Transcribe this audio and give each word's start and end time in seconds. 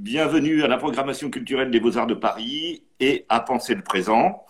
Bienvenue 0.00 0.62
à 0.62 0.66
la 0.66 0.78
programmation 0.78 1.28
culturelle 1.28 1.70
des 1.70 1.78
Beaux-Arts 1.78 2.06
de 2.06 2.14
Paris 2.14 2.84
et 3.00 3.26
à 3.28 3.38
Penser 3.38 3.74
le 3.74 3.82
présent. 3.82 4.46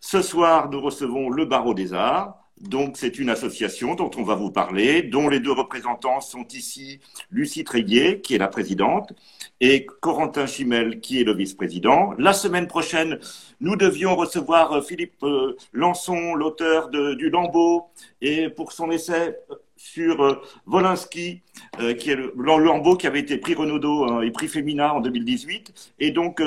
Ce 0.00 0.22
soir, 0.22 0.68
nous 0.70 0.80
recevons 0.80 1.30
le 1.30 1.44
Barreau 1.44 1.72
des 1.72 1.94
Arts. 1.94 2.36
Donc, 2.60 2.96
c'est 2.96 3.20
une 3.20 3.30
association 3.30 3.94
dont 3.94 4.10
on 4.16 4.24
va 4.24 4.34
vous 4.34 4.50
parler, 4.50 5.04
dont 5.04 5.28
les 5.28 5.38
deux 5.38 5.52
représentants 5.52 6.20
sont 6.20 6.48
ici 6.48 6.98
Lucie 7.30 7.62
Tréguier, 7.62 8.20
qui 8.20 8.34
est 8.34 8.38
la 8.38 8.48
présidente, 8.48 9.12
et 9.60 9.86
Corentin 9.86 10.46
Chimel, 10.46 10.98
qui 10.98 11.20
est 11.20 11.24
le 11.24 11.32
vice-président. 11.32 12.14
La 12.18 12.32
semaine 12.32 12.66
prochaine, 12.66 13.20
nous 13.60 13.76
devions 13.76 14.16
recevoir 14.16 14.72
euh, 14.72 14.82
Philippe 14.82 15.22
euh, 15.22 15.56
Lançon, 15.72 16.34
l'auteur 16.34 16.88
du 16.88 17.30
Lambeau, 17.30 17.92
et 18.20 18.48
pour 18.48 18.72
son 18.72 18.90
essai 18.90 19.36
sur 19.78 20.22
euh, 20.22 20.42
Wolinski, 20.66 21.42
qui 21.98 22.10
est 22.10 22.16
le, 22.16 22.32
Lambeau 22.36 22.96
qui 22.96 23.06
avait 23.06 23.20
été 23.20 23.38
prix 23.38 23.54
Renaudot 23.54 24.22
et 24.22 24.30
prix 24.30 24.48
Féminin 24.48 24.90
en 24.90 25.00
2018. 25.00 25.94
Et 26.00 26.10
donc, 26.10 26.42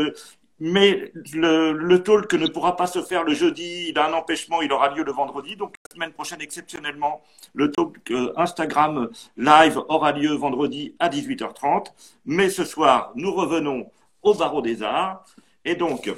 mais 0.63 1.11
le, 1.33 1.71
le, 1.71 2.03
talk 2.03 2.31
ne 2.35 2.45
pourra 2.45 2.75
pas 2.75 2.85
se 2.85 3.01
faire 3.01 3.23
le 3.23 3.33
jeudi, 3.33 3.87
il 3.89 3.97
a 3.97 4.07
un 4.07 4.13
empêchement, 4.13 4.61
il 4.61 4.71
aura 4.71 4.93
lieu 4.93 5.03
le 5.03 5.11
vendredi. 5.11 5.55
Donc 5.55 5.75
la 5.89 5.95
semaine 5.95 6.11
prochaine, 6.13 6.39
exceptionnellement, 6.39 7.23
le 7.55 7.71
talk 7.71 7.97
euh, 8.11 8.31
Instagram 8.37 9.09
live 9.37 9.81
aura 9.89 10.11
lieu 10.11 10.33
vendredi 10.35 10.95
à 10.99 11.09
18h30. 11.09 11.87
Mais 12.25 12.51
ce 12.51 12.63
soir, 12.63 13.11
nous 13.15 13.33
revenons 13.33 13.89
au 14.21 14.35
Barreau 14.35 14.61
des 14.61 14.83
Arts. 14.83 15.25
Et 15.65 15.73
donc, 15.73 16.13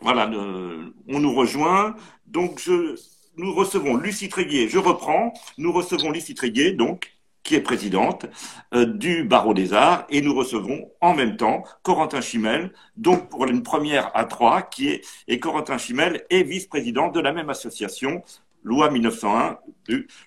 voilà, 0.00 0.30
on 1.08 1.18
nous 1.18 1.34
rejoint. 1.34 1.96
Donc, 2.26 2.60
je, 2.60 2.94
nous 3.36 3.54
recevons 3.54 3.96
Lucie 3.96 4.28
Tréguier, 4.28 4.68
je 4.68 4.78
reprends, 4.78 5.32
nous 5.58 5.72
recevons 5.72 6.10
Lucie 6.10 6.34
Tréguier, 6.34 6.72
donc, 6.72 7.12
qui 7.42 7.54
est 7.54 7.60
présidente 7.60 8.26
euh, 8.74 8.86
du 8.86 9.24
Barreau 9.24 9.54
des 9.54 9.74
Arts, 9.74 10.06
et 10.08 10.22
nous 10.22 10.34
recevons 10.34 10.90
en 11.00 11.14
même 11.14 11.36
temps 11.36 11.64
Corentin 11.82 12.20
Chimel, 12.20 12.72
donc 12.96 13.28
pour 13.28 13.46
une 13.46 13.62
première 13.62 14.10
à 14.16 14.24
trois, 14.24 14.62
qui 14.62 14.88
est, 14.88 15.06
et 15.28 15.38
Corentin 15.38 15.78
Chimel 15.78 16.24
est 16.30 16.42
vice-président 16.42 17.08
de 17.08 17.20
la 17.20 17.32
même 17.32 17.50
association, 17.50 18.22
loi 18.62 18.90
1901, 18.90 19.58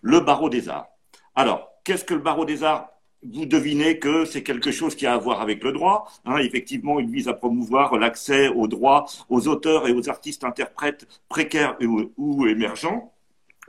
le 0.02 0.20
Barreau 0.20 0.50
des 0.50 0.70
Arts. 0.70 0.88
Alors, 1.36 1.72
qu'est-ce 1.84 2.06
que 2.06 2.14
le 2.14 2.20
Barreau 2.20 2.46
des 2.46 2.64
Arts? 2.64 2.90
Vous 3.34 3.46
devinez 3.46 4.00
que 4.00 4.26
c'est 4.26 4.44
quelque 4.44 4.72
chose 4.72 4.96
qui 4.96 5.06
a 5.06 5.14
à 5.14 5.18
voir 5.18 5.42
avec 5.42 5.64
le 5.64 5.72
droit. 5.72 6.10
Hein. 6.26 6.38
effectivement, 6.38 7.00
il 7.00 7.10
vise 7.10 7.28
à 7.28 7.34
promouvoir 7.34 7.98
l'accès 7.98 8.50
aux 8.50 8.68
droits 8.68 9.06
aux 9.30 9.48
auteurs 9.48 9.88
et 9.88 9.94
aux 9.94 10.10
artistes 10.10 10.44
interprètes 10.44 11.08
précaires 11.30 11.78
ou 12.18 12.48
émergents. 12.48 13.14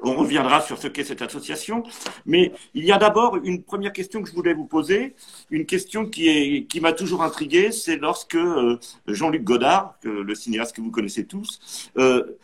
On 0.01 0.15
reviendra 0.15 0.61
sur 0.61 0.79
ce 0.79 0.87
qu'est 0.87 1.03
cette 1.03 1.23
association, 1.23 1.83
mais 2.25 2.53
il 2.75 2.85
y 2.85 2.93
a 2.93 2.99
d'abord 2.99 3.37
une 3.43 3.65
première 3.65 3.93
question 3.93 4.23
que 4.23 4.29
je 4.29 4.35
voulais 4.35 4.55
vous 4.55 4.65
poser, 4.65 5.17
une 5.51 5.67
question 5.67 6.07
qui 6.07 6.29
est 6.29 6.67
qui 6.67 6.81
m'a 6.81 6.93
toujours 6.93 7.23
intrigué, 7.25 7.73
c'est 7.73 7.97
lorsque 7.97 8.37
euh, 8.37 8.79
Jean-Luc 9.09 9.43
Godard, 9.43 9.99
le 10.05 10.35
cinéaste 10.37 10.77
que 10.77 10.81
vous 10.81 10.93
connaissez 10.93 11.27
tous, 11.27 11.91
euh, 11.99 12.39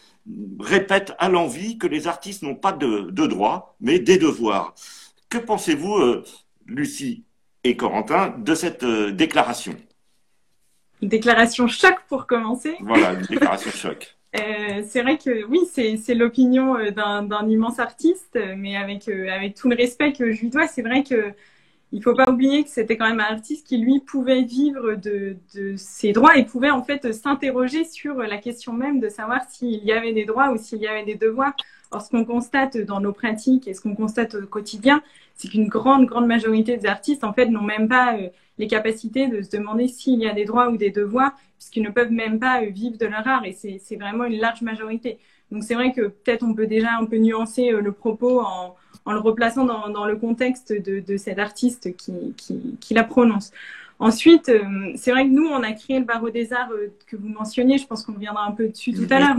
répète 0.58 1.12
à 1.18 1.28
l'envie 1.28 1.78
que 1.78 1.86
les 1.86 2.08
artistes 2.08 2.42
n'ont 2.42 2.56
pas 2.56 2.72
de, 2.72 3.10
de 3.10 3.26
droits, 3.26 3.76
mais 3.80 4.00
des 4.00 4.18
devoirs. 4.18 4.74
Que 5.28 5.38
pensez-vous, 5.38 5.94
euh, 5.96 6.24
Lucie 6.66 7.24
et 7.64 7.76
Corentin, 7.76 8.34
de 8.38 8.54
cette 8.54 8.84
déclaration 8.84 9.74
Une 11.02 11.08
déclaration 11.08 11.66
choc 11.66 11.96
pour 12.08 12.26
commencer. 12.26 12.76
Voilà, 12.80 13.12
une 13.14 13.22
déclaration 13.30 13.70
choc. 13.70 14.16
Euh, 14.36 14.82
c'est 14.88 15.02
vrai 15.02 15.16
que 15.16 15.44
oui, 15.44 15.60
c'est 15.72 16.14
l'opinion 16.14 16.76
euh, 16.76 16.90
d'un 16.90 17.48
immense 17.48 17.78
artiste, 17.78 18.38
mais 18.56 18.76
avec, 18.76 19.08
euh, 19.08 19.28
avec 19.30 19.54
tout 19.54 19.68
le 19.68 19.76
respect 19.76 20.12
que 20.12 20.32
je 20.32 20.40
lui 20.40 20.50
dois, 20.50 20.66
c'est 20.66 20.82
vrai 20.82 21.04
que 21.04 21.32
il 21.92 22.02
faut 22.02 22.14
pas 22.14 22.28
oublier 22.28 22.64
que 22.64 22.70
c'était 22.70 22.96
quand 22.96 23.06
même 23.06 23.20
un 23.20 23.34
artiste 23.34 23.68
qui 23.68 23.78
lui 23.78 24.00
pouvait 24.00 24.42
vivre 24.42 24.94
de, 24.94 25.36
de 25.54 25.76
ses 25.76 26.10
droits 26.10 26.36
et 26.36 26.44
pouvait 26.44 26.70
en 26.70 26.82
fait 26.82 27.12
s'interroger 27.12 27.84
sur 27.84 28.16
la 28.16 28.38
question 28.38 28.72
même 28.72 28.98
de 28.98 29.08
savoir 29.08 29.42
s'il 29.48 29.84
y 29.84 29.92
avait 29.92 30.12
des 30.12 30.24
droits 30.24 30.50
ou 30.50 30.58
s'il 30.58 30.80
y 30.80 30.88
avait 30.88 31.04
des 31.04 31.14
devoirs. 31.14 31.54
Or, 31.92 32.02
ce 32.02 32.10
qu'on 32.10 32.24
constate 32.24 32.76
dans 32.78 32.98
nos 32.98 33.12
pratiques 33.12 33.68
et 33.68 33.74
ce 33.74 33.80
qu'on 33.80 33.94
constate 33.94 34.34
au 34.34 34.46
quotidien, 34.46 35.04
c'est 35.34 35.48
qu'une 35.48 35.68
grande, 35.68 36.06
grande 36.06 36.26
majorité 36.26 36.76
des 36.76 36.86
artistes, 36.86 37.24
en 37.24 37.32
fait, 37.32 37.46
n'ont 37.46 37.62
même 37.62 37.88
pas 37.88 38.16
les 38.58 38.66
capacités 38.66 39.26
de 39.26 39.42
se 39.42 39.50
demander 39.50 39.88
s'il 39.88 40.20
y 40.20 40.28
a 40.28 40.32
des 40.32 40.44
droits 40.44 40.70
ou 40.70 40.76
des 40.76 40.90
devoirs, 40.90 41.32
puisqu'ils 41.58 41.82
ne 41.82 41.90
peuvent 41.90 42.12
même 42.12 42.38
pas 42.38 42.62
euh, 42.62 42.70
vivre 42.70 42.96
de 42.98 43.06
leur 43.06 43.26
art, 43.26 43.44
et 43.44 43.52
c'est 43.52 43.96
vraiment 43.96 44.24
une 44.24 44.38
large 44.38 44.62
majorité. 44.62 45.18
Donc 45.50 45.62
c'est 45.62 45.74
vrai 45.74 45.92
que 45.92 46.02
peut-être 46.08 46.42
on 46.42 46.54
peut 46.54 46.66
déjà 46.66 46.96
un 46.98 47.04
peu 47.04 47.16
nuancer 47.16 47.70
euh, 47.70 47.80
le 47.80 47.92
propos 47.92 48.40
en, 48.40 48.74
en 49.04 49.12
le 49.12 49.18
replaçant 49.18 49.64
dans, 49.64 49.88
dans, 49.88 50.04
le 50.04 50.16
contexte 50.16 50.72
de, 50.72 51.16
cet 51.16 51.38
artiste 51.38 51.96
qui, 51.96 52.34
qui, 52.36 52.76
qui, 52.80 52.94
la 52.94 53.04
prononce. 53.04 53.52
Ensuite, 53.98 54.48
euh, 54.48 54.92
c'est 54.96 55.10
vrai 55.10 55.24
que 55.24 55.30
nous, 55.30 55.46
on 55.46 55.62
a 55.62 55.72
créé 55.72 55.98
le 55.98 56.04
barreau 56.04 56.30
des 56.30 56.52
arts 56.52 56.70
que 57.06 57.16
vous 57.16 57.28
mentionniez, 57.28 57.78
je 57.78 57.86
pense 57.86 58.04
qu'on 58.04 58.14
reviendra 58.14 58.44
un 58.46 58.52
peu 58.52 58.68
dessus 58.68 58.92
tout 58.92 59.06
à 59.10 59.20
l'heure, 59.20 59.36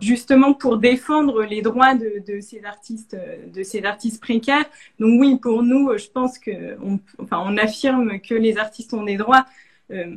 justement 0.00 0.54
pour 0.54 0.78
défendre 0.78 1.42
les 1.44 1.62
droits 1.62 1.94
de, 1.94 2.40
ces 2.40 2.64
artistes, 2.64 3.16
de 3.52 3.62
ces 3.62 3.84
artistes 3.84 4.20
précaires. 4.20 4.64
Donc 4.98 5.20
oui, 5.20 5.38
pour 5.38 5.62
nous, 5.62 5.96
je 5.96 6.08
pense 6.08 6.38
que, 6.38 6.76
on, 6.82 6.98
enfin, 7.18 7.42
on 7.44 7.56
affirme 7.56 8.20
que 8.20 8.34
les 8.34 8.58
artistes 8.58 8.94
ont 8.94 9.04
des 9.04 9.16
droits. 9.16 9.46
Euh, 9.90 10.16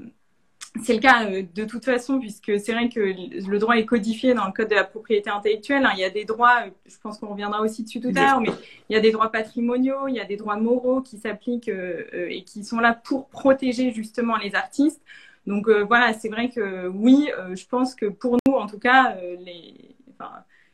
c'est 0.83 0.93
le 0.93 0.99
cas 0.99 1.25
euh, 1.25 1.43
de 1.55 1.65
toute 1.65 1.83
façon, 1.83 2.19
puisque 2.19 2.59
c'est 2.59 2.73
vrai 2.73 2.89
que 2.89 2.99
le 2.99 3.59
droit 3.59 3.75
est 3.75 3.85
codifié 3.85 4.33
dans 4.33 4.45
le 4.45 4.51
code 4.51 4.69
de 4.69 4.75
la 4.75 4.83
propriété 4.83 5.29
intellectuelle. 5.29 5.85
Hein. 5.85 5.91
Il 5.95 5.99
y 5.99 6.03
a 6.03 6.09
des 6.09 6.25
droits, 6.25 6.65
euh, 6.65 6.69
je 6.85 6.95
pense 7.01 7.17
qu'on 7.17 7.27
reviendra 7.27 7.61
aussi 7.61 7.83
dessus 7.83 7.99
tout 7.99 8.11
à 8.15 8.21
l'heure, 8.21 8.41
mais 8.41 8.51
il 8.89 8.93
y 8.93 8.95
a 8.95 9.01
des 9.01 9.11
droits 9.11 9.31
patrimoniaux, 9.31 10.07
il 10.07 10.15
y 10.15 10.19
a 10.19 10.25
des 10.25 10.37
droits 10.37 10.57
moraux 10.57 11.01
qui 11.01 11.17
s'appliquent 11.17 11.71
et 12.13 12.43
qui 12.43 12.63
sont 12.63 12.79
là 12.79 12.93
pour 12.93 13.29
protéger 13.29 13.91
justement 13.91 14.37
les 14.37 14.53
artistes. 14.53 15.01
Donc 15.45 15.67
euh, 15.67 15.83
voilà, 15.83 16.13
c'est 16.13 16.29
vrai 16.29 16.49
que 16.49 16.87
oui, 16.87 17.29
euh, 17.37 17.55
je 17.55 17.65
pense 17.65 17.95
que 17.95 18.05
pour 18.05 18.37
nous, 18.45 18.53
en 18.53 18.67
tout 18.67 18.79
cas, 18.79 19.15
euh, 19.17 19.35
les, 19.39 19.95
enfin, 20.11 20.31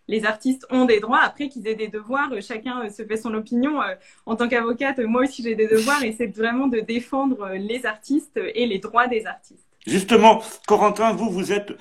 les 0.08 0.26
artistes 0.26 0.66
ont 0.70 0.86
des 0.86 1.00
droits. 1.00 1.22
Après 1.22 1.50
qu'ils 1.50 1.68
aient 1.68 1.76
des 1.76 1.88
devoirs, 1.88 2.30
chacun 2.42 2.90
se 2.90 3.04
fait 3.04 3.18
son 3.18 3.34
opinion. 3.34 3.80
en 4.26 4.36
tant 4.36 4.48
qu'avocate, 4.48 5.00
moi 5.00 5.24
aussi 5.24 5.44
j'ai 5.44 5.56
des 5.56 5.68
devoirs 5.68 6.04
et 6.04 6.12
c'est 6.12 6.28
vraiment 6.28 6.68
de 6.68 6.80
défendre 6.80 7.50
les 7.54 7.86
artistes 7.86 8.40
et 8.54 8.66
les 8.68 8.80
droits 8.80 9.08
des 9.08 9.26
artistes. 9.26 9.68
Justement, 9.88 10.42
Corentin, 10.68 11.14
vous, 11.14 11.30
vous 11.30 11.52
êtes. 11.52 11.74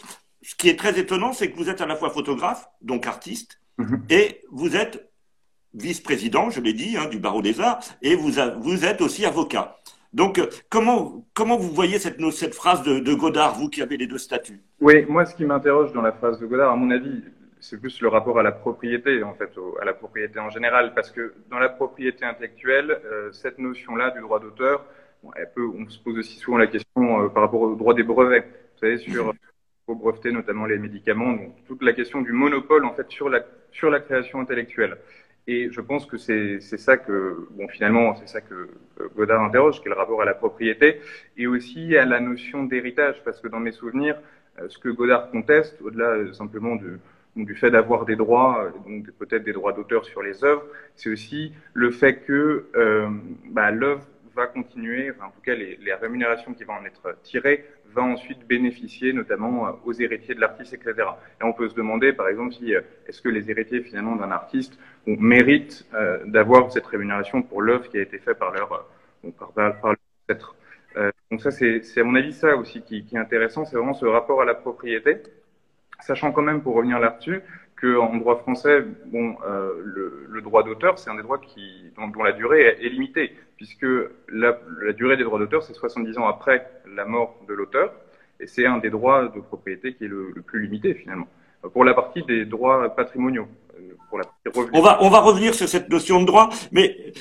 Ce 0.42 0.54
qui 0.54 0.68
est 0.68 0.78
très 0.78 0.98
étonnant, 0.98 1.32
c'est 1.32 1.50
que 1.50 1.56
vous 1.56 1.70
êtes 1.70 1.80
à 1.80 1.86
la 1.86 1.96
fois 1.96 2.10
photographe, 2.10 2.68
donc 2.82 3.06
artiste, 3.06 3.60
mhm. 3.78 4.04
et 4.10 4.42
vous 4.50 4.76
êtes 4.76 5.10
vice-président, 5.74 6.50
je 6.50 6.60
l'ai 6.60 6.72
dit, 6.72 6.96
hein, 6.96 7.06
du 7.06 7.18
barreau 7.18 7.42
des 7.42 7.60
arts, 7.60 7.80
et 8.02 8.14
vous, 8.14 8.32
vous 8.58 8.84
êtes 8.84 9.00
aussi 9.00 9.24
avocat. 9.24 9.76
Donc, 10.14 10.38
euh, 10.38 10.46
comment, 10.70 11.26
comment 11.34 11.56
vous 11.56 11.70
voyez 11.70 11.98
cette, 11.98 12.20
cette 12.30 12.54
phrase 12.54 12.84
de, 12.84 13.14
Godard, 13.14 13.54
vous 13.54 13.68
qui 13.68 13.82
avez 13.82 13.96
les 13.96 14.06
deux 14.06 14.18
statuts? 14.18 14.60
Oui, 14.80 15.04
moi, 15.08 15.26
ce 15.26 15.34
qui 15.34 15.44
m'interroge 15.44 15.92
dans 15.92 16.02
la 16.02 16.12
phrase 16.12 16.38
de 16.38 16.46
Godard, 16.46 16.70
à 16.70 16.76
mon 16.76 16.90
avis, 16.92 17.24
c'est 17.58 17.80
plus 17.80 18.00
le 18.00 18.06
rapport 18.06 18.38
à 18.38 18.44
la 18.44 18.52
propriété, 18.52 19.24
en 19.24 19.34
fait, 19.34 19.50
à 19.82 19.84
la 19.84 19.92
propriété 19.92 20.38
en 20.38 20.50
général, 20.50 20.94
parce 20.94 21.10
que 21.10 21.34
dans 21.50 21.58
la 21.58 21.68
propriété 21.68 22.24
intellectuelle, 22.24 22.96
euh, 23.04 23.32
cette 23.32 23.58
notion-là 23.58 24.12
du 24.12 24.20
droit 24.20 24.38
d'auteur, 24.38 24.84
elle 25.34 25.50
peut, 25.52 25.66
on 25.66 25.88
se 25.88 25.98
pose 25.98 26.18
aussi 26.18 26.36
souvent 26.36 26.58
la 26.58 26.68
question 26.68 27.24
euh, 27.24 27.28
par 27.28 27.42
rapport 27.42 27.62
au 27.62 27.74
droit 27.74 27.94
des 27.94 28.04
brevets. 28.04 28.44
Vous 28.74 28.80
savez, 28.80 28.98
sur 28.98 29.34
faut 29.86 29.94
breveter 29.94 30.32
notamment 30.32 30.64
les 30.64 30.78
médicaments, 30.78 31.32
donc 31.32 31.54
toute 31.66 31.82
la 31.82 31.92
question 31.92 32.22
du 32.22 32.32
monopole 32.32 32.86
en 32.86 32.94
fait 32.94 33.10
sur 33.10 33.28
la 33.28 33.40
sur 33.70 33.90
la 33.90 34.00
création 34.00 34.40
intellectuelle. 34.40 34.96
Et 35.46 35.70
je 35.70 35.80
pense 35.82 36.06
que 36.06 36.16
c'est 36.16 36.60
ça 36.60 36.96
que, 36.96 37.48
bon, 37.50 37.68
finalement, 37.68 38.14
c'est 38.16 38.28
ça 38.28 38.40
que 38.40 38.70
Godard 39.14 39.42
interroge, 39.42 39.80
qui 39.80 39.88
est 39.88 39.90
le 39.90 39.96
rapport 39.96 40.22
à 40.22 40.24
la 40.24 40.34
propriété, 40.34 41.00
et 41.36 41.46
aussi 41.46 41.96
à 41.96 42.06
la 42.06 42.20
notion 42.20 42.64
d'héritage, 42.64 43.22
parce 43.24 43.40
que 43.40 43.48
dans 43.48 43.60
mes 43.60 43.72
souvenirs, 43.72 44.18
euh, 44.58 44.68
ce 44.68 44.78
que 44.78 44.88
Godard 44.88 45.30
conteste, 45.30 45.80
au-delà 45.82 46.06
euh, 46.06 46.32
simplement 46.32 46.76
du, 46.76 46.98
du 47.36 47.54
fait 47.54 47.70
d'avoir 47.70 48.04
des 48.04 48.16
droits, 48.16 48.64
euh, 48.64 48.70
donc 48.88 49.10
peut-être 49.18 49.44
des 49.44 49.52
droits 49.52 49.72
d'auteur 49.72 50.04
sur 50.04 50.22
les 50.22 50.44
œuvres, 50.44 50.64
c'est 50.94 51.10
aussi 51.10 51.52
le 51.72 51.90
fait 51.90 52.20
que 52.20 52.66
euh, 52.76 53.08
bah, 53.50 53.70
l'œuvre 53.70 54.06
va 54.34 54.46
continuer, 54.46 55.10
enfin, 55.10 55.26
en 55.26 55.30
tout 55.30 55.40
cas 55.42 55.54
les, 55.54 55.76
les 55.76 55.94
rémunérations 55.94 56.54
qui 56.54 56.64
vont 56.64 56.74
en 56.74 56.84
être 56.84 57.16
tirées 57.22 57.64
va 57.94 58.02
ensuite 58.02 58.46
bénéficier 58.46 59.12
notamment 59.12 59.66
euh, 59.66 59.70
aux 59.84 59.92
héritiers 59.92 60.34
de 60.34 60.40
l'artiste, 60.40 60.74
etc. 60.74 60.94
Et 61.40 61.44
on 61.44 61.52
peut 61.52 61.68
se 61.68 61.74
demander, 61.74 62.12
par 62.12 62.28
exemple, 62.28 62.52
si 62.52 62.74
euh, 62.74 62.80
est-ce 63.06 63.22
que 63.22 63.28
les 63.28 63.50
héritiers 63.50 63.80
finalement 63.82 64.16
d'un 64.16 64.30
artiste 64.30 64.78
méritent 65.06 65.86
euh, 65.94 66.18
d'avoir 66.26 66.70
cette 66.72 66.86
rémunération 66.86 67.42
pour 67.42 67.62
l'œuvre 67.62 67.88
qui 67.88 67.98
a 67.98 68.02
été 68.02 68.18
faite 68.18 68.38
par 68.38 68.52
leur, 68.52 68.88
par, 69.38 69.52
par, 69.52 69.94
ancêtre. 70.28 70.56
donc 71.30 71.40
ça, 71.40 71.50
c'est 71.50 71.82
à 72.00 72.04
mon 72.04 72.14
avis 72.14 72.32
ça 72.32 72.56
aussi 72.56 72.82
qui 72.82 73.06
est 73.12 73.18
intéressant, 73.18 73.64
c'est 73.64 73.76
vraiment 73.76 73.94
ce 73.94 74.06
rapport 74.06 74.42
à 74.42 74.44
la 74.44 74.54
propriété, 74.54 75.22
sachant 76.00 76.32
quand 76.32 76.42
même, 76.42 76.62
pour 76.62 76.74
revenir 76.74 76.98
là-dessus, 76.98 77.40
qu'en 77.80 78.16
droit 78.16 78.36
français, 78.38 78.84
bon, 79.06 79.36
euh, 79.46 79.72
le, 79.84 80.26
le, 80.28 80.40
droit 80.40 80.62
d'auteur, 80.62 80.98
c'est 80.98 81.10
un 81.10 81.16
des 81.16 81.22
droits 81.22 81.38
qui, 81.38 81.92
dont, 81.96 82.08
dont, 82.08 82.22
la 82.22 82.32
durée 82.32 82.62
est, 82.62 82.88
limitée, 82.88 83.32
puisque 83.56 83.86
la, 84.28 84.58
la, 84.82 84.92
durée 84.92 85.16
des 85.16 85.24
droits 85.24 85.38
d'auteur, 85.38 85.62
c'est 85.62 85.74
70 85.74 86.18
ans 86.18 86.26
après 86.26 86.70
la 86.94 87.04
mort 87.04 87.36
de 87.48 87.54
l'auteur, 87.54 87.92
et 88.40 88.46
c'est 88.46 88.66
un 88.66 88.78
des 88.78 88.90
droits 88.90 89.28
de 89.28 89.40
propriété 89.40 89.94
qui 89.94 90.04
est 90.04 90.08
le, 90.08 90.32
le 90.34 90.42
plus 90.42 90.62
limité 90.62 90.94
finalement. 90.94 91.28
pour 91.72 91.84
la 91.84 91.94
partie 91.94 92.22
des 92.24 92.44
droits 92.44 92.94
patrimoniaux. 92.94 93.48
Partie 94.10 94.68
on 94.72 94.80
va 94.80 95.02
on 95.02 95.10
va 95.10 95.18
revenir 95.18 95.56
sur 95.56 95.68
cette 95.68 95.88
notion 95.88 96.20
de 96.20 96.26
droit, 96.26 96.48
mais 96.70 97.12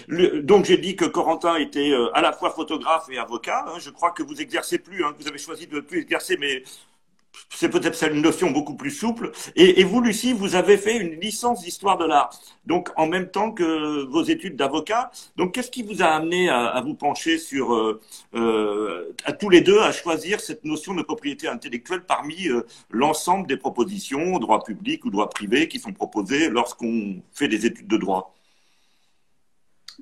donc 0.43 0.65
j'ai 0.65 0.77
dit 0.77 0.95
que 0.95 1.05
Corentin 1.05 1.55
était 1.55 1.91
à 2.13 2.21
la 2.21 2.31
fois 2.31 2.51
photographe 2.51 3.07
et 3.11 3.17
avocat. 3.17 3.65
Hein. 3.67 3.79
je 3.79 3.89
crois 3.89 4.11
que 4.11 4.21
vous 4.21 4.39
exercez 4.39 4.77
plus, 4.77 5.03
hein, 5.03 5.11
vous 5.19 5.27
avez 5.27 5.39
choisi 5.39 5.65
de 5.65 5.77
ne 5.77 5.81
plus 5.81 6.01
exercer, 6.01 6.37
mais 6.39 6.61
c'est 7.49 7.69
peut-être 7.69 8.01
une 8.11 8.21
notion 8.21 8.51
beaucoup 8.51 8.75
plus 8.75 8.91
souple. 8.91 9.31
Et, 9.55 9.83
vous, 9.83 10.01
Lucie, 10.01 10.33
vous 10.33 10.55
avez 10.55 10.77
fait 10.77 10.97
une 10.97 11.19
licence 11.19 11.61
d'histoire 11.63 11.97
de 11.97 12.05
l'art, 12.05 12.29
donc 12.65 12.89
en 12.97 13.07
même 13.07 13.29
temps 13.29 13.51
que 13.51 14.05
vos 14.05 14.23
études 14.23 14.55
d'avocat. 14.55 15.11
Donc, 15.37 15.53
qu'est-ce 15.53 15.71
qui 15.71 15.83
vous 15.83 16.01
a 16.01 16.07
amené 16.07 16.49
à, 16.49 16.81
vous 16.81 16.95
pencher 16.95 17.37
sur, 17.37 17.73
euh, 17.73 18.01
euh, 18.35 19.13
à 19.25 19.33
tous 19.33 19.49
les 19.49 19.61
deux, 19.61 19.79
à 19.79 19.91
choisir 19.91 20.39
cette 20.39 20.65
notion 20.65 20.93
de 20.93 21.01
propriété 21.01 21.47
intellectuelle 21.47 22.03
parmi 22.05 22.47
euh, 22.47 22.65
l'ensemble 22.89 23.47
des 23.47 23.57
propositions, 23.57 24.39
droit 24.39 24.63
public 24.63 25.05
ou 25.05 25.09
droit 25.09 25.29
privé, 25.29 25.67
qui 25.67 25.79
sont 25.79 25.93
proposées 25.93 26.49
lorsqu'on 26.49 27.21
fait 27.33 27.47
des 27.47 27.65
études 27.65 27.87
de 27.87 27.97
droit? 27.97 28.35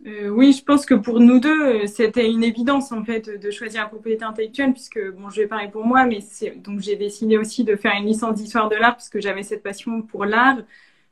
Euh, 0.05 0.29
oui, 0.29 0.53
je 0.53 0.63
pense 0.63 0.85
que 0.85 0.93
pour 0.93 1.19
nous 1.19 1.39
deux, 1.39 1.83
euh, 1.83 1.87
c'était 1.87 2.29
une 2.29 2.43
évidence 2.43 2.91
en 2.91 3.03
fait 3.03 3.29
de 3.29 3.51
choisir 3.51 3.81
la 3.83 3.87
propriété 3.87 4.23
intellectuelle, 4.23 4.73
puisque 4.73 4.99
bon, 5.11 5.29
je 5.29 5.41
vais 5.41 5.47
parler 5.47 5.67
pour 5.69 5.85
moi, 5.85 6.05
mais 6.05 6.19
donc 6.57 6.79
j'ai 6.79 6.95
décidé 6.95 7.37
aussi 7.37 7.63
de 7.63 7.75
faire 7.75 7.93
une 7.97 8.05
licence 8.05 8.35
d'histoire 8.35 8.69
de 8.69 8.75
l'art 8.75 8.95
puisque 8.95 9.19
j'avais 9.19 9.43
cette 9.43 9.63
passion 9.63 10.01
pour 10.01 10.25
l'art, 10.25 10.57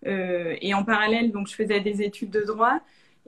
euh, 0.08 0.56
et 0.62 0.74
en 0.74 0.84
parallèle, 0.84 1.32
donc 1.32 1.48
je 1.48 1.56
faisais 1.56 1.82
des 1.82 2.02
études 2.02 2.32
de 2.32 2.42
droit. 2.42 2.80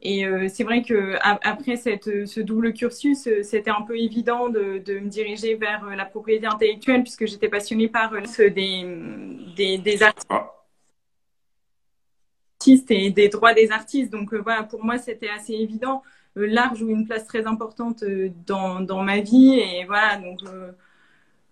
Et 0.04 0.26
c'est 0.50 0.64
vrai 0.64 0.82
que 0.82 1.16
après 1.22 1.76
cette, 1.76 2.26
ce 2.26 2.40
double 2.40 2.74
cursus, 2.74 3.30
c'était 3.44 3.70
un 3.70 3.84
peu 3.84 3.96
évident 4.00 4.50
de, 4.50 4.80
de, 4.84 4.98
me 4.98 5.08
diriger 5.08 5.54
vers 5.54 5.86
la 5.96 6.06
propriété 6.06 6.48
intellectuelle 6.48 7.04
puisque 7.04 7.28
j'étais 7.28 7.50
passionnée 7.50 7.88
par 7.88 8.12
des, 8.12 8.86
des, 9.56 9.78
des 9.78 10.02
artistes. 10.02 10.28
Et 12.68 13.10
des 13.12 13.30
droits 13.30 13.54
des 13.54 13.72
artistes. 13.72 14.12
Donc 14.12 14.34
euh, 14.34 14.42
voilà, 14.42 14.64
pour 14.64 14.84
moi, 14.84 14.98
c'était 14.98 15.30
assez 15.30 15.54
évident. 15.54 16.04
Euh, 16.38 16.46
l'art 16.48 16.76
joue 16.76 16.90
une 16.90 17.06
place 17.06 17.26
très 17.26 17.48
importante 17.48 18.04
euh, 18.04 18.30
dans, 18.46 18.82
dans 18.82 19.04
ma 19.04 19.20
vie 19.20 19.60
et 19.60 19.86
voilà, 19.86 20.18
donc 20.18 20.40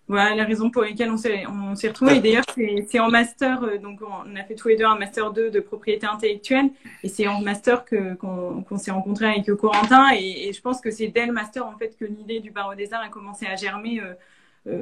voilà 0.08 0.34
la 0.34 0.44
raison 0.44 0.70
pour 0.70 0.82
laquelle 0.82 1.10
on 1.10 1.16
s'est 1.16 1.88
retrouvés. 1.88 2.16
Et 2.16 2.20
d'ailleurs, 2.20 2.44
c'est 2.88 2.98
en 2.98 3.10
master, 3.10 3.78
donc 3.80 4.00
on 4.02 4.36
a 4.36 4.42
fait 4.42 4.56
tous 4.56 4.68
les 4.68 4.76
deux 4.76 4.84
un 4.84 4.98
master 4.98 5.32
2 5.32 5.50
de 5.50 5.60
propriété 5.60 6.06
intellectuelle 6.06 6.70
et 7.04 7.08
c'est 7.08 7.28
en 7.28 7.40
master 7.40 7.84
que 7.84 8.14
qu'on 8.14 8.76
s'est 8.76 8.90
rencontré 8.90 9.26
avec 9.26 9.54
Corentin 9.54 10.08
et, 10.12 10.48
et, 10.48 10.52
je 10.52 10.60
pense 10.60 10.80
que 10.80 10.90
c'est 10.90 11.08
dès 11.08 11.26
le 11.26 11.32
master 11.32 11.64
en 11.64 11.78
fait 11.78 11.96
que 11.96 12.04
l'idée 12.04 12.40
du 12.40 12.50
barreau 12.50 12.74
des 12.74 12.92
arts 12.92 13.02
a 13.02 13.08
commencé 13.08 13.46
à 13.46 13.54
germer. 13.54 14.00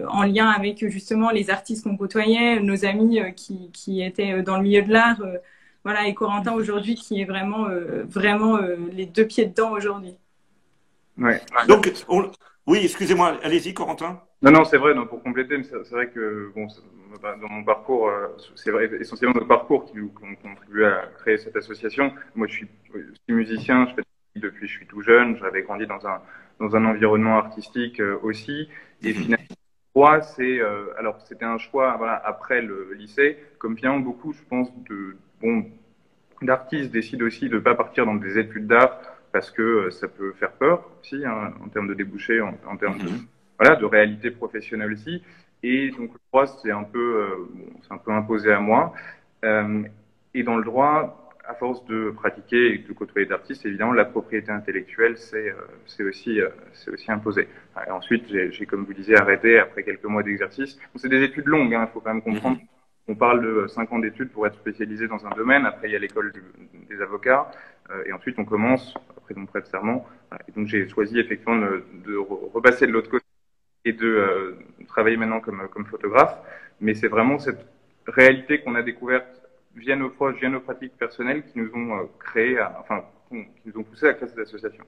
en 0.08 0.22
lien 0.22 0.48
avec 0.48 0.86
justement 0.88 1.30
les 1.30 1.50
artistes 1.50 1.84
qu'on 1.84 1.96
côtoyait, 1.96 2.60
nos 2.60 2.86
amis 2.86 3.20
qui, 3.36 3.70
qui 3.72 4.02
étaient 4.02 4.42
dans 4.42 4.56
le 4.56 4.62
milieu 4.62 4.82
de 4.82 4.92
l'art, 4.92 5.20
voilà, 5.84 6.06
et 6.06 6.14
Corentin 6.14 6.52
aujourd'hui 6.52 6.94
qui 6.94 7.20
est 7.20 7.24
vraiment, 7.24 7.68
euh, 7.68 8.04
vraiment 8.08 8.56
euh, 8.56 8.76
les 8.92 9.06
deux 9.06 9.26
pieds 9.26 9.46
dedans 9.46 9.70
aujourd'hui. 9.72 10.16
Ouais. 11.16 11.40
Donc, 11.66 11.90
oui, 12.66 12.80
excusez-moi, 12.82 13.38
allez-y, 13.42 13.74
Corentin. 13.74 14.20
Non, 14.42 14.50
non, 14.50 14.64
c'est 14.64 14.76
vrai, 14.76 14.94
non, 14.94 15.06
pour 15.06 15.22
compléter, 15.22 15.60
c'est 15.62 15.90
vrai 15.90 16.10
que 16.10 16.52
bon, 16.54 16.68
dans 17.22 17.48
mon 17.48 17.64
parcours, 17.64 18.08
euh, 18.08 18.28
c'est 18.54 18.70
vrai, 18.70 18.90
essentiellement 19.00 19.34
notre 19.34 19.48
parcours 19.48 19.86
qui 19.86 19.98
ont 19.98 20.10
contribué 20.42 20.86
à 20.86 21.08
créer 21.18 21.38
cette 21.38 21.56
association. 21.56 22.12
Moi, 22.34 22.46
je 22.46 22.52
suis, 22.52 22.68
musicien, 23.28 23.86
je 23.88 23.94
fais 23.94 24.02
depuis 24.36 24.60
que 24.60 24.66
je 24.66 24.76
suis 24.76 24.86
tout 24.86 25.02
jeune, 25.02 25.36
j'avais 25.38 25.62
grandi 25.62 25.86
dans 25.86 26.06
un, 26.06 26.20
dans 26.60 26.76
un 26.76 26.84
environnement 26.84 27.38
artistique 27.38 28.00
aussi. 28.22 28.68
Et 29.02 29.08
mhm. 29.08 29.14
finalement, 29.14 30.20
c'est, 30.22 30.60
alors 30.96 31.20
c'était 31.26 31.44
un 31.44 31.58
choix 31.58 31.96
voilà, 31.96 32.22
après 32.24 32.62
le 32.62 32.92
lycée, 32.92 33.38
comme 33.58 33.74
bien 33.74 33.98
beaucoup, 33.98 34.32
je 34.32 34.42
pense, 34.48 34.68
de, 34.88 35.16
bon, 35.40 35.66
d'artistes 36.42 36.90
décident 36.90 37.26
aussi 37.26 37.48
de 37.48 37.56
ne 37.56 37.60
pas 37.60 37.74
partir 37.74 38.06
dans 38.06 38.14
des 38.14 38.38
études 38.38 38.66
d'art 38.66 39.00
parce 39.32 39.50
que 39.50 39.62
euh, 39.62 39.90
ça 39.90 40.08
peut 40.08 40.32
faire 40.32 40.52
peur 40.52 40.84
aussi 41.00 41.24
hein, 41.24 41.52
en 41.64 41.68
termes 41.68 41.88
de 41.88 41.94
débouchés, 41.94 42.40
en, 42.40 42.76
termes 42.76 42.98
de, 42.98 43.08
mhm. 43.08 43.26
voilà, 43.58 43.76
de 43.76 43.84
réalité 43.84 44.30
professionnelle 44.30 44.92
aussi. 44.92 45.22
Et 45.62 45.90
donc 45.90 46.12
le 46.12 46.20
droit, 46.32 46.46
c'est 46.46 46.70
un 46.70 46.84
peu, 46.84 47.16
euh, 47.16 47.26
c'est 47.82 47.92
un 47.92 47.98
peu 47.98 48.12
imposé 48.12 48.52
à 48.52 48.60
moi. 48.60 48.92
Euh, 49.44 49.82
et 50.34 50.42
dans 50.42 50.56
le 50.56 50.64
droit, 50.64 51.32
à 51.46 51.54
force 51.54 51.84
de 51.86 52.10
pratiquer 52.10 52.74
et 52.74 52.78
de 52.78 52.92
côtoyer 52.92 53.26
d'artistes, 53.26 53.64
évidemment, 53.64 53.92
la 53.92 54.04
propriété 54.04 54.50
intellectuelle, 54.52 55.16
c'est 55.16 55.54
c'est 55.86 56.02
aussi, 56.02 56.40
c'est 56.74 56.90
aussi 56.90 57.10
imposé. 57.10 57.48
Et 57.86 57.90
ensuite, 57.90 58.26
j'ai, 58.28 58.66
comme 58.66 58.84
vous 58.84 58.92
disiez, 58.92 59.16
arrêté 59.16 59.58
après 59.58 59.82
quelques 59.82 60.04
mois 60.04 60.22
d'exercice. 60.22 60.78
c'est 60.96 61.08
des 61.08 61.22
études 61.22 61.46
longues, 61.46 61.74
hein, 61.74 61.86
il 61.88 61.92
faut 61.92 62.00
quand 62.00 62.12
même 62.12 62.22
comprendre. 62.22 62.58
On 63.10 63.14
parle 63.14 63.40
de 63.40 63.66
cinq 63.68 63.90
ans 63.90 63.98
d'études 63.98 64.28
pour 64.28 64.46
être 64.46 64.56
spécialisé 64.56 65.08
dans 65.08 65.26
un 65.26 65.30
domaine. 65.30 65.64
Après, 65.64 65.88
il 65.88 65.92
y 65.92 65.96
a 65.96 65.98
l'école 65.98 66.30
des 66.90 67.00
avocats. 67.00 67.50
Euh, 67.90 68.04
et 68.04 68.12
ensuite, 68.12 68.38
on 68.38 68.44
commence, 68.44 68.94
après 69.16 69.34
on 69.38 69.46
prête 69.46 69.66
serment. 69.66 70.06
Et 70.46 70.52
donc, 70.52 70.66
j'ai 70.66 70.86
choisi 70.88 71.18
effectivement 71.18 71.56
de, 71.56 72.16
repasser 72.52 72.86
de 72.86 72.92
l'autre 72.92 73.10
côté 73.10 73.24
et 73.86 73.94
de 73.94 74.06
euh, 74.06 74.58
travailler 74.88 75.16
maintenant 75.16 75.40
comme, 75.40 75.68
comme 75.72 75.86
photographe. 75.86 76.36
Mais 76.82 76.94
c'est 76.94 77.08
vraiment 77.08 77.38
cette 77.38 77.64
réalité 78.06 78.60
qu'on 78.60 78.74
a 78.74 78.82
découverte 78.82 79.42
via 79.74 79.96
nos 79.96 80.10
proches, 80.10 80.36
via 80.36 80.50
nos 80.50 80.60
pratiques 80.60 80.96
personnelles 80.98 81.44
qui 81.44 81.58
nous 81.58 81.70
ont 81.74 81.96
euh, 81.96 82.04
créé, 82.18 82.60
enfin, 82.78 83.04
qui 83.30 83.46
nous 83.64 83.80
ont 83.80 83.84
poussé 83.84 84.06
à 84.06 84.12
créer 84.12 84.28
cette 84.28 84.38
association. 84.38 84.84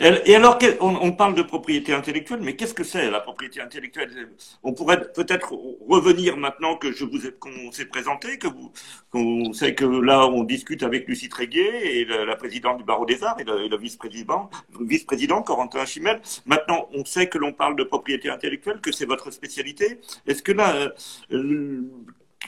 Et 0.00 0.34
alors, 0.34 0.58
on, 0.80 1.12
parle 1.12 1.34
de 1.34 1.42
propriété 1.42 1.92
intellectuelle, 1.92 2.40
mais 2.42 2.56
qu'est-ce 2.56 2.74
que 2.74 2.82
c'est 2.82 3.10
la 3.10 3.20
propriété 3.20 3.60
intellectuelle? 3.60 4.30
On 4.62 4.72
pourrait 4.72 5.12
peut-être 5.12 5.54
revenir 5.88 6.36
maintenant 6.36 6.76
que 6.76 6.90
je 6.90 7.04
vous 7.04 7.26
ai, 7.26 7.32
qu'on 7.32 7.70
s'est 7.70 7.86
présenté, 7.86 8.38
que 8.38 8.48
vous, 8.48 8.72
qu'on 9.10 9.52
sait 9.52 9.74
que 9.74 9.84
là 9.84 10.26
on 10.26 10.42
discute 10.42 10.82
avec 10.82 11.06
Lucie 11.06 11.28
Tréguier 11.28 12.00
et 12.00 12.04
la, 12.04 12.34
présidente 12.34 12.78
du 12.78 12.84
barreau 12.84 13.06
des 13.06 13.22
arts 13.22 13.38
et 13.38 13.44
le, 13.44 13.76
vice-président, 13.76 14.50
vice-président 14.80 15.42
Corentin 15.42 15.84
Chimel. 15.84 16.20
Maintenant, 16.46 16.88
on 16.92 17.04
sait 17.04 17.28
que 17.28 17.38
l'on 17.38 17.52
parle 17.52 17.76
de 17.76 17.84
propriété 17.84 18.30
intellectuelle, 18.30 18.80
que 18.80 18.90
c'est 18.90 19.06
votre 19.06 19.30
spécialité. 19.30 20.00
Est-ce 20.26 20.42
que 20.42 20.52
là, 20.52 20.92
euh, 21.32 21.82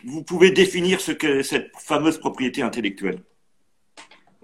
vous 0.04 0.22
pouvez 0.24 0.50
définir 0.50 1.00
ce 1.00 1.12
que 1.12 1.42
cette 1.42 1.70
fameuse 1.78 2.18
propriété 2.18 2.62
intellectuelle? 2.62 3.20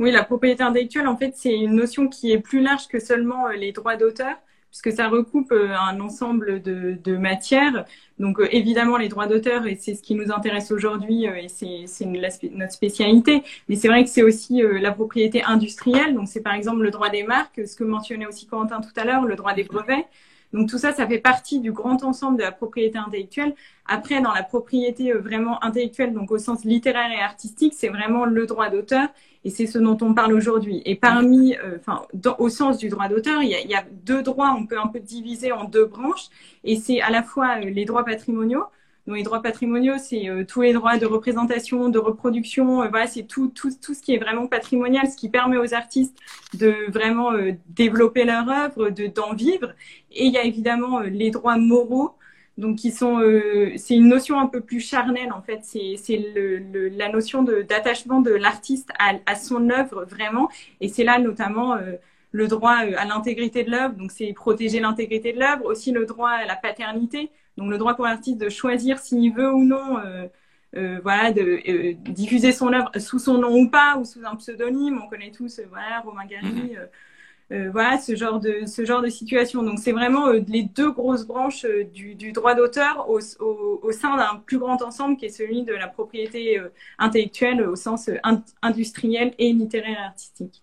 Oui, 0.02 0.10
la 0.10 0.24
propriété 0.24 0.64
intellectuelle, 0.64 1.06
en 1.06 1.16
fait, 1.16 1.32
c'est 1.36 1.56
une 1.56 1.76
notion 1.76 2.08
qui 2.08 2.32
est 2.32 2.40
plus 2.40 2.60
large 2.60 2.88
que 2.88 2.98
seulement 2.98 3.46
euh, 3.46 3.52
les 3.52 3.70
droits 3.70 3.94
d'auteur, 3.96 4.34
puisque 4.68 4.90
ça 4.90 5.08
recoupe 5.08 5.52
euh, 5.52 5.76
un 5.76 6.00
ensemble 6.00 6.60
de, 6.60 7.16
matières. 7.16 7.84
Donc, 8.18 8.40
euh, 8.40 8.48
évidemment, 8.50 8.96
les 8.96 9.08
droits 9.08 9.28
d'auteur, 9.28 9.64
et 9.68 9.76
c'est 9.76 9.94
ce 9.94 10.02
qui 10.02 10.16
nous 10.16 10.32
intéresse 10.32 10.72
aujourd'hui, 10.72 11.26
et 11.26 11.46
c'est 11.48 12.04
notre 12.04 12.72
spécialité. 12.72 13.44
Mais 13.68 13.76
c'est 13.76 13.86
vrai 13.86 14.02
que 14.02 14.10
c'est 14.10 14.24
aussi 14.24 14.60
la 14.62 14.90
propriété 14.90 15.44
industrielle. 15.44 16.14
Donc, 16.14 16.26
c'est 16.26 16.42
par 16.42 16.54
exemple 16.54 16.82
le 16.82 16.90
droit 16.90 17.08
des 17.08 17.22
marques, 17.22 17.60
ce 17.64 17.76
que 17.76 17.84
mentionnait 17.84 18.26
aussi 18.26 18.46
Quentin 18.46 18.80
tout 18.80 19.00
à 19.00 19.04
l'heure, 19.04 19.24
le 19.24 19.36
droit 19.36 19.54
des 19.54 19.64
brevets. 19.64 20.06
Donc 20.52 20.68
tout 20.68 20.78
ça, 20.78 20.92
ça 20.92 21.06
fait 21.06 21.18
partie 21.18 21.60
du 21.60 21.72
grand 21.72 22.02
ensemble 22.04 22.38
de 22.38 22.42
la 22.42 22.52
propriété 22.52 22.98
intellectuelle. 22.98 23.54
Après, 23.86 24.20
dans 24.20 24.32
la 24.32 24.42
propriété 24.42 25.12
vraiment 25.12 25.62
intellectuelle, 25.64 26.12
donc 26.12 26.30
au 26.30 26.38
sens 26.38 26.64
littéraire 26.64 27.10
et 27.10 27.20
artistique, 27.20 27.74
c'est 27.76 27.88
vraiment 27.88 28.24
le 28.24 28.46
droit 28.46 28.68
d'auteur 28.68 29.08
et 29.44 29.50
c'est 29.50 29.66
ce 29.66 29.78
dont 29.78 29.98
on 30.00 30.14
parle 30.14 30.32
aujourd'hui. 30.32 30.82
Et 30.84 30.94
parmi, 30.94 31.56
euh, 31.56 31.78
enfin, 31.78 32.02
au 32.38 32.48
sens 32.48 32.78
du 32.78 32.88
droit 32.88 33.08
d'auteur, 33.08 33.42
il 33.42 33.48
y, 33.48 33.54
a, 33.54 33.60
il 33.60 33.68
y, 33.68 33.74
a, 33.74 33.84
deux 34.04 34.22
droits, 34.22 34.54
on 34.56 34.66
peut 34.66 34.78
un 34.78 34.86
peu 34.86 35.00
diviser 35.00 35.52
en 35.52 35.64
deux 35.64 35.86
branches, 35.86 36.28
et 36.64 36.76
c'est 36.76 37.00
à 37.00 37.10
la 37.10 37.22
fois 37.22 37.56
euh, 37.58 37.70
les 37.70 37.84
droits 37.84 38.04
patrimoniaux. 38.04 38.64
Donc 39.06 39.16
les 39.16 39.22
droits 39.22 39.42
patrimoniaux, 39.42 39.98
c'est 39.98 40.28
euh, 40.28 40.44
tous 40.44 40.62
les 40.62 40.72
droits 40.72 40.96
de 40.98 41.06
représentation, 41.06 41.88
de 41.88 41.98
reproduction, 41.98 42.88
voilà, 42.88 43.06
c'est 43.06 43.24
tout, 43.24 43.48
tout, 43.48 43.70
tout 43.80 43.94
ce 43.94 44.02
qui 44.02 44.14
est 44.14 44.18
vraiment 44.18 44.46
patrimonial, 44.46 45.08
ce 45.08 45.16
qui 45.16 45.28
permet 45.28 45.56
aux 45.56 45.74
artistes 45.74 46.16
de 46.54 46.90
vraiment 46.90 47.30
développer 47.68 48.24
leur 48.24 48.48
œuvre, 48.48 48.90
de 48.90 49.06
d'en 49.06 49.34
vivre. 49.34 49.72
Et 50.12 50.26
il 50.26 50.32
y 50.32 50.38
a 50.38 50.44
évidemment 50.44 51.00
les 51.00 51.30
droits 51.30 51.56
moraux, 51.58 52.14
donc 52.58 52.76
qui 52.76 52.90
sont, 52.90 53.18
euh, 53.20 53.72
c'est 53.76 53.94
une 53.94 54.08
notion 54.08 54.38
un 54.38 54.46
peu 54.46 54.60
plus 54.60 54.80
charnelle 54.80 55.32
en 55.32 55.42
fait. 55.42 55.60
C'est 55.62 56.16
le, 56.34 56.58
le, 56.58 56.88
la 56.88 57.08
notion 57.08 57.42
d'attachement 57.42 58.20
de 58.20 58.30
l'artiste 58.30 58.90
à, 58.98 59.14
à, 59.26 59.34
son 59.36 59.70
œuvre 59.70 60.04
vraiment. 60.04 60.48
Et 60.80 60.88
c'est 60.88 61.04
là 61.04 61.18
notamment 61.18 61.74
euh, 61.74 61.94
le 62.30 62.48
droit 62.48 62.84
euh, 62.84 62.94
à 62.98 63.06
l'intégrité 63.06 63.64
de 63.64 63.70
l'œuvre. 63.70 63.94
Donc 63.94 64.10
c'est 64.12 64.32
protéger 64.34 64.80
l'intégrité 64.80 65.32
de 65.32 65.38
l'œuvre, 65.40 65.64
aussi 65.64 65.92
le 65.92 66.04
droit 66.04 66.30
à 66.30 66.44
la 66.44 66.56
paternité. 66.56 67.30
Donc 67.56 67.70
le 67.70 67.78
droit 67.78 67.94
pour 67.94 68.04
l'artiste 68.04 68.38
de 68.38 68.48
choisir 68.48 68.98
s'il 68.98 69.32
veut 69.32 69.52
ou 69.52 69.64
non. 69.64 69.98
Euh, 70.74 71.00
voilà, 71.02 71.32
de 71.32 71.92
diffuser 72.10 72.50
son 72.50 72.72
œuvre 72.72 72.90
sous 72.98 73.18
son 73.18 73.36
nom 73.36 73.54
ou 73.54 73.68
pas, 73.68 73.98
ou 73.98 74.04
sous 74.06 74.24
un 74.24 74.36
pseudonyme. 74.36 75.00
On 75.04 75.08
connaît 75.08 75.30
tous, 75.30 75.60
voilà, 75.70 76.00
Romain 76.00 76.24
Gary. 76.24 76.76
Euh, 77.52 77.70
voilà 77.70 77.98
ce 77.98 78.16
genre 78.16 78.40
de 78.40 78.64
ce 78.66 78.84
genre 78.84 79.02
de 79.02 79.08
situation. 79.08 79.62
Donc 79.62 79.78
c'est 79.78 79.92
vraiment 79.92 80.28
euh, 80.28 80.40
les 80.48 80.62
deux 80.62 80.90
grosses 80.90 81.26
branches 81.26 81.64
euh, 81.64 81.84
du, 81.84 82.14
du, 82.14 82.32
droit 82.32 82.54
d'auteur 82.54 83.10
au, 83.10 83.20
au, 83.40 83.80
au, 83.82 83.92
sein 83.92 84.16
d'un 84.16 84.36
plus 84.46 84.58
grand 84.58 84.80
ensemble 84.82 85.16
qui 85.18 85.26
est 85.26 85.28
celui 85.28 85.62
de 85.62 85.74
la 85.74 85.86
propriété 85.88 86.60
intellectuelle 86.98 87.62
au 87.62 87.76
sens 87.76 88.08
industriel 88.62 89.34
et 89.38 89.52
littéraire 89.52 89.98
et 89.98 90.04
artistique. 90.04 90.62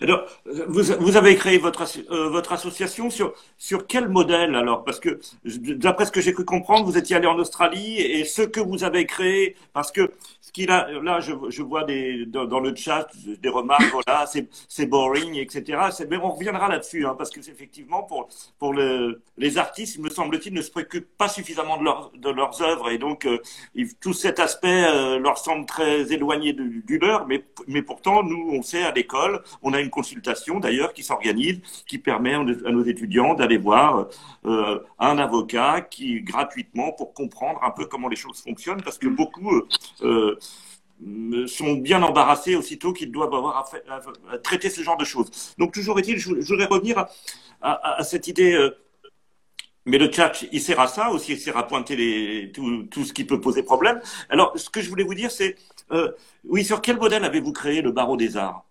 Alors, 0.00 0.24
vous, 0.68 0.82
vous, 0.98 1.16
avez 1.16 1.36
créé 1.36 1.58
votre, 1.58 1.84
euh, 2.10 2.28
votre 2.28 2.52
association 2.52 3.10
sur, 3.10 3.34
sur 3.58 3.86
quel 3.86 4.08
modèle 4.08 4.54
alors? 4.54 4.84
Parce 4.84 5.00
que, 5.00 5.20
d'après 5.44 6.06
ce 6.06 6.12
que 6.12 6.20
j'ai 6.20 6.32
cru 6.32 6.44
comprendre, 6.44 6.84
vous 6.84 6.98
étiez 6.98 7.16
allé 7.16 7.26
en 7.26 7.38
Australie 7.38 7.98
et 7.98 8.24
ce 8.24 8.42
que 8.42 8.60
vous 8.60 8.84
avez 8.84 9.06
créé, 9.06 9.56
parce 9.72 9.92
que 9.92 10.10
ce 10.40 10.52
qu'il 10.52 10.70
a, 10.70 10.90
là, 11.02 11.20
je, 11.20 11.32
je 11.48 11.62
vois 11.62 11.84
des, 11.84 12.26
dans, 12.26 12.60
le 12.60 12.74
chat 12.74 13.08
des 13.40 13.48
remarques, 13.48 13.92
voilà, 13.92 14.26
c'est 14.26 14.86
boring, 14.86 15.36
etc. 15.36 15.78
Mais 16.08 16.16
on 16.16 16.30
reviendra 16.30 16.68
là-dessus, 16.68 17.06
hein, 17.06 17.14
parce 17.16 17.30
que 17.30 17.38
effectivement, 17.40 18.02
pour, 18.02 18.28
pour 18.58 18.72
le, 18.72 19.22
les 19.38 19.58
artistes, 19.58 19.98
me 19.98 20.10
semble-t-il, 20.10 20.52
ne 20.52 20.62
se 20.62 20.70
préoccupent 20.70 21.16
pas 21.16 21.28
suffisamment 21.28 21.76
de, 21.78 21.84
leur, 21.84 22.10
de 22.16 22.30
leurs 22.30 22.60
œuvres 22.62 22.90
et 22.90 22.98
donc 22.98 23.26
euh, 23.26 23.38
tout 24.00 24.12
cet 24.12 24.40
aspect 24.40 24.84
euh, 24.84 25.18
leur 25.18 25.38
semble 25.38 25.66
très 25.66 26.12
éloigné 26.12 26.52
du, 26.52 26.82
du 26.84 26.98
leur, 26.98 27.26
mais, 27.26 27.44
mais 27.68 27.82
pourtant, 27.82 28.22
nous, 28.22 28.50
on 28.52 28.62
sait 28.62 28.82
à 28.82 28.90
l'école, 28.90 29.42
a 29.72 29.80
une 29.80 29.90
consultation 29.90 30.60
d'ailleurs 30.60 30.92
qui 30.92 31.02
s'organise, 31.02 31.60
qui 31.86 31.98
permet 31.98 32.34
à 32.34 32.42
nos 32.42 32.84
étudiants 32.84 33.34
d'aller 33.34 33.58
voir 33.58 34.08
euh, 34.44 34.80
un 34.98 35.18
avocat 35.18 35.82
qui 35.82 36.22
gratuitement 36.22 36.92
pour 36.92 37.14
comprendre 37.14 37.60
un 37.62 37.70
peu 37.70 37.86
comment 37.86 38.08
les 38.08 38.16
choses 38.16 38.40
fonctionnent, 38.40 38.82
parce 38.82 38.98
que 38.98 39.08
beaucoup 39.08 39.54
euh, 40.02 40.38
euh, 41.02 41.46
sont 41.46 41.74
bien 41.74 42.02
embarrassés 42.02 42.56
aussitôt 42.56 42.92
qu'ils 42.92 43.10
doivent 43.12 43.34
avoir 43.34 43.70
à, 44.28 44.38
traiter 44.38 44.70
ce 44.70 44.82
genre 44.82 44.96
de 44.96 45.04
choses. 45.04 45.54
Donc 45.58 45.72
toujours 45.72 45.98
est-il, 45.98 46.18
je, 46.18 46.30
voudrais 46.30 46.66
revenir 46.66 47.06
à, 47.62 48.02
cette 48.04 48.28
idée. 48.28 48.70
mais 49.86 49.98
le 49.98 50.10
chat, 50.10 50.44
il 50.52 50.60
sert 50.60 50.80
à 50.80 50.88
ça 50.88 51.10
aussi, 51.10 51.32
il 51.32 51.38
sert 51.38 51.56
à 51.56 51.66
pointer 51.66 52.52
tout, 52.52 53.04
ce 53.04 53.12
qui 53.12 53.24
peut 53.24 53.40
poser 53.40 53.62
problème. 53.62 54.00
Alors, 54.28 54.52
ce 54.56 54.70
que 54.70 54.80
je 54.80 54.88
voulais 54.90 55.04
vous 55.04 55.14
dire, 55.14 55.30
c'est, 55.30 55.56
oui, 56.44 56.64
sur 56.64 56.80
quel 56.82 56.96
modèle 56.98 57.24
avez-vous 57.24 57.52
créé 57.52 57.82
le 57.82 57.92
barreau 57.92 58.16
des 58.16 58.36
arts? 58.36 58.64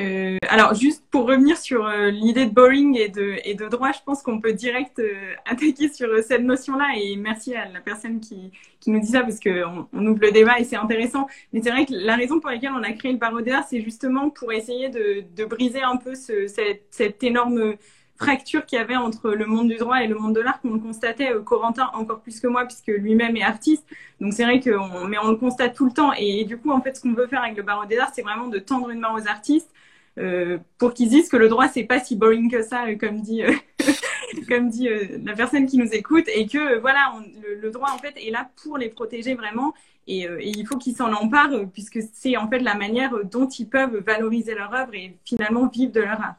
Euh, 0.00 0.38
alors, 0.48 0.74
juste 0.74 1.04
pour 1.10 1.26
revenir 1.26 1.56
sur 1.58 1.86
euh, 1.86 2.10
l'idée 2.10 2.46
de 2.46 2.52
boring 2.52 2.96
et 2.96 3.08
de, 3.08 3.36
et 3.44 3.54
de 3.54 3.68
droit, 3.68 3.92
je 3.92 3.98
pense 4.04 4.22
qu'on 4.22 4.40
peut 4.40 4.52
direct 4.52 4.98
euh, 4.98 5.34
attaquer 5.44 5.88
sur 5.88 6.08
cette 6.22 6.42
notion-là. 6.42 6.86
Et 6.96 7.16
merci 7.16 7.54
à 7.54 7.68
la 7.68 7.80
personne 7.80 8.20
qui, 8.20 8.50
qui 8.80 8.90
nous 8.90 9.00
dit 9.00 9.08
ça 9.08 9.22
parce 9.22 9.40
qu'on 9.40 9.86
on 9.92 10.06
ouvre 10.06 10.20
le 10.22 10.32
débat 10.32 10.58
et 10.58 10.64
c'est 10.64 10.76
intéressant. 10.76 11.26
Mais 11.52 11.60
c'est 11.62 11.70
vrai 11.70 11.86
que 11.86 11.92
la 11.92 12.16
raison 12.16 12.40
pour 12.40 12.50
laquelle 12.50 12.72
on 12.72 12.82
a 12.82 12.92
créé 12.92 13.12
le 13.12 13.18
barreau 13.18 13.40
d'art, 13.40 13.64
c'est 13.68 13.82
justement 13.82 14.30
pour 14.30 14.52
essayer 14.52 14.88
de, 14.88 15.24
de 15.36 15.44
briser 15.44 15.82
un 15.82 15.96
peu 15.96 16.14
ce, 16.14 16.46
cette, 16.46 16.84
cette, 16.90 17.22
énorme 17.22 17.74
fracture 18.16 18.64
qu'il 18.66 18.78
y 18.78 18.82
avait 18.82 18.96
entre 18.96 19.30
le 19.30 19.46
monde 19.46 19.68
du 19.68 19.76
droit 19.76 20.02
et 20.02 20.06
le 20.06 20.14
monde 20.14 20.34
de 20.34 20.40
l'art 20.40 20.60
qu'on 20.60 20.78
constatait 20.78 21.32
Corentin 21.44 21.90
encore 21.94 22.20
plus 22.20 22.38
que 22.40 22.46
moi 22.46 22.66
puisque 22.66 22.88
lui-même 22.88 23.34
est 23.36 23.42
artiste 23.42 23.84
donc 24.20 24.34
c'est 24.34 24.44
vrai 24.44 24.60
qu'on 24.60 25.06
mais 25.06 25.16
on 25.22 25.28
le 25.28 25.36
constate 25.36 25.74
tout 25.74 25.86
le 25.86 25.92
temps 25.92 26.12
et, 26.14 26.40
et 26.40 26.44
du 26.44 26.58
coup 26.58 26.70
en 26.70 26.82
fait 26.82 26.96
ce 26.96 27.00
qu'on 27.00 27.14
veut 27.14 27.26
faire 27.26 27.42
avec 27.42 27.56
le 27.56 27.62
barreau 27.62 27.86
des 27.86 27.98
arts 27.98 28.10
c'est 28.14 28.20
vraiment 28.20 28.48
de 28.48 28.58
tendre 28.58 28.90
une 28.90 29.00
main 29.00 29.14
aux 29.14 29.26
artistes 29.26 29.70
euh, 30.18 30.58
pour 30.78 30.92
qu'ils 30.92 31.08
disent 31.08 31.28
que 31.28 31.36
le 31.36 31.48
droit 31.48 31.68
c'est 31.68 31.84
pas 31.84 32.00
si 32.00 32.16
boring 32.16 32.50
que 32.50 32.62
ça, 32.62 32.86
euh, 32.86 32.96
comme 32.96 33.20
dit 33.20 33.42
euh, 33.42 33.52
comme 34.48 34.68
dit 34.68 34.88
la 35.24 35.34
personne 35.34 35.66
qui 35.66 35.78
nous 35.78 35.92
écoute, 35.92 36.26
et 36.34 36.46
que 36.46 36.78
voilà, 36.78 37.14
le, 37.60 37.70
droit 37.70 37.90
en 37.90 37.98
fait 37.98 38.14
est 38.16 38.30
là 38.30 38.50
pour 38.62 38.78
les 38.78 38.88
protéger 38.88 39.34
vraiment, 39.34 39.72
et, 40.06 40.22
et 40.22 40.48
il 40.48 40.66
faut 40.66 40.78
qu'ils 40.78 40.96
s'en 40.96 41.12
emparent 41.12 41.68
puisque 41.72 42.00
c'est 42.12 42.36
en 42.36 42.48
fait 42.48 42.60
la 42.60 42.74
manière 42.74 43.12
dont 43.24 43.48
ils 43.48 43.68
peuvent 43.68 44.02
valoriser 44.04 44.54
leur 44.54 44.74
œuvre 44.74 44.94
et 44.94 45.16
finalement 45.24 45.68
vivre 45.68 45.92
de 45.92 46.00
leur 46.00 46.20
art. 46.20 46.36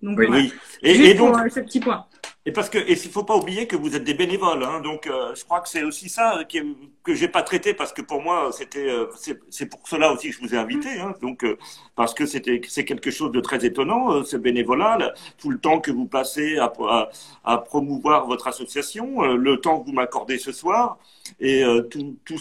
Donc, 0.00 0.18
oui, 0.18 0.52
Et, 0.82 1.14
donc, 1.14 1.36
ce 1.50 1.60
petit 1.60 1.80
point. 1.80 2.06
Et 2.48 2.50
parce 2.50 2.70
que, 2.70 2.78
et 2.78 2.92
il 2.92 3.10
faut 3.10 3.24
pas 3.24 3.36
oublier 3.36 3.66
que 3.66 3.76
vous 3.76 3.94
êtes 3.94 4.04
des 4.04 4.14
bénévoles, 4.14 4.64
hein, 4.64 4.80
donc 4.80 5.06
euh, 5.06 5.34
je 5.34 5.44
crois 5.44 5.60
que 5.60 5.68
c'est 5.68 5.82
aussi 5.82 6.08
ça 6.08 6.44
qui, 6.48 6.62
que 7.04 7.12
j'ai 7.14 7.28
pas 7.28 7.42
traité 7.42 7.74
parce 7.74 7.92
que 7.92 8.00
pour 8.00 8.22
moi 8.22 8.52
c'était, 8.52 8.88
euh, 8.88 9.04
c'est 9.50 9.66
pour 9.66 9.86
cela 9.86 10.10
aussi 10.14 10.30
que 10.30 10.34
je 10.36 10.40
vous 10.40 10.54
ai 10.54 10.56
invité, 10.56 10.98
hein, 10.98 11.12
donc 11.20 11.44
euh, 11.44 11.58
parce 11.94 12.14
que 12.14 12.24
c'était, 12.24 12.62
c'est 12.66 12.86
quelque 12.86 13.10
chose 13.10 13.32
de 13.32 13.40
très 13.40 13.66
étonnant, 13.66 14.24
ce 14.24 14.38
bénévolat, 14.38 15.12
tout 15.36 15.50
le 15.50 15.58
temps 15.58 15.78
que 15.80 15.90
vous 15.90 16.06
passez 16.06 16.56
à, 16.56 16.72
à, 16.88 17.10
à 17.44 17.58
promouvoir 17.58 18.26
votre 18.26 18.46
association, 18.48 19.26
le 19.34 19.60
temps 19.60 19.80
que 19.80 19.86
vous 19.86 19.92
m'accordez 19.92 20.38
ce 20.38 20.50
soir 20.52 20.96
et 21.40 21.62
tout, 21.90 22.16
tout 22.24 22.38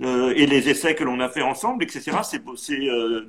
et 0.00 0.46
les 0.46 0.70
essais 0.70 0.94
que 0.94 1.04
l'on 1.04 1.20
a 1.20 1.28
fait 1.28 1.42
ensemble, 1.42 1.84
etc. 1.84 2.12
C'est, 2.22 2.40
c'est 2.56 2.80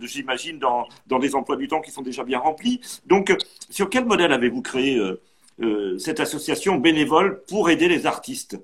j'imagine 0.03 0.59
dans 0.59 0.87
dans 1.07 1.19
des 1.19 1.35
emplois 1.35 1.57
du 1.57 1.67
temps 1.67 1.81
qui 1.81 1.91
sont 1.91 2.01
déjà 2.01 2.23
bien 2.23 2.39
remplis. 2.39 2.79
Donc, 3.05 3.35
sur 3.69 3.89
quel 3.89 4.05
modèle 4.05 4.31
avez-vous 4.31 4.61
créé 4.61 4.97
euh, 5.61 5.97
cette 5.97 6.19
association 6.19 6.77
bénévole 6.77 7.41
pour 7.47 7.69
aider 7.69 7.87
les 7.87 8.05
artistes. 8.05 8.59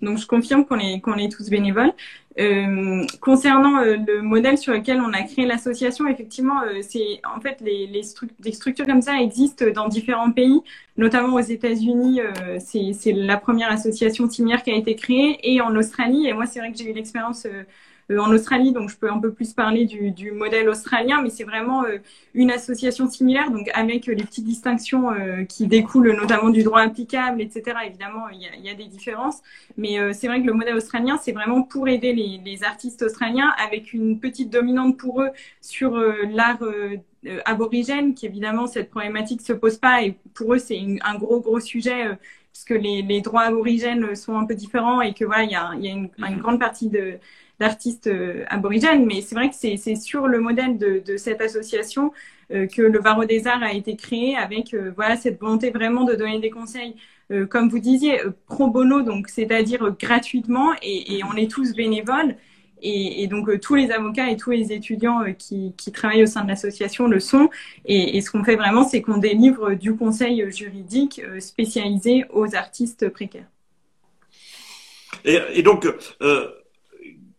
Donc 0.00 0.18
je 0.18 0.26
confirme 0.26 0.64
qu'on 0.64 0.78
est, 0.78 1.00
qu'on 1.00 1.16
est 1.16 1.30
tous 1.30 1.50
bénévoles. 1.50 1.92
Euh, 2.38 3.04
concernant 3.20 3.80
euh, 3.80 3.96
le 3.96 4.22
modèle 4.22 4.56
sur 4.56 4.72
lequel 4.72 5.00
on 5.00 5.12
a 5.12 5.22
créé 5.22 5.44
l'association, 5.44 6.06
effectivement, 6.06 6.60
c'est 6.82 7.20
en 7.24 7.40
fait 7.40 7.60
les, 7.60 7.88
les 7.88 8.02
des 8.38 8.52
structures 8.52 8.86
comme 8.86 9.02
ça 9.02 9.20
existent 9.20 9.64
dans 9.74 9.88
différents 9.88 10.30
pays, 10.30 10.60
notamment 10.96 11.34
aux 11.34 11.40
États-Unis. 11.40 12.20
c'est 12.60 13.12
la 13.12 13.38
première 13.38 13.72
association 13.72 14.30
similaire 14.30 14.62
qui 14.62 14.70
a 14.70 14.76
été 14.76 14.94
créée, 14.94 15.38
et 15.42 15.60
en 15.60 15.74
Australie. 15.74 16.28
Et 16.28 16.32
moi, 16.32 16.46
c'est 16.46 16.60
vrai 16.60 16.70
que 16.70 16.78
j'ai 16.78 16.88
eu 16.88 16.92
l'expérience 16.92 17.46
euh, 17.46 17.64
en 18.16 18.32
Australie, 18.32 18.72
donc 18.72 18.88
je 18.88 18.96
peux 18.96 19.10
un 19.10 19.18
peu 19.18 19.32
plus 19.32 19.52
parler 19.52 19.84
du, 19.84 20.10
du 20.12 20.32
modèle 20.32 20.68
australien, 20.68 21.20
mais 21.22 21.28
c'est 21.28 21.44
vraiment 21.44 21.84
euh, 21.84 21.98
une 22.32 22.50
association 22.50 23.08
similaire, 23.08 23.50
donc 23.50 23.70
avec 23.74 24.06
les 24.06 24.24
petites 24.24 24.46
distinctions 24.46 25.10
euh, 25.10 25.44
qui 25.44 25.66
découlent 25.66 26.16
notamment 26.16 26.48
du 26.48 26.62
droit 26.62 26.80
applicable, 26.80 27.42
etc. 27.42 27.76
Évidemment, 27.86 28.28
il 28.30 28.40
y 28.40 28.46
a, 28.46 28.56
y 28.56 28.70
a, 28.70 28.74
des 28.74 28.86
différences, 28.86 29.42
mais 29.76 29.98
c'est 30.14 30.26
vrai 30.28 30.40
que 30.40 30.46
le 30.46 30.52
modèle 30.54 30.76
australien, 30.76 31.18
c'est 31.20 31.32
vraiment 31.32 31.62
pour 31.62 31.88
aider 31.88 32.12
les, 32.12 32.40
les, 32.44 32.64
artistes 32.64 33.02
australiens 33.02 33.52
avec 33.62 33.92
une 33.92 34.20
petite 34.20 34.50
dominante 34.50 34.96
pour 34.96 35.22
eux 35.22 35.30
sur 35.60 35.96
l'art 36.30 36.62
aborigène, 37.44 38.14
qui 38.14 38.26
évidemment 38.26 38.66
cette 38.66 38.90
problématique 38.90 39.40
se 39.42 39.52
pose 39.52 39.76
pas, 39.76 40.02
et 40.02 40.16
pour 40.34 40.54
eux 40.54 40.58
c'est 40.58 40.80
un 41.02 41.14
gros 41.16 41.40
gros 41.40 41.60
sujet 41.60 42.16
puisque 42.52 42.82
les, 42.82 43.02
les, 43.02 43.20
droits 43.20 43.42
aborigènes 43.42 44.14
sont 44.16 44.36
un 44.36 44.44
peu 44.44 44.54
différents 44.54 45.00
et 45.00 45.14
que 45.14 45.24
voilà, 45.24 45.44
il 45.44 45.50
y 45.50 45.54
a, 45.54 45.74
y 45.76 45.88
a 45.88 45.92
une, 45.92 46.08
une, 46.18 46.38
grande 46.38 46.58
partie 46.58 46.88
de, 46.88 47.18
d'artistes 47.60 48.06
euh, 48.06 48.44
aborigènes, 48.48 49.04
mais 49.04 49.20
c'est 49.20 49.34
vrai 49.34 49.48
que 49.48 49.54
c'est 49.54 49.96
sur 49.96 50.28
le 50.28 50.40
modèle 50.40 50.78
de, 50.78 51.16
cette 51.16 51.40
association 51.40 52.12
euh, 52.52 52.66
que 52.66 52.82
le 52.82 52.98
Varro 53.00 53.24
des 53.24 53.46
Arts 53.46 53.62
a 53.62 53.72
été 53.72 53.96
créé 53.96 54.36
avec 54.36 54.74
euh, 54.74 54.92
voilà 54.94 55.16
cette 55.16 55.40
volonté 55.40 55.70
vraiment 55.70 56.04
de 56.04 56.14
donner 56.14 56.38
des 56.40 56.50
conseils, 56.50 56.94
comme 57.50 57.68
vous 57.68 57.78
disiez, 57.78 58.22
pro 58.46 58.68
bono, 58.68 59.02
donc 59.02 59.28
c'est-à-dire 59.28 59.94
gratuitement, 60.00 60.72
et, 60.80 61.20
on 61.30 61.36
est 61.36 61.50
tous 61.50 61.74
bénévoles. 61.74 62.36
Et, 62.80 63.26
donc 63.26 63.60
tous 63.60 63.74
les 63.74 63.90
avocats 63.90 64.30
et 64.30 64.36
tous 64.38 64.50
les 64.50 64.72
étudiants 64.72 65.22
qui, 65.36 65.74
travaillent 65.92 66.22
au 66.22 66.26
sein 66.26 66.42
de 66.42 66.48
l'association 66.48 67.06
le 67.06 67.20
sont. 67.20 67.50
Et, 67.84 68.18
ce 68.22 68.30
qu'on 68.30 68.44
fait 68.44 68.56
vraiment, 68.56 68.82
c'est 68.82 69.02
qu'on 69.02 69.18
délivre 69.18 69.74
du 69.74 69.94
conseil 69.94 70.50
juridique 70.50 71.20
spécialisé 71.38 72.24
aux 72.32 72.54
artistes 72.54 73.10
précaires. 73.10 73.50
Et, 75.26 75.62
donc, 75.62 75.86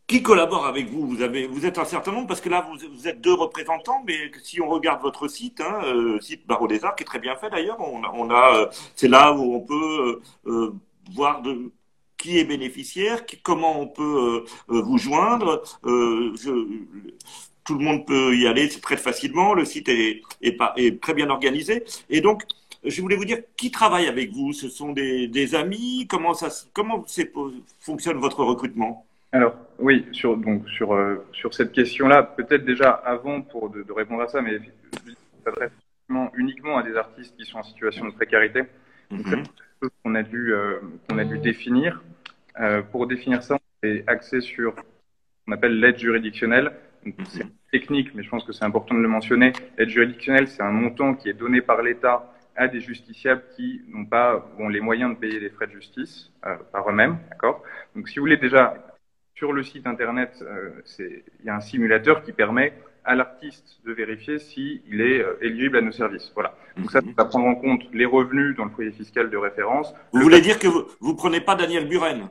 qui 0.10 0.24
collabore 0.24 0.66
avec 0.66 0.90
vous? 0.90 1.08
Vous, 1.08 1.22
avez, 1.22 1.46
vous 1.46 1.68
êtes 1.68 1.78
un 1.78 1.86
certain 1.86 2.12
nombre, 2.12 2.28
parce 2.28 2.42
que 2.42 2.50
là, 2.50 2.68
vous, 2.68 2.78
vous 2.96 3.08
êtes 3.08 3.22
deux 3.22 3.34
représentants, 3.34 4.04
mais 4.08 4.32
si 4.44 4.60
on 4.60 4.68
regarde 4.68 5.02
votre 5.04 5.28
site, 5.28 5.62
hein, 5.62 5.82
euh, 5.86 6.20
site 6.20 6.48
Barreau 6.48 6.68
des 6.68 6.84
Arts, 6.84 6.96
qui 6.96 7.04
est 7.04 7.06
très 7.06 7.20
bien 7.20 7.36
fait 7.36 7.52
d'ailleurs, 7.52 7.80
on, 7.80 8.02
on, 8.04 8.30
a, 8.32 8.56
euh, 8.56 8.66
c'est 8.96 9.08
là 9.08 9.34
où 9.34 9.54
on 9.54 9.62
peut 9.62 10.22
euh, 10.48 10.52
euh, 10.52 10.74
voir 11.14 11.44
de, 11.44 11.72
qui 12.18 12.40
est 12.40 12.44
bénéficiaire, 12.44 13.28
qui, 13.28 13.38
comment 13.38 13.80
on 13.80 13.88
peut 13.88 14.44
vous 14.68 14.98
joindre. 14.98 15.62
Je, 15.86 16.68
tout 17.64 17.76
le 17.76 17.84
monde 17.86 18.06
peut 18.08 18.36
y 18.36 18.48
aller 18.48 18.68
très 18.68 18.98
facilement. 18.98 19.54
Le 19.54 19.64
site 19.64 19.90
est, 19.90 20.22
est, 20.42 20.54
pas, 20.54 20.74
est 20.76 21.00
très 21.00 21.14
bien 21.14 21.30
organisé. 21.30 21.84
Et 22.10 22.20
donc, 22.20 22.44
je 22.84 23.00
voulais 23.02 23.16
vous 23.16 23.26
dire, 23.26 23.42
qui 23.56 23.70
travaille 23.70 24.08
avec 24.08 24.34
vous? 24.34 24.54
Ce 24.54 24.70
sont 24.70 24.92
des, 24.92 25.28
des 25.28 25.54
amis? 25.54 26.08
Comment 26.10 26.34
ça 26.34 26.50
comment 26.74 27.06
fonctionne 27.80 28.18
votre 28.18 28.44
recrutement? 28.44 29.06
Alors 29.32 29.56
oui, 29.78 30.08
sur 30.12 30.38
donc 30.38 30.68
sur 30.70 30.94
euh, 30.94 31.26
sur 31.32 31.54
cette 31.54 31.72
question-là, 31.72 32.24
peut-être 32.24 32.66
déjà 32.66 32.90
avant 32.92 33.42
pour 33.42 33.70
de, 33.70 33.84
de, 33.84 33.92
répondre 33.92 34.22
à 34.22 34.28
ça, 34.28 34.42
mais 34.42 34.60
s'adresse 35.44 35.72
uniquement 36.36 36.78
à 36.78 36.84
des 36.84 36.96
artistes 36.96 37.36
qui 37.38 37.46
sont 37.46 37.60
en 37.60 37.64
situation 37.64 38.06
de 38.06 38.12
précarité. 38.12 38.64
Donc 39.12 39.26
mhm. 39.26 39.44
quelque 39.44 39.50
chose 39.82 39.92
qu'on 40.04 40.16
a 40.16 40.24
dû 40.24 40.54
euh, 40.54 40.80
qu'on 41.08 41.18
a 41.18 41.26
dû 41.26 41.38
définir. 41.38 42.02
Euh, 42.60 42.82
pour 42.82 43.08
définir 43.08 43.44
ça, 43.44 43.56
on 43.56 43.88
est 43.88 44.04
axé 44.08 44.42
sur 44.42 44.76
ce 44.76 44.82
qu'on 45.46 45.52
appelle 45.54 45.80
l'aide 45.80 45.98
juridictionnelle. 45.98 46.74
C'est 47.26 47.46
technique, 47.72 48.14
mais 48.14 48.24
je 48.24 48.30
pense 48.30 48.44
que 48.44 48.52
c'est 48.52 48.66
important 48.66 48.94
de 48.96 49.00
le 49.00 49.08
mentionner. 49.08 49.54
L'aide 49.78 49.90
juridictionnelle, 49.90 50.50
c'est 50.50 50.62
un 50.62 50.72
montant 50.72 51.14
qui 51.14 51.30
est 51.30 51.34
donné 51.34 51.62
par 51.62 51.82
l'État 51.82 52.34
à 52.58 52.68
des 52.68 52.82
justiciables 52.82 53.44
qui 53.56 53.82
n'ont 53.88 54.06
pas 54.06 54.46
bon, 54.58 54.68
les 54.68 54.82
moyens 54.82 55.14
de 55.14 55.18
payer 55.18 55.40
les 55.40 55.50
frais 55.50 55.68
de 55.68 55.72
justice 55.72 56.30
euh, 56.46 56.58
par 56.74 56.90
eux-mêmes, 56.90 57.18
d'accord? 57.30 57.64
Donc, 57.96 58.10
si 58.10 58.20
vous 58.20 58.24
voulez 58.24 58.36
déjà 58.36 58.74
sur 59.40 59.54
le 59.54 59.64
site 59.64 59.88
internet, 59.88 60.34
euh, 60.42 60.82
il 61.00 61.46
y 61.46 61.50
a 61.50 61.56
un 61.56 61.62
simulateur 61.62 62.24
qui 62.24 62.34
permet 62.34 62.74
à 63.06 63.16
l'artiste 63.16 63.80
de 63.86 63.94
vérifier 63.94 64.38
s'il 64.38 65.00
est 65.00 65.22
euh, 65.22 65.38
éligible 65.42 65.78
à 65.78 65.82
nos 65.82 65.94
services. 65.94 66.30
Voilà. 66.36 66.58
Donc 66.76 66.92
ça, 66.92 67.00
ça 67.00 67.08
va 67.18 67.24
prendre 67.24 67.46
en 67.46 67.56
compte 67.56 67.84
les 67.94 68.06
revenus 68.06 68.58
dans 68.58 68.66
le 68.66 68.72
foyer 68.72 68.92
fiscal 68.92 69.30
de 69.30 69.38
référence. 69.38 69.94
Vous 70.12 70.20
voulez 70.20 70.42
dire 70.42 70.60
que 70.60 70.68
vous 70.68 71.14
ne 71.14 71.18
prenez 71.18 71.40
pas 71.40 71.56
Daniel 71.56 71.88
Buren? 71.88 72.30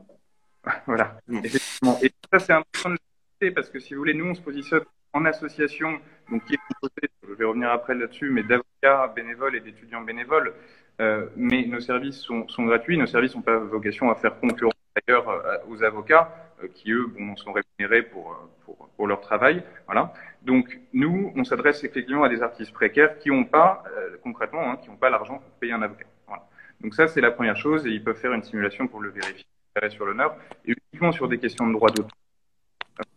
Voilà, 0.87 1.19
effectivement. 1.43 1.99
Et 2.03 2.13
ça, 2.31 2.39
c'est 2.41 2.53
important 2.53 2.91
de 2.91 2.97
le 3.41 3.55
parce 3.55 3.71
que 3.71 3.79
si 3.79 3.95
vous 3.95 4.01
voulez, 4.01 4.13
nous, 4.13 4.27
on 4.27 4.35
se 4.35 4.43
positionne 4.43 4.83
en 5.15 5.25
association 5.25 5.99
donc 6.31 6.45
qui 6.45 6.55
est 6.55 6.59
composé, 6.69 7.11
je 7.27 7.33
vais 7.33 7.45
revenir 7.47 7.71
après 7.71 7.95
là-dessus, 7.95 8.29
mais 8.29 8.43
d'avocats 8.43 9.11
bénévoles 9.17 9.57
et 9.57 9.61
d'étudiants 9.61 10.03
bénévoles. 10.03 10.53
Euh, 11.01 11.27
mais 11.37 11.65
nos 11.65 11.81
services 11.81 12.19
sont, 12.19 12.47
sont 12.49 12.65
gratuits, 12.65 12.99
nos 12.99 13.07
services 13.07 13.35
n'ont 13.35 13.41
pas 13.41 13.57
vocation 13.57 14.11
à 14.11 14.15
faire 14.17 14.39
concurrence 14.39 14.75
d'ailleurs 15.07 15.29
euh, 15.29 15.57
aux 15.69 15.83
avocats 15.83 16.35
euh, 16.63 16.69
qui 16.75 16.93
eux 16.93 17.07
bon, 17.07 17.37
sont 17.37 17.53
rémunérés 17.53 18.03
pour, 18.03 18.37
pour, 18.65 18.89
pour, 18.97 19.07
leur 19.07 19.21
travail. 19.21 19.63
Voilà. 19.87 20.13
Donc 20.43 20.79
nous, 20.93 21.33
on 21.37 21.45
s'adresse 21.45 21.85
effectivement 21.85 22.25
à 22.25 22.29
des 22.29 22.43
artistes 22.43 22.73
précaires 22.73 23.19
qui 23.19 23.31
n'ont 23.31 23.45
pas, 23.45 23.85
concrètement, 24.23 24.71
hein, 24.71 24.77
qui 24.77 24.89
n'ont 24.89 24.97
pas 24.97 25.11
l'argent 25.11 25.39
pour 25.39 25.51
payer 25.61 25.73
un 25.73 25.83
avocat. 25.83 26.07
Voilà. 26.27 26.45
Donc 26.81 26.95
ça, 26.95 27.09
c'est 27.09 27.21
la 27.21 27.31
première 27.31 27.57
chose, 27.57 27.87
et 27.87 27.91
ils 27.91 28.03
peuvent 28.03 28.17
faire 28.17 28.33
une 28.33 28.43
simulation 28.43 28.87
pour 28.87 29.01
le 29.01 29.11
vérifier 29.11 29.47
sur 29.89 30.07
l'honneur, 30.07 30.37
et 30.67 30.75
uniquement 30.93 31.13
sur 31.13 31.29
des 31.29 31.39
questions 31.39 31.67
de 31.69 31.73
droit 31.73 31.91
d'auteur, 31.91 32.11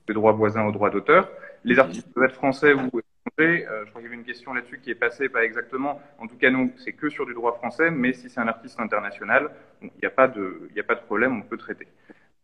de 0.08 0.14
droit 0.14 0.32
voisin 0.34 0.66
au 0.66 0.72
droit 0.72 0.90
d'auteur. 0.90 1.30
Les 1.64 1.80
artistes 1.80 2.12
peuvent 2.14 2.26
être 2.26 2.36
français 2.36 2.74
ou 2.74 2.90
euh, 2.98 3.02
je 3.38 3.90
crois 3.90 4.01
qu'il 4.01 4.04
y 4.04 4.06
avait 4.06 4.16
une 4.16 4.24
question 4.24 4.54
là-dessus 4.54 4.80
qui 4.80 4.92
est 4.92 4.96
passée, 4.96 5.30
pas 5.30 5.44
exactement. 5.44 6.01
En 6.20 6.28
tout 6.28 6.38
cas, 6.38 6.50
non, 6.50 6.70
c'est 6.78 6.94
que 6.94 7.10
sur 7.10 7.25
du 7.25 7.34
droit 7.34 7.54
français, 7.54 7.92
mais 7.92 8.13
si 8.13 8.30
c'est 8.30 8.40
un 8.40 8.48
artiste 8.48 8.80
international, 8.80 9.51
il 9.82 9.90
n'y 10.01 10.06
a, 10.06 10.10
pas 10.10 10.28
de, 10.28 10.70
problème, 11.06 11.38
on 11.38 11.42
peut 11.42 11.58
traiter. 11.58 11.88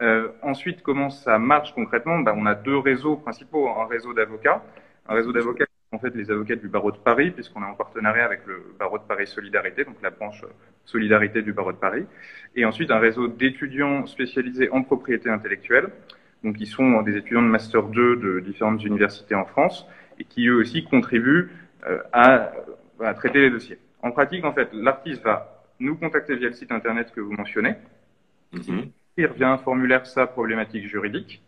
Euh, 0.02 0.30
ensuite, 0.42 0.84
comment 0.84 1.10
ça 1.10 1.40
marche 1.40 1.74
concrètement? 1.74 2.20
Ben, 2.20 2.34
On 2.38 2.46
a 2.46 2.56
deux 2.56 2.78
réseaux 2.78 3.18
principaux. 3.18 3.68
Un 3.70 3.88
réseau 3.88 4.14
d'avocats, 4.14 4.64
un 5.08 5.16
réseau 5.16 5.32
d'avocats 5.32 5.66
en 5.94 6.00
fait 6.00 6.14
les 6.16 6.30
avocats 6.32 6.56
du 6.56 6.68
barreau 6.68 6.92
de 6.92 6.98
Paris, 6.98 7.32
puisqu'on 7.32 7.62
est 7.62 7.66
en 7.66 7.74
partenariat 7.74 8.26
avec 8.26 8.46
le 8.46 8.62
barreau 8.78 8.98
de 8.98 9.04
Paris 9.04 9.26
Solidarité, 9.26 9.86
donc 9.86 9.96
la 10.04 10.10
branche 10.10 10.44
Solidarité 10.86 11.42
du 11.42 11.54
barreau 11.54 11.72
de 11.72 11.78
Paris. 11.78 12.06
Et 12.56 12.66
ensuite, 12.66 12.92
un 12.92 13.00
réseau 13.00 13.28
d'étudiants 13.28 14.06
spécialisés 14.06 14.70
en 14.70 14.84
propriété 14.84 15.30
intellectuelle, 15.30 15.90
donc 16.44 16.58
ils 16.60 16.68
sont 16.68 17.02
des 17.02 17.16
étudiants 17.16 17.42
de 17.42 17.48
Master 17.48 17.84
2 17.84 18.16
de 18.18 18.40
différentes 18.42 18.84
universités 18.84 19.36
en 19.36 19.46
France, 19.46 19.88
et 20.20 20.24
qui 20.24 20.48
eux 20.48 20.56
aussi 20.56 20.84
contribuent 20.84 21.50
euh, 21.88 22.00
à, 22.12 22.52
à, 23.00 23.14
traiter 23.14 23.42
les 23.42 23.50
dossiers. 23.50 23.80
En 24.02 24.12
pratique, 24.12 24.46
en 24.46 24.54
fait, 24.54 24.70
l'artiste 24.74 25.24
va 25.24 25.66
nous 25.80 25.96
contacter 25.96 26.36
via 26.36 26.48
le 26.48 26.54
site 26.54 26.72
internet 26.72 27.12
que 27.14 27.22
vous 27.22 27.34
mentionnez, 27.34 27.76
mm 28.54 28.84
via 29.18 29.50
un 29.50 29.58
formulaire 29.58 30.06
sa 30.06 30.28
problématique 30.28 30.88
juridique, 30.88 31.42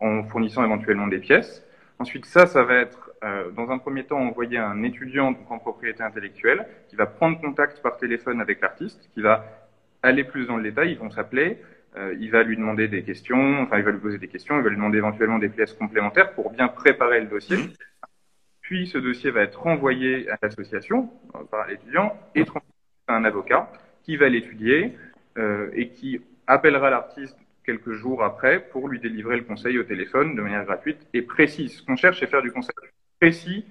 en 0.00 0.22
fournissant 0.22 0.64
éventuellement 0.64 1.08
des 1.08 1.18
pièces. 1.18 1.66
Ensuite, 1.98 2.26
ça, 2.26 2.46
ça 2.46 2.62
va 2.62 2.76
être, 2.76 3.10
euh, 3.24 3.50
dans 3.50 3.70
un 3.70 3.78
premier 3.78 4.04
temps, 4.04 4.20
envoyé 4.20 4.56
à 4.56 4.68
un 4.68 4.84
étudiant 4.84 5.32
donc, 5.32 5.50
en 5.50 5.58
propriété 5.58 6.02
intellectuelle, 6.04 6.66
qui 6.88 6.94
va 6.94 7.06
prendre 7.06 7.40
contact 7.40 7.82
par 7.82 7.96
téléphone 7.96 8.40
avec 8.40 8.60
l'artiste, 8.60 9.10
qui 9.14 9.20
va 9.20 9.44
aller 10.02 10.22
plus 10.22 10.46
dans 10.46 10.56
le 10.56 10.62
détail, 10.62 10.92
ils 10.92 10.98
vont 10.98 11.10
s'appeler, 11.10 11.58
euh, 11.96 12.14
il 12.20 12.30
va 12.30 12.44
lui 12.44 12.56
demander 12.56 12.86
des 12.86 13.02
questions, 13.02 13.62
enfin 13.62 13.78
il 13.78 13.84
va 13.84 13.90
lui 13.90 13.98
poser 13.98 14.18
des 14.18 14.28
questions, 14.28 14.56
il 14.56 14.62
va 14.62 14.68
lui 14.68 14.76
demander 14.76 14.98
éventuellement 14.98 15.38
des 15.38 15.48
pièces 15.48 15.72
complémentaires 15.72 16.32
pour 16.34 16.50
bien 16.50 16.68
préparer 16.68 17.20
le 17.20 17.26
dossier. 17.26 17.56
Mhm. 17.56 17.70
Puis 18.68 18.86
ce 18.86 18.98
dossier 18.98 19.30
va 19.30 19.44
être 19.44 19.62
renvoyé 19.62 20.28
à 20.28 20.36
l'association 20.42 21.10
euh, 21.34 21.38
par 21.50 21.66
l'étudiant 21.68 22.14
et 22.34 22.44
transmis 22.44 22.68
à 23.06 23.14
un 23.14 23.24
avocat 23.24 23.72
qui 24.02 24.18
va 24.18 24.28
l'étudier 24.28 24.94
euh, 25.38 25.70
et 25.72 25.88
qui 25.88 26.20
appellera 26.46 26.90
l'artiste 26.90 27.34
quelques 27.64 27.92
jours 27.92 28.22
après 28.22 28.60
pour 28.60 28.88
lui 28.88 29.00
délivrer 29.00 29.38
le 29.38 29.44
conseil 29.44 29.78
au 29.78 29.84
téléphone 29.84 30.36
de 30.36 30.42
manière 30.42 30.66
gratuite 30.66 30.98
et 31.14 31.22
précise. 31.22 31.78
Ce 31.78 31.82
qu'on 31.82 31.96
cherche, 31.96 32.20
c'est 32.20 32.26
faire 32.26 32.42
du 32.42 32.52
conseil 32.52 32.74
précis, 33.18 33.64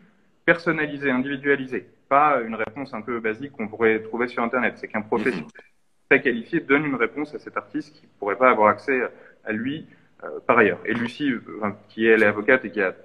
personnalisé, 0.45 1.11
individualisé, 1.11 1.85
pas 2.09 2.41
une 2.41 2.55
réponse 2.55 2.91
un 2.95 3.01
peu 3.01 3.19
basique 3.19 3.51
qu'on 3.51 3.67
pourrait 3.67 4.01
trouver 4.01 4.27
sur 4.27 4.41
Internet. 4.41 4.79
C'est 4.79 4.87
qu'un 4.87 5.03
professionnel 5.03 5.43
mhm. 5.43 6.09
très 6.09 6.21
qualifié 6.23 6.59
donne 6.59 6.87
une 6.87 6.95
réponse 6.95 7.35
à 7.35 7.37
cet 7.37 7.55
artiste 7.55 7.93
qui 7.93 8.01
ne 8.01 8.11
pourrait 8.17 8.37
pas 8.37 8.49
avoir 8.49 8.69
accès 8.69 8.99
à 9.45 9.51
lui 9.51 9.85
euh, 10.23 10.39
par 10.47 10.57
ailleurs. 10.57 10.79
Et 10.85 10.95
Lucie, 10.95 11.33
qui 11.87 12.07
est 12.07 12.17
l'avocate 12.17 12.65
et 12.65 12.71
qui 12.71 12.81
a 12.81 12.95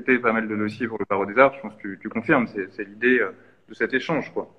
traité 0.00 0.18
pas 0.18 0.32
mal 0.32 0.48
de 0.48 0.56
dossiers 0.56 0.86
pour 0.86 0.98
le 0.98 1.04
barreau 1.08 1.26
des 1.26 1.38
arts. 1.38 1.54
Je 1.54 1.60
pense 1.60 1.74
que 1.82 1.94
tu, 1.94 2.08
confirmes, 2.08 2.46
c'est 2.46 2.84
l'idée 2.84 3.18
euh, 3.20 3.30
de 3.68 3.74
cet 3.74 3.92
échange, 3.94 4.32
quoi. 4.32 4.52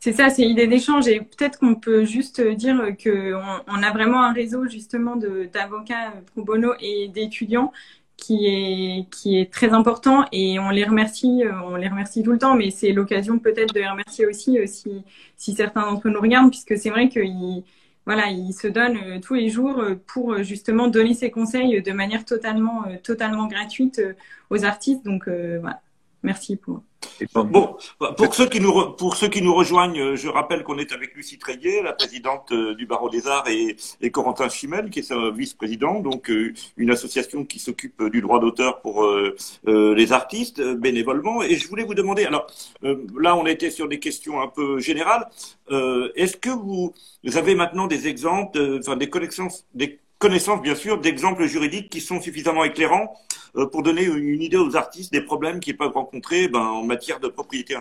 C'est 0.00 0.12
ça, 0.12 0.30
c'est 0.30 0.42
l'idée 0.42 0.68
d'échange. 0.68 1.08
Et 1.08 1.20
peut-être 1.20 1.58
qu'on 1.58 1.74
peut 1.74 2.04
juste 2.04 2.40
dire 2.40 2.76
qu'on 3.02 3.42
on 3.66 3.82
a 3.82 3.90
vraiment 3.90 4.22
un 4.22 4.32
réseau 4.32 4.66
justement 4.68 5.16
d'avocats 5.16 6.12
pro 6.32 6.44
bono 6.44 6.72
et 6.80 7.08
d'étudiants 7.08 7.72
qui 8.16 8.46
est 8.46 9.10
qui 9.10 9.38
est 9.38 9.52
très 9.52 9.70
important 9.70 10.24
et 10.32 10.58
on 10.58 10.70
les 10.70 10.84
remercie 10.84 11.44
on 11.64 11.76
les 11.76 11.88
remercie 11.88 12.24
tout 12.24 12.32
le 12.32 12.38
temps 12.38 12.56
mais 12.56 12.70
c'est 12.70 12.90
l'occasion 12.90 13.38
peut-être 13.38 13.72
de 13.72 13.78
les 13.78 13.88
remercier 13.88 14.26
aussi 14.26 14.58
euh, 14.58 14.66
si 14.66 15.04
si 15.36 15.54
certains 15.54 15.82
d'entre 15.82 16.08
nous 16.08 16.20
regardent 16.20 16.50
puisque 16.50 16.76
c'est 16.76 16.90
vrai 16.90 17.08
qu'ils 17.08 17.62
voilà, 18.08 18.30
il 18.30 18.54
se 18.54 18.66
donne 18.66 18.96
euh, 18.96 19.20
tous 19.20 19.34
les 19.34 19.50
jours 19.50 19.80
euh, 19.80 19.94
pour 20.06 20.32
euh, 20.32 20.42
justement 20.42 20.88
donner 20.88 21.12
ses 21.12 21.30
conseils 21.30 21.82
de 21.82 21.92
manière 21.92 22.24
totalement, 22.24 22.84
totalement 23.02 23.46
gratuite 23.48 24.00
aux 24.48 24.64
artistes. 24.64 25.04
Donc 25.04 25.28
voilà, 25.28 25.82
merci 26.22 26.56
pour. 26.56 26.82
Bon, 27.32 27.76
pour 28.16 28.34
ceux 28.34 28.48
qui 28.48 28.60
nous 28.60 28.90
pour 28.92 29.16
ceux 29.16 29.28
qui 29.28 29.40
nous 29.40 29.54
rejoignent, 29.54 30.16
je 30.16 30.28
rappelle 30.28 30.64
qu'on 30.64 30.78
est 30.78 30.92
avec 30.92 31.14
Lucie 31.14 31.38
Treillet, 31.38 31.82
la 31.82 31.92
présidente 31.92 32.52
du 32.52 32.86
Barreau 32.86 33.08
des 33.08 33.26
Arts, 33.26 33.48
et, 33.48 33.76
et 34.00 34.10
Corentin 34.10 34.48
Chimel, 34.48 34.90
qui 34.90 35.00
est 35.00 35.02
sa 35.02 35.30
vice-président, 35.30 36.00
donc 36.00 36.30
une 36.76 36.90
association 36.90 37.44
qui 37.44 37.60
s'occupe 37.60 38.02
du 38.10 38.20
droit 38.20 38.40
d'auteur 38.40 38.80
pour 38.80 39.08
les 39.66 40.12
artistes 40.12 40.60
bénévolement. 40.60 41.42
Et 41.42 41.56
je 41.56 41.68
voulais 41.68 41.84
vous 41.84 41.94
demander, 41.94 42.24
alors 42.24 42.46
là, 42.82 43.36
on 43.36 43.46
était 43.46 43.70
sur 43.70 43.88
des 43.88 44.00
questions 44.00 44.40
un 44.40 44.48
peu 44.48 44.80
générales. 44.80 45.28
Est-ce 45.70 46.36
que 46.36 46.50
vous, 46.50 46.92
avez 47.34 47.54
maintenant 47.54 47.86
des 47.86 48.08
exemples, 48.08 48.78
enfin 48.80 48.96
des 48.96 49.08
connaissances, 49.08 49.66
des 49.74 50.00
connaissances 50.18 50.62
bien 50.62 50.74
sûr 50.74 51.00
d'exemples 51.00 51.46
juridiques 51.46 51.90
qui 51.90 52.00
sont 52.00 52.20
suffisamment 52.20 52.64
éclairants 52.64 53.14
euh, 53.56 53.66
pour 53.66 53.82
donner 53.82 54.04
une 54.04 54.42
idée 54.42 54.56
aux 54.56 54.76
artistes 54.76 55.12
des 55.12 55.20
problèmes 55.20 55.60
qu'ils 55.60 55.76
peuvent 55.76 55.92
rencontrer 55.92 56.48
ben, 56.48 56.60
en 56.60 56.84
matière 56.84 57.20
de 57.20 57.28
propriété 57.28 57.76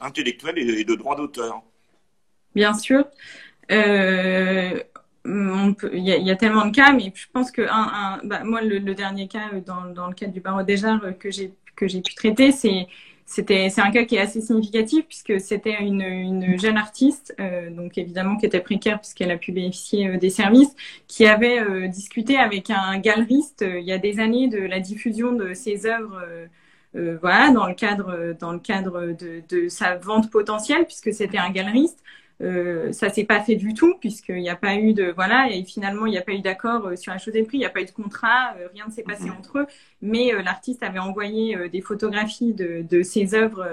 intellectuelle 0.00 0.58
et 0.58 0.84
de 0.84 0.94
droit 0.94 1.16
d'auteur. 1.16 1.62
Bien 2.54 2.74
sûr. 2.74 3.04
Euh, 3.70 4.80
il 5.26 6.04
y, 6.04 6.30
a 6.30 6.36
tellement 6.36 6.66
de 6.66 6.74
cas, 6.74 6.92
mais 6.92 7.10
je 7.14 7.26
pense 7.32 7.50
que 7.50 7.62
bah, 8.26 8.44
moi, 8.44 8.60
le, 8.60 8.78
dernier 8.94 9.26
cas 9.26 9.48
euh, 9.54 9.60
dans, 9.60 10.06
le 10.06 10.14
cadre 10.14 10.32
du 10.32 10.40
barreau 10.40 10.62
des 10.62 10.84
arts 10.84 11.00
que 11.18 11.30
j'ai 11.30 12.02
pu 12.02 12.14
traiter, 12.14 12.52
c'est 12.52 12.86
c'était 13.26 13.70
c'est 13.70 13.80
un 13.80 13.90
cas 13.90 14.04
qui 14.04 14.16
est 14.16 14.20
assez 14.20 14.40
significatif 14.40 15.06
puisque 15.06 15.40
c'était 15.40 15.82
une, 15.82 16.02
une 16.02 16.58
jeune 16.58 16.76
artiste 16.76 17.34
euh, 17.40 17.70
donc 17.70 17.96
évidemment 17.96 18.36
qui 18.36 18.46
était 18.46 18.60
précaire 18.60 19.00
puisqu'elle 19.00 19.30
a 19.30 19.38
pu 19.38 19.52
bénéficier 19.52 20.08
euh, 20.08 20.18
des 20.18 20.30
services 20.30 20.74
qui 21.08 21.26
avait 21.26 21.58
euh, 21.60 21.88
discuté 21.88 22.36
avec 22.36 22.70
un 22.70 22.98
galeriste 22.98 23.64
il 23.66 23.84
y 23.84 23.92
a 23.92 23.98
des 23.98 24.20
années 24.20 24.48
de 24.48 24.58
la 24.58 24.80
diffusion 24.80 25.32
de 25.32 25.54
ses 25.54 25.86
œuvres 25.86 26.22
voilà 26.94 27.50
dans 27.50 27.66
le 27.66 27.74
cadre 27.74 28.34
dans 28.38 28.52
le 28.52 28.60
cadre 28.60 29.14
de, 29.18 29.42
de 29.48 29.68
sa 29.68 29.96
vente 29.96 30.30
potentielle 30.30 30.84
puisque 30.86 31.12
c'était 31.12 31.38
un 31.38 31.50
galeriste 31.50 32.02
euh, 32.40 32.92
ça 32.92 33.10
s'est 33.10 33.24
pas 33.24 33.40
fait 33.40 33.54
du 33.54 33.74
tout 33.74 33.94
puisqu'il 34.00 34.40
n'y 34.40 34.50
a 34.50 34.56
pas 34.56 34.74
eu 34.74 34.92
de 34.92 35.12
voilà 35.14 35.48
et 35.50 35.62
finalement 35.62 36.04
il 36.06 36.10
n'y 36.10 36.18
a 36.18 36.22
pas 36.22 36.32
eu 36.32 36.40
d'accord 36.40 36.86
euh, 36.86 36.96
sur 36.96 37.12
la 37.12 37.18
chose 37.18 37.36
et 37.36 37.44
prix, 37.44 37.58
il 37.58 37.60
n'y 37.60 37.66
a 37.66 37.70
pas 37.70 37.80
eu 37.80 37.84
de 37.84 37.92
contrat, 37.92 38.54
euh, 38.58 38.66
rien 38.74 38.86
ne 38.86 38.90
s'est 38.90 39.04
passé 39.04 39.26
mhm. 39.26 39.36
entre 39.38 39.58
eux. 39.60 39.66
Mais 40.02 40.32
l'artiste 40.42 40.82
avait 40.82 40.98
envoyé 40.98 41.56
des 41.70 41.80
photographies 41.80 42.52
de, 42.52 42.84
de 42.88 43.02
ses 43.02 43.34
œuvres. 43.34 43.66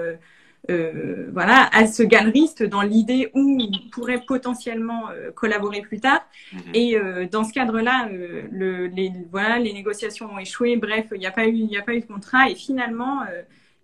voilà, 1.32 1.68
à 1.72 1.86
ce 1.86 2.02
galeriste 2.02 2.62
dans 2.62 2.82
l'idée 2.82 3.30
où 3.34 3.58
il 3.58 3.90
pourrait 3.90 4.22
potentiellement 4.26 5.08
collaborer 5.34 5.82
plus 5.82 6.00
tard. 6.00 6.24
Mhm. 6.52 6.60
Et 6.72 6.96
dans 7.30 7.44
ce 7.44 7.52
cadre-là, 7.52 8.08
le, 8.08 8.86
les, 8.86 9.12
voilà, 9.30 9.58
les 9.58 9.74
négociations 9.74 10.32
ont 10.32 10.38
échoué. 10.38 10.76
Bref, 10.76 11.06
il 11.12 11.18
n'y 11.18 11.26
a 11.26 11.32
pas 11.32 11.46
eu, 11.46 11.54
il 11.54 11.66
n'y 11.66 11.76
a 11.76 11.82
pas 11.82 11.94
eu 11.94 12.00
de 12.00 12.06
contrat. 12.06 12.48
Et 12.48 12.54
finalement, 12.54 13.20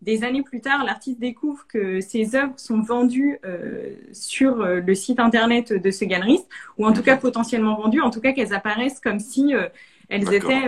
des 0.03 0.23
années 0.23 0.43
plus 0.43 0.61
tard, 0.61 0.85
l'artiste 0.85 1.19
découvre 1.19 1.67
que 1.67 2.01
ses 2.01 2.37
œuvres 2.37 2.55
sont 2.57 2.81
vendues 2.81 3.39
euh, 3.45 3.95
sur 4.13 4.61
euh, 4.61 4.81
le 4.81 4.95
site 4.95 5.19
internet 5.19 5.73
de 5.73 5.91
ce 5.91 6.05
galeriste, 6.05 6.49
ou 6.77 6.87
en 6.87 6.93
tout 6.93 7.03
cas 7.03 7.17
potentiellement 7.17 7.77
vendues, 7.77 8.01
en 8.01 8.11
tout 8.11 8.21
cas 8.21 8.33
qu'elles 8.33 8.55
apparaissent 8.55 9.01
comme 9.01 9.19
si 9.19 9.55
euh, 9.55 9.69
elles 10.09 10.33
étaient 10.33 10.65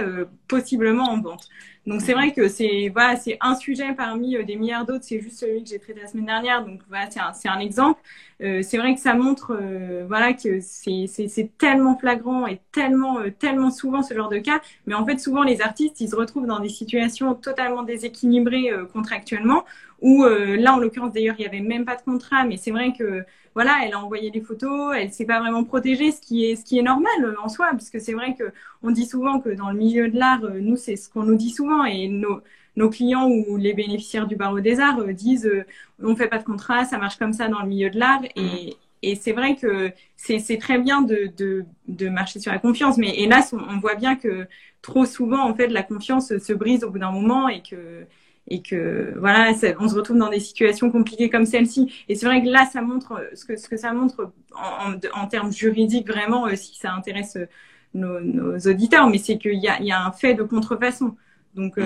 possiblement 0.48 1.04
en 1.04 1.20
vente. 1.22 1.48
Donc 1.86 2.02
c'est 2.02 2.12
vrai 2.12 2.32
que 2.32 2.48
c'est 2.48 2.90
voilà, 2.90 3.16
c'est 3.16 3.38
un 3.40 3.54
sujet 3.54 3.94
parmi 3.94 4.36
euh, 4.36 4.42
des 4.42 4.56
milliards 4.56 4.84
d'autres. 4.84 5.04
C'est 5.04 5.20
juste 5.20 5.38
celui 5.38 5.64
que 5.64 5.70
j'ai 5.70 5.78
traité 5.78 6.00
la 6.00 6.06
semaine 6.06 6.26
dernière. 6.26 6.64
Donc 6.64 6.80
voilà, 6.88 7.10
c'est 7.10 7.20
un, 7.20 7.32
c'est 7.32 7.48
un 7.48 7.58
exemple. 7.58 8.00
Euh, 8.42 8.60
c'est 8.62 8.76
vrai 8.76 8.94
que 8.94 9.00
ça 9.00 9.14
montre 9.14 9.56
euh, 9.58 10.04
voilà 10.06 10.34
que 10.34 10.60
c'est, 10.60 11.06
c'est, 11.06 11.50
tellement 11.58 11.96
flagrant 11.98 12.46
et 12.46 12.60
tellement 12.72 13.18
tellement 13.38 13.70
souvent 13.70 14.02
ce 14.02 14.12
genre 14.14 14.28
de 14.28 14.38
cas. 14.38 14.60
Mais 14.86 14.94
en 14.94 15.06
fait, 15.06 15.18
souvent 15.18 15.42
les 15.42 15.62
artistes, 15.62 16.00
ils 16.00 16.10
se 16.10 16.16
retrouvent 16.16 16.46
dans 16.46 16.60
des 16.60 16.68
situations 16.68 17.34
totalement 17.34 17.82
déséquilibrées 17.82 18.70
contractuellement. 18.92 19.64
Où 20.02 20.24
là, 20.24 20.74
en 20.74 20.78
l'occurrence 20.78 21.12
d'ailleurs, 21.12 21.36
il 21.38 21.42
y 21.42 21.46
avait 21.46 21.60
même 21.60 21.84
pas 21.84 21.96
de 21.96 22.02
contrat. 22.02 22.44
Mais 22.44 22.56
c'est 22.56 22.70
vrai 22.70 22.92
que 22.98 23.24
voilà, 23.54 23.78
elle 23.84 23.94
a 23.94 23.98
envoyé 23.98 24.30
des 24.30 24.40
photos, 24.40 24.94
elle 24.96 25.12
s'est 25.12 25.24
pas 25.24 25.40
vraiment 25.40 25.64
protégée, 25.64 26.12
ce 26.12 26.20
qui 26.20 26.44
est 26.44 26.56
ce 26.56 26.64
qui 26.64 26.78
est 26.78 26.82
normal 26.82 27.36
en 27.42 27.48
soi, 27.48 27.70
puisque 27.76 28.00
c'est 28.00 28.12
vrai 28.12 28.34
que 28.34 28.52
on 28.82 28.90
dit 28.90 29.06
souvent 29.06 29.40
que 29.40 29.50
dans 29.50 29.70
le 29.70 29.76
milieu 29.76 30.08
de 30.08 30.18
l'art, 30.18 30.42
nous 30.60 30.76
c'est 30.76 30.96
ce 30.96 31.10
qu'on 31.10 31.24
nous 31.24 31.36
dit 31.36 31.50
souvent 31.50 31.84
et 31.84 32.08
nos, 32.08 32.40
nos 32.76 32.90
clients 32.90 33.28
ou 33.28 33.56
les 33.56 33.74
bénéficiaires 33.74 34.26
du 34.26 34.36
barreau 34.36 34.60
des 34.60 34.80
arts 34.80 35.00
euh, 35.00 35.12
disent 35.12 35.46
euh, 35.46 35.64
on 36.02 36.14
fait 36.16 36.28
pas 36.28 36.38
de 36.38 36.44
contrat, 36.44 36.84
ça 36.84 36.98
marche 36.98 37.16
comme 37.18 37.32
ça 37.32 37.48
dans 37.48 37.60
le 37.62 37.68
milieu 37.68 37.90
de 37.90 37.98
l'art 37.98 38.22
et, 38.36 38.42
mm. 38.42 38.70
et 39.02 39.14
c'est 39.16 39.32
vrai 39.32 39.56
que 39.56 39.90
c'est 40.16 40.58
très 40.58 40.78
bien 40.78 41.02
de, 41.02 41.30
de, 41.36 41.64
de, 41.88 42.08
marcher 42.08 42.38
sur 42.40 42.52
la 42.52 42.58
confiance, 42.58 42.98
mais 42.98 43.18
hélas, 43.18 43.52
on, 43.52 43.58
on, 43.58 43.78
voit 43.78 43.96
bien 43.96 44.16
que 44.16 44.46
trop 44.82 45.04
souvent, 45.04 45.42
en 45.48 45.54
fait, 45.54 45.68
la 45.68 45.82
confiance 45.82 46.36
se 46.38 46.52
brise 46.52 46.84
au 46.84 46.90
bout 46.90 46.98
d'un 46.98 47.10
moment 47.10 47.48
et 47.48 47.62
que, 47.62 48.06
et 48.50 48.62
que 48.62 49.14
voilà, 49.16 49.52
on 49.78 49.88
se 49.88 49.94
retrouve 49.94 50.18
dans 50.18 50.28
des 50.28 50.40
situations 50.40 50.90
compliquées 50.90 51.30
comme 51.30 51.46
celle-ci. 51.46 52.04
Et 52.08 52.16
c'est 52.16 52.26
vrai 52.26 52.42
que 52.42 52.48
là, 52.48 52.66
ça 52.66 52.82
montre 52.82 53.30
ce 53.32 53.44
que 53.44 53.56
ce 53.56 53.68
que 53.68 53.76
ça 53.76 53.92
montre 53.92 54.32
en, 54.54 54.94
en, 55.14 55.26
termes 55.28 55.52
juridiques 55.52 56.08
vraiment, 56.08 56.46
euh, 56.48 56.56
si 56.56 56.76
ça 56.76 56.92
intéresse 56.92 57.36
euh, 57.36 57.46
nos, 57.94 58.20
nos 58.20 58.58
auditeurs, 58.58 59.08
mais 59.08 59.18
c'est 59.18 59.38
qu'il 59.38 59.60
y 59.60 59.68
a, 59.68 59.80
y 59.80 59.92
a 59.92 60.04
un 60.04 60.10
fait 60.10 60.34
de 60.34 60.42
contrefaçon. 60.42 61.16
Donc 61.54 61.78
euh, 61.78 61.82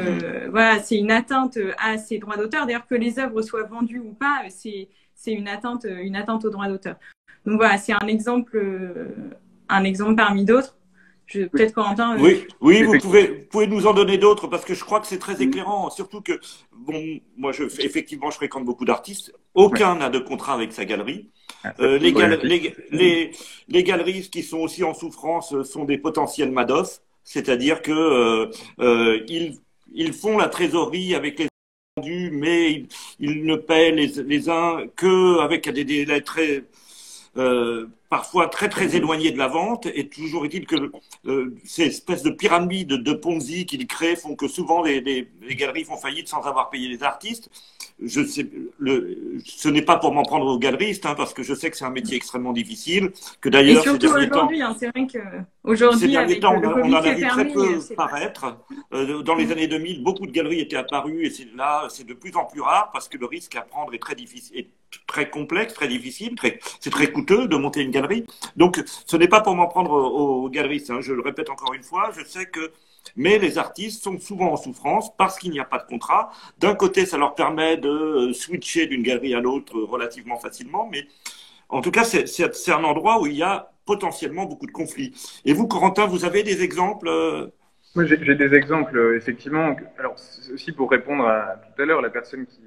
mm-hmm. 0.46 0.50
voilà, 0.50 0.83
c'est 0.83 0.96
une 0.96 1.11
atteinte 1.11 1.59
à 1.79 1.98
ces 1.98 2.18
droits 2.18 2.38
d'auteur. 2.38 2.66
D'ailleurs, 2.66 2.87
que 2.87 2.94
les 2.94 3.18
œuvres 3.18 3.42
soient 3.42 3.64
vendues 3.64 4.00
ou 4.00 4.14
pas, 4.14 4.42
c'est 4.48 4.88
c'est 5.14 5.33
une 5.33 5.48
atteinte 5.48 5.87
une 5.87 6.16
atteinte 6.16 6.44
aux 6.46 6.50
droits 6.50 6.68
d'auteur. 6.68 6.96
Donc 7.44 7.57
voilà, 7.57 7.77
c'est 7.77 7.92
un 7.92 8.07
exemple 8.09 8.59
un 9.68 9.85
exemple 9.85 10.16
parmi 10.16 10.44
d'autres. 10.44 10.77
Peut-être 11.32 11.72
Corentin. 11.72 12.16
Euh, 12.16 12.20
oui, 12.20 12.46
oui, 12.60 12.82
vous 12.82 12.98
pouvez, 12.98 13.26
pouvez 13.26 13.66
nous 13.66 13.87
en 13.87 13.94
donner 13.94 14.18
d'autres 14.18 14.46
parce 14.46 14.64
que 14.64 14.74
je 14.74 14.84
crois 14.84 15.00
que 15.00 15.06
c'est 15.06 15.18
très 15.18 15.42
éclairant. 15.42 15.90
Surtout 15.90 16.20
que, 16.20 16.38
bon, 16.72 17.20
moi, 17.37 17.52
je, 17.52 17.64
effectivement, 17.80 18.30
je 18.30 18.37
fréquente 18.37 18.64
beaucoup 18.64 18.84
d'artistes. 18.84 19.32
Aucun 19.54 19.96
n'a 19.96 20.10
de 20.10 20.18
contrat 20.18 20.54
avec 20.54 20.72
sa 20.72 20.84
galerie. 20.84 21.30
Ah, 21.62 21.72
euh, 21.80 21.98
les, 21.98 22.12
les, 22.90 23.30
les, 23.68 23.82
galeries 23.82 24.28
qui 24.30 24.42
sont 24.42 24.58
aussi 24.58 24.84
en 24.84 24.92
souffrance 24.92 25.62
sont 25.62 25.84
des 25.84 25.96
potentiels 25.96 26.50
Madoff, 26.50 27.00
c'est-à-dire 27.22 27.80
que 27.80 28.50
euh, 28.80 29.24
ils, 29.28 29.58
ils 29.94 30.12
font 30.12 30.37
la 30.37 30.48
trésorerie 30.48 31.14
avec 31.14 31.38
les 31.38 31.48
vendus, 31.96 32.30
mais 32.32 32.84
ils, 33.18 33.44
ne 33.44 33.56
paient 33.56 33.92
les, 33.92 34.08
les 34.24 34.50
uns 34.50 34.87
que 34.94 35.38
avec 35.40 35.68
des 35.70 35.84
délais 35.84 36.20
très 36.20 36.64
euh, 37.37 37.87
parfois 38.09 38.47
très 38.47 38.68
très 38.68 38.94
éloigné 38.94 39.33
de 39.33 39.38
la 39.38 39.49
vente. 39.49 39.87
Et 39.87 40.09
toujours 40.09 40.44
est-il 40.44 40.66
que 40.66 40.77
euh, 41.27 41.55
ces 41.64 41.87
espèces 41.87 42.23
de 42.23 42.31
pyramides 42.31 42.94
de 42.94 43.12
Ponzi 43.12 43.66
qu'il 43.66 43.87
crée 43.88 44.14
font 44.14 44.37
que 44.37 44.47
souvent 44.47 44.83
les, 44.83 45.01
les, 45.01 45.29
les, 45.42 45.57
galeries 45.57 45.85
font 45.85 45.97
faillite 45.97 46.29
sans 46.29 46.42
avoir 46.42 46.70
payé 46.70 46.88
les 46.88 47.03
artistes. 47.03 47.51
Je 48.03 48.25
sais, 48.25 48.49
le, 48.79 49.40
ce 49.44 49.68
n'est 49.68 49.83
pas 49.83 49.97
pour 49.97 50.12
m'en 50.12 50.23
prendre 50.23 50.47
aux 50.47 50.59
galeristes, 50.59 51.07
hein, 51.07 51.14
parce 51.16 51.35
que 51.35 51.42
je 51.42 51.55
sais 51.55 51.70
que 51.70 51.77
c'est 51.77 51.85
un 51.85 51.90
métier 51.90 52.16
extrêmement 52.16 52.53
difficile. 52.53 53.11
Que 53.40 53.49
d'ailleurs, 53.49 53.83
ces 53.83 53.99
derniers 53.99 54.29
temps, 54.29 54.49
hein, 54.53 54.77
c'est 54.79 54.88
vrai 54.90 55.07
que 55.07 55.18
aujourd'hui, 55.64 56.01
ces 56.01 56.09
derniers 56.09 56.40
temps, 56.40 56.55
on, 56.55 56.64
on, 56.64 56.92
en 56.92 56.94
a 56.94 57.14
vu 57.14 57.27
très 57.27 57.49
peu 57.49 57.79
paraître. 57.97 58.59
Euh, 58.92 59.23
dans 59.23 59.35
les 59.35 59.51
années 59.51 59.68
2000, 59.68 60.03
beaucoup 60.03 60.27
de 60.27 60.33
galeries 60.33 60.61
étaient 60.61 60.77
apparues, 60.77 61.27
et 61.27 61.31
c'est 61.31 61.49
là, 61.57 61.87
c'est 61.88 62.07
de 62.07 62.14
plus 62.14 62.35
en 62.37 62.44
plus 62.44 62.61
rare 62.61 62.90
parce 62.92 63.09
que 63.09 63.18
le 63.18 63.27
risque 63.27 63.57
à 63.57 63.62
prendre 63.62 63.92
est 63.94 63.99
très 63.99 64.14
difficile, 64.14 64.57
est 64.59 64.68
très 65.07 65.30
complexe, 65.30 65.74
très 65.74 65.88
difficile, 65.88 66.35
c'est 66.80 66.90
très 66.90 67.11
coûteux 67.11 67.46
de 67.48 67.57
monter 67.57 67.80
une 67.80 67.90
galerie. 67.90 68.24
Donc, 68.57 68.83
ce 69.07 69.16
n'est 69.16 69.28
pas 69.28 69.40
pour 69.40 69.54
m'en 69.54 69.66
prendre 69.66 69.92
aux, 69.92 70.48
galeristes. 70.48 70.90
Hein. 70.90 71.00
Je 71.00 71.12
le 71.12 71.22
répète 71.22 71.50
encore 71.50 71.74
une 71.74 71.83
fois, 71.83 72.11
je 72.16 72.24
sais 72.24 72.46
que 72.46 72.72
mais 73.16 73.38
les 73.38 73.59
artistes 73.59 74.02
sont 74.02 74.18
souvent 74.18 74.52
en 74.52 74.57
souffrance 74.57 75.14
parce 75.16 75.38
qu'il 75.38 75.50
n'y 75.50 75.61
a 75.61 75.64
pas 75.64 75.78
de 75.78 75.85
contrat. 75.85 76.30
D'un 76.59 76.74
côté, 76.74 77.07
ça 77.07 77.18
leur 77.18 77.35
permet 77.35 77.76
de 77.76 77.88
euh, 77.88 78.33
switcher 78.33 78.87
d'une 78.87 79.02
galerie 79.02 79.35
à 79.35 79.40
l'autre 79.40 79.78
relativement 79.78 80.38
facilement, 80.38 80.88
mais 80.90 81.07
en 81.68 81.80
tout 81.80 81.90
cas, 81.90 82.04
c'est 82.04 82.72
un 82.72 82.85
endroit 82.85 83.20
où 83.20 83.26
il 83.26 83.35
y 83.35 83.42
a 83.42 83.70
potentiellement 83.85 84.46
beaucoup 84.46 84.66
de 84.66 84.72
conflits. 84.72 85.12
Et 85.44 85.52
vous, 85.52 85.66
Corentin, 85.66 86.07
vous 86.07 86.24
avez 86.24 86.42
des 86.42 86.62
exemples 86.62 87.09
euh? 87.09 87.48
Moi, 87.94 88.07
j'ai 88.07 88.16
des 88.16 88.54
exemples, 88.54 88.96
euh, 88.96 89.16
effectivement. 89.16 89.76
Alors, 89.98 90.16
aussi 90.52 90.72
pour 90.72 90.90
répondre 90.90 91.26
à 91.26 91.57
tout 91.76 91.83
à 91.83 91.85
l'heure, 91.85 92.00
la 92.00 92.11
personne 92.11 92.44
qui, 92.46 92.61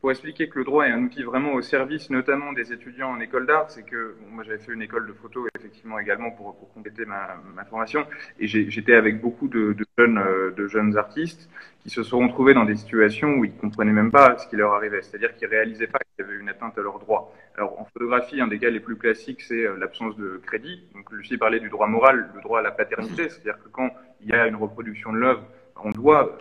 pour 0.00 0.12
expliquer 0.12 0.48
que 0.48 0.58
le 0.58 0.64
droit 0.64 0.86
est 0.86 0.92
un 0.92 1.02
outil 1.02 1.24
vraiment 1.24 1.54
au 1.54 1.62
service, 1.62 2.08
notamment 2.08 2.52
des 2.52 2.72
étudiants 2.72 3.10
en 3.10 3.20
école 3.20 3.46
d'art, 3.46 3.68
c'est 3.68 3.82
que 3.82 4.14
moi 4.30 4.44
j'avais 4.44 4.58
fait 4.58 4.72
une 4.72 4.82
école 4.82 5.08
de 5.08 5.12
photo 5.12 5.46
effectivement 5.58 5.98
également 5.98 6.30
pour, 6.30 6.56
pour 6.56 6.72
compléter 6.72 7.04
ma, 7.04 7.40
ma, 7.54 7.64
formation, 7.64 8.06
et 8.38 8.46
j'étais 8.46 8.94
avec 8.94 9.20
beaucoup 9.20 9.48
de, 9.48 9.72
de 9.72 9.84
jeunes, 9.98 10.18
euh, 10.18 10.52
de 10.52 10.68
jeunes 10.68 10.96
artistes 10.96 11.50
qui 11.80 11.90
se 11.90 12.04
sont 12.04 12.20
retrouvés 12.20 12.54
dans 12.54 12.64
des 12.64 12.76
situations 12.76 13.34
où 13.34 13.44
ils 13.44 13.56
comprenaient 13.56 13.92
même 13.92 14.12
pas 14.12 14.38
ce 14.38 14.46
qui 14.46 14.54
leur 14.54 14.72
arrivait, 14.72 15.02
c'est-à-dire 15.02 15.34
qu'ils 15.34 15.48
réalisaient 15.48 15.88
pas 15.88 15.98
qu'il 15.98 16.24
y 16.24 16.28
avait 16.28 16.38
une 16.38 16.48
atteinte 16.48 16.78
à 16.78 16.82
leurs 16.82 17.00
droits. 17.00 17.34
Alors 17.56 17.80
en 17.80 17.84
photographie, 17.86 18.40
un 18.40 18.46
des 18.46 18.60
cas 18.60 18.70
les 18.70 18.80
plus 18.80 18.96
classiques, 18.96 19.42
c'est 19.42 19.66
euh, 19.66 19.76
l'absence 19.78 20.16
de 20.16 20.40
crédit. 20.46 20.84
Donc 20.94 21.10
Lucie 21.10 21.38
parlait 21.38 21.60
du 21.60 21.70
droit 21.70 21.88
moral, 21.88 22.30
le 22.36 22.40
droit 22.40 22.60
à 22.60 22.62
la 22.62 22.70
paternité, 22.70 23.28
c'est-à-dire 23.30 23.58
que 23.64 23.68
quand 23.68 23.90
il 24.20 24.28
y 24.28 24.32
a 24.32 24.46
une 24.46 24.56
reproduction 24.56 25.12
de 25.12 25.18
l'œuvre, 25.18 25.42
on 25.82 25.90
doit, 25.90 26.38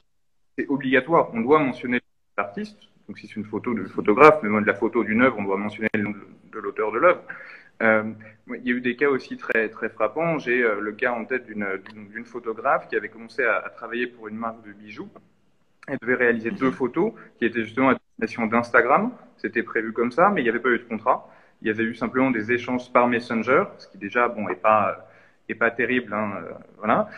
c'est 0.58 0.67
obligatoire, 0.70 1.30
on 1.34 1.41
doit 1.41 1.60
mentionner 1.60 2.02
l'artiste 2.38 2.78
donc 3.08 3.20
si 3.20 3.28
c'est 3.28 3.38
une 3.38 3.46
photo 3.46 3.74
de 3.74 3.86
photographe, 3.86 4.39
mais 4.43 4.62
de 4.62 4.65
la 4.65 4.74
photo 4.74 5.04
d'une 5.04 5.22
œuvre, 5.22 5.38
on 5.39 5.43
doit 5.43 5.58
mentionner 5.58 5.89
le 5.93 6.04
nom 6.04 6.13
de, 6.52 6.60
l'auteur 6.60 6.91
de 6.91 6.98
l'œuvre. 6.98 7.22
Euh, 7.82 8.12
il 8.50 8.67
y 8.67 8.72
a 8.72 8.74
eu 8.74 8.82
des 8.82 8.96
cas 8.96 9.08
aussi 9.08 9.38
très 9.38 9.70
très 9.70 9.89
frappants. 9.89 10.39
J'ai 10.39 10.63
euh, 10.63 10.82
le 10.82 10.91
cas 10.91 11.12
en 11.12 11.24
tête 11.26 11.46
d'une 11.46 12.26
photographe 12.26 12.88
qui 12.88 12.96
avait 12.96 13.10
commencé 13.10 13.43
à, 13.43 13.70
travailler 13.76 14.08
pour 14.08 14.28
une 14.28 14.36
marque 14.36 14.65
de 14.65 14.74
bijoux. 14.74 15.10
Elle 15.88 15.98
devait 16.02 16.15
réaliser 16.15 16.52
deux 16.52 16.72
photos 16.72 17.13
qui 17.38 17.46
étaient 17.46 17.63
justement 17.63 17.89
à 17.89 17.93
destination 17.93 18.48
d'Instagram. 18.48 19.12
C'était 19.38 19.63
prévu 19.63 19.93
comme 19.93 20.12
ça, 20.12 20.30
mais 20.30 20.41
il 20.41 20.43
n'y 20.43 20.50
avait 20.50 20.60
pas 20.60 20.70
eu 20.70 20.80
de 20.80 20.84
contrat. 20.84 21.30
Il 21.62 21.67
y 21.67 21.72
avait 21.72 21.84
eu 21.84 21.96
simplement 21.96 22.32
des 22.32 22.52
échanges 22.52 22.91
par 22.91 23.08
Messenger, 23.08 23.63
ce 23.78 23.88
qui 23.88 23.98
déjà 23.98 24.28
bon 24.28 24.50
est 24.50 24.56
pas 24.56 25.08
est 25.48 25.56
pas 25.56 25.72
terrible. 25.72 26.13
Hein, 26.13 26.34
euh, 26.41 26.54
voilà. 26.78 27.10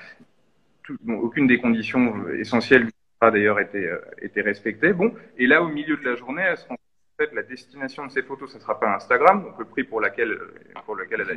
Aucune 1.08 1.48
des 1.48 1.60
conditions 1.60 2.30
essentielles 2.30 2.90
d'ailleurs 3.22 3.60
été, 3.60 3.86
euh, 3.86 4.00
été 4.22 4.42
respecté. 4.42 4.94
Bon, 4.94 5.14
et 5.38 5.48
là, 5.48 5.62
au 5.62 5.68
milieu 5.68 5.98
de 5.98 6.06
la 6.06 6.16
journée, 6.16 6.42
elle 6.42 6.58
se 6.58 6.68
rend 6.68 6.76
en 6.76 7.24
fait 7.24 7.34
la 7.34 7.44
destination 7.44 8.06
de 8.06 8.12
ces 8.12 8.24
photos, 8.24 8.52
ce 8.52 8.60
sera 8.60 8.80
pas 8.80 8.96
Instagram, 8.96 9.44
donc 9.44 9.60
le 9.60 9.66
prix 9.66 9.84
pour, 9.84 10.00
laquelle, 10.00 10.32
euh, 10.32 10.54
pour 10.86 10.96
lequel 10.96 11.22
elle 11.22 11.32
a 11.32 11.34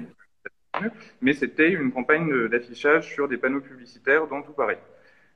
eu, 0.84 0.90
mais 1.20 1.32
c'était 1.32 1.70
une 1.70 1.92
campagne 1.92 2.48
d'affichage 2.48 3.12
sur 3.12 3.28
des 3.28 3.36
panneaux 3.36 3.60
publicitaires 3.60 4.26
dans 4.28 4.42
tout 4.42 4.52
Paris. 4.52 4.76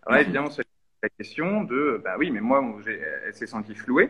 Alors 0.03 0.13
là, 0.13 0.19
mhm. 0.19 0.23
évidemment, 0.23 0.51
c'est 0.51 0.63
la 1.03 1.09
question 1.09 1.65
de, 1.65 2.01
bah 2.03 2.15
oui, 2.19 2.31
mais 2.31 2.41
moi, 2.41 2.65
elle 2.87 3.35
s'est 3.35 3.47
sentie 3.47 3.75
flouée, 3.75 4.09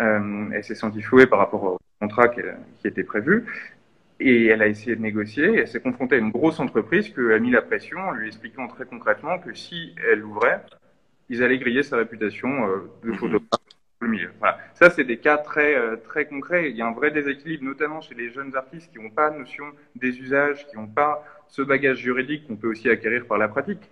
euh, 0.00 0.50
elle 0.52 0.64
s'est 0.64 0.74
sentie 0.74 1.02
flouée 1.02 1.26
par 1.26 1.38
rapport 1.38 1.64
au 1.64 1.78
contrat 2.00 2.28
qui, 2.28 2.42
qui 2.80 2.86
était 2.86 3.04
prévu, 3.04 3.46
et 4.20 4.46
elle 4.46 4.62
a 4.62 4.68
essayé 4.68 4.94
de 4.94 5.00
négocier, 5.00 5.56
elle 5.56 5.68
s'est 5.68 5.80
confrontée 5.80 6.16
à 6.16 6.18
une 6.18 6.30
grosse 6.30 6.60
entreprise 6.60 7.08
qui 7.08 7.20
a 7.20 7.38
mis 7.38 7.50
la 7.50 7.62
pression 7.62 7.98
en 7.98 8.12
lui 8.12 8.28
expliquant 8.28 8.68
très 8.68 8.84
concrètement 8.84 9.38
que 9.38 9.54
si 9.54 9.94
elle 10.10 10.22
ouvrait, 10.22 10.62
ils 11.28 11.42
allaient 11.42 11.58
griller 11.58 11.82
sa 11.82 11.96
réputation 11.96 12.48
euh, 12.66 12.90
de 13.02 13.10
mhm. 13.10 13.16
photographe 13.16 13.60
le 14.02 14.08
milieu. 14.08 14.30
Voilà. 14.38 14.58
Ça, 14.74 14.90
c'est 14.90 15.04
des 15.04 15.18
cas 15.18 15.38
très, 15.38 15.74
euh, 15.74 15.96
très 15.96 16.26
concrets. 16.26 16.70
Il 16.70 16.76
y 16.76 16.82
a 16.82 16.86
un 16.86 16.92
vrai 16.92 17.10
déséquilibre, 17.10 17.64
notamment 17.64 18.00
chez 18.00 18.14
les 18.14 18.30
jeunes 18.30 18.54
artistes 18.56 18.90
qui 18.92 18.98
n'ont 18.98 19.10
pas 19.10 19.30
notion 19.30 19.64
des 19.94 20.18
usages, 20.18 20.66
qui 20.66 20.76
n'ont 20.76 20.88
pas 20.88 21.24
ce 21.48 21.62
bagage 21.62 21.98
juridique 21.98 22.46
qu'on 22.46 22.56
peut 22.56 22.68
aussi 22.68 22.90
acquérir 22.90 23.26
par 23.26 23.38
la 23.38 23.48
pratique. 23.48 23.90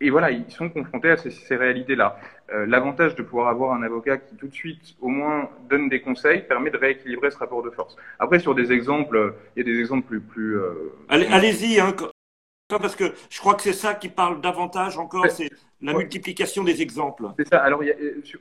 Et 0.00 0.10
voilà, 0.10 0.30
ils 0.30 0.50
sont 0.50 0.68
confrontés 0.68 1.10
à 1.10 1.16
ces, 1.16 1.30
ces 1.30 1.56
réalités-là. 1.56 2.18
Euh, 2.52 2.66
L'avantage 2.66 3.14
de 3.14 3.22
pouvoir 3.22 3.48
avoir 3.48 3.72
un 3.72 3.82
avocat 3.82 4.18
qui 4.18 4.36
tout 4.36 4.46
de 4.46 4.54
suite, 4.54 4.94
au 5.00 5.08
moins, 5.08 5.48
donne 5.70 5.88
des 5.88 6.00
conseils, 6.00 6.42
permet 6.42 6.70
de 6.70 6.76
rééquilibrer 6.76 7.30
ce 7.30 7.38
rapport 7.38 7.62
de 7.62 7.70
force. 7.70 7.96
Après, 8.18 8.38
sur 8.38 8.54
des 8.54 8.72
exemples, 8.72 9.34
il 9.56 9.66
y 9.66 9.68
a 9.68 9.72
des 9.72 9.80
exemples 9.80 10.06
plus... 10.06 10.20
plus 10.20 10.58
euh... 10.58 10.92
Allez-y, 11.08 11.80
hein, 11.80 11.94
parce 12.68 12.96
que 12.96 13.12
je 13.30 13.38
crois 13.38 13.54
que 13.54 13.62
c'est 13.62 13.72
ça 13.72 13.94
qui 13.94 14.08
parle 14.08 14.40
davantage 14.40 14.98
encore, 14.98 15.26
c'est 15.30 15.50
la 15.82 15.92
multiplication 15.92 16.64
des 16.64 16.82
exemples. 16.82 17.26
C'est 17.38 17.48
ça. 17.48 17.58
Alors, 17.58 17.82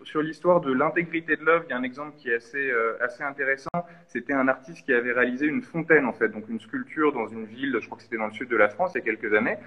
sur, 0.03 0.21
l'histoire 0.21 0.61
de 0.61 0.71
l'intégrité 0.71 1.35
de 1.35 1.43
l'œuvre, 1.43 1.65
il 1.67 1.71
y 1.71 1.73
a 1.73 1.77
un 1.77 1.83
exemple 1.83 2.15
qui 2.17 2.29
est 2.29 2.35
assez, 2.35 2.71
euh, 2.71 2.97
assez 3.01 3.23
intéressant. 3.23 3.69
C'était 4.07 4.33
un 4.33 4.47
artiste 4.47 4.85
qui 4.85 4.93
avait 4.93 5.11
réalisé 5.11 5.45
une 5.45 5.61
fontaine, 5.61 6.05
en 6.05 6.13
fait, 6.13 6.29
donc 6.29 6.45
une 6.49 6.59
sculpture 6.59 7.11
dans 7.11 7.27
une 7.27 7.45
ville, 7.45 7.77
je 7.79 7.85
crois 7.85 7.97
que 7.97 8.03
c'était 8.03 8.17
dans 8.17 8.27
le 8.27 8.33
sud 8.33 8.49
de 8.49 8.55
la 8.55 8.69
France, 8.69 8.93
il 8.95 8.99
y 8.99 9.01
a 9.01 9.03
quelques 9.03 9.33
années. 9.33 9.57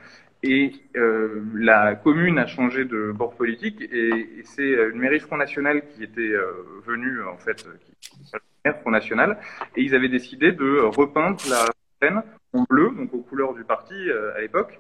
Et 0.43 0.73
euh, 0.97 1.43
la 1.55 1.95
commune 1.95 2.39
a 2.39 2.47
changé 2.47 2.85
de 2.85 3.13
bord 3.13 3.35
politique 3.35 3.81
et, 3.81 4.43
c'est 4.45 4.73
une 4.91 4.99
mairie 4.99 5.21
Front 5.21 5.37
National 5.37 5.83
qui 5.89 6.05
était 6.05 6.21
euh, 6.21 6.53
venue, 6.85 7.23
en 7.25 7.37
fait, 7.37 7.67
qui, 7.81 7.93
Front 8.83 8.91
National, 8.91 9.39
et 9.77 9.83
ils 9.83 9.95
avaient 9.95 10.11
décidé 10.11 10.53
de 10.53 10.81
repeindre 10.81 11.39
la 11.49 11.65
en 12.53 12.65
bleu, 12.69 12.91
donc 12.97 13.13
aux 13.13 13.23
couleurs 13.23 13.55
du 13.55 13.65
parti 13.65 13.95
euh, 13.95 14.35
à 14.37 14.41
l'époque, 14.41 14.79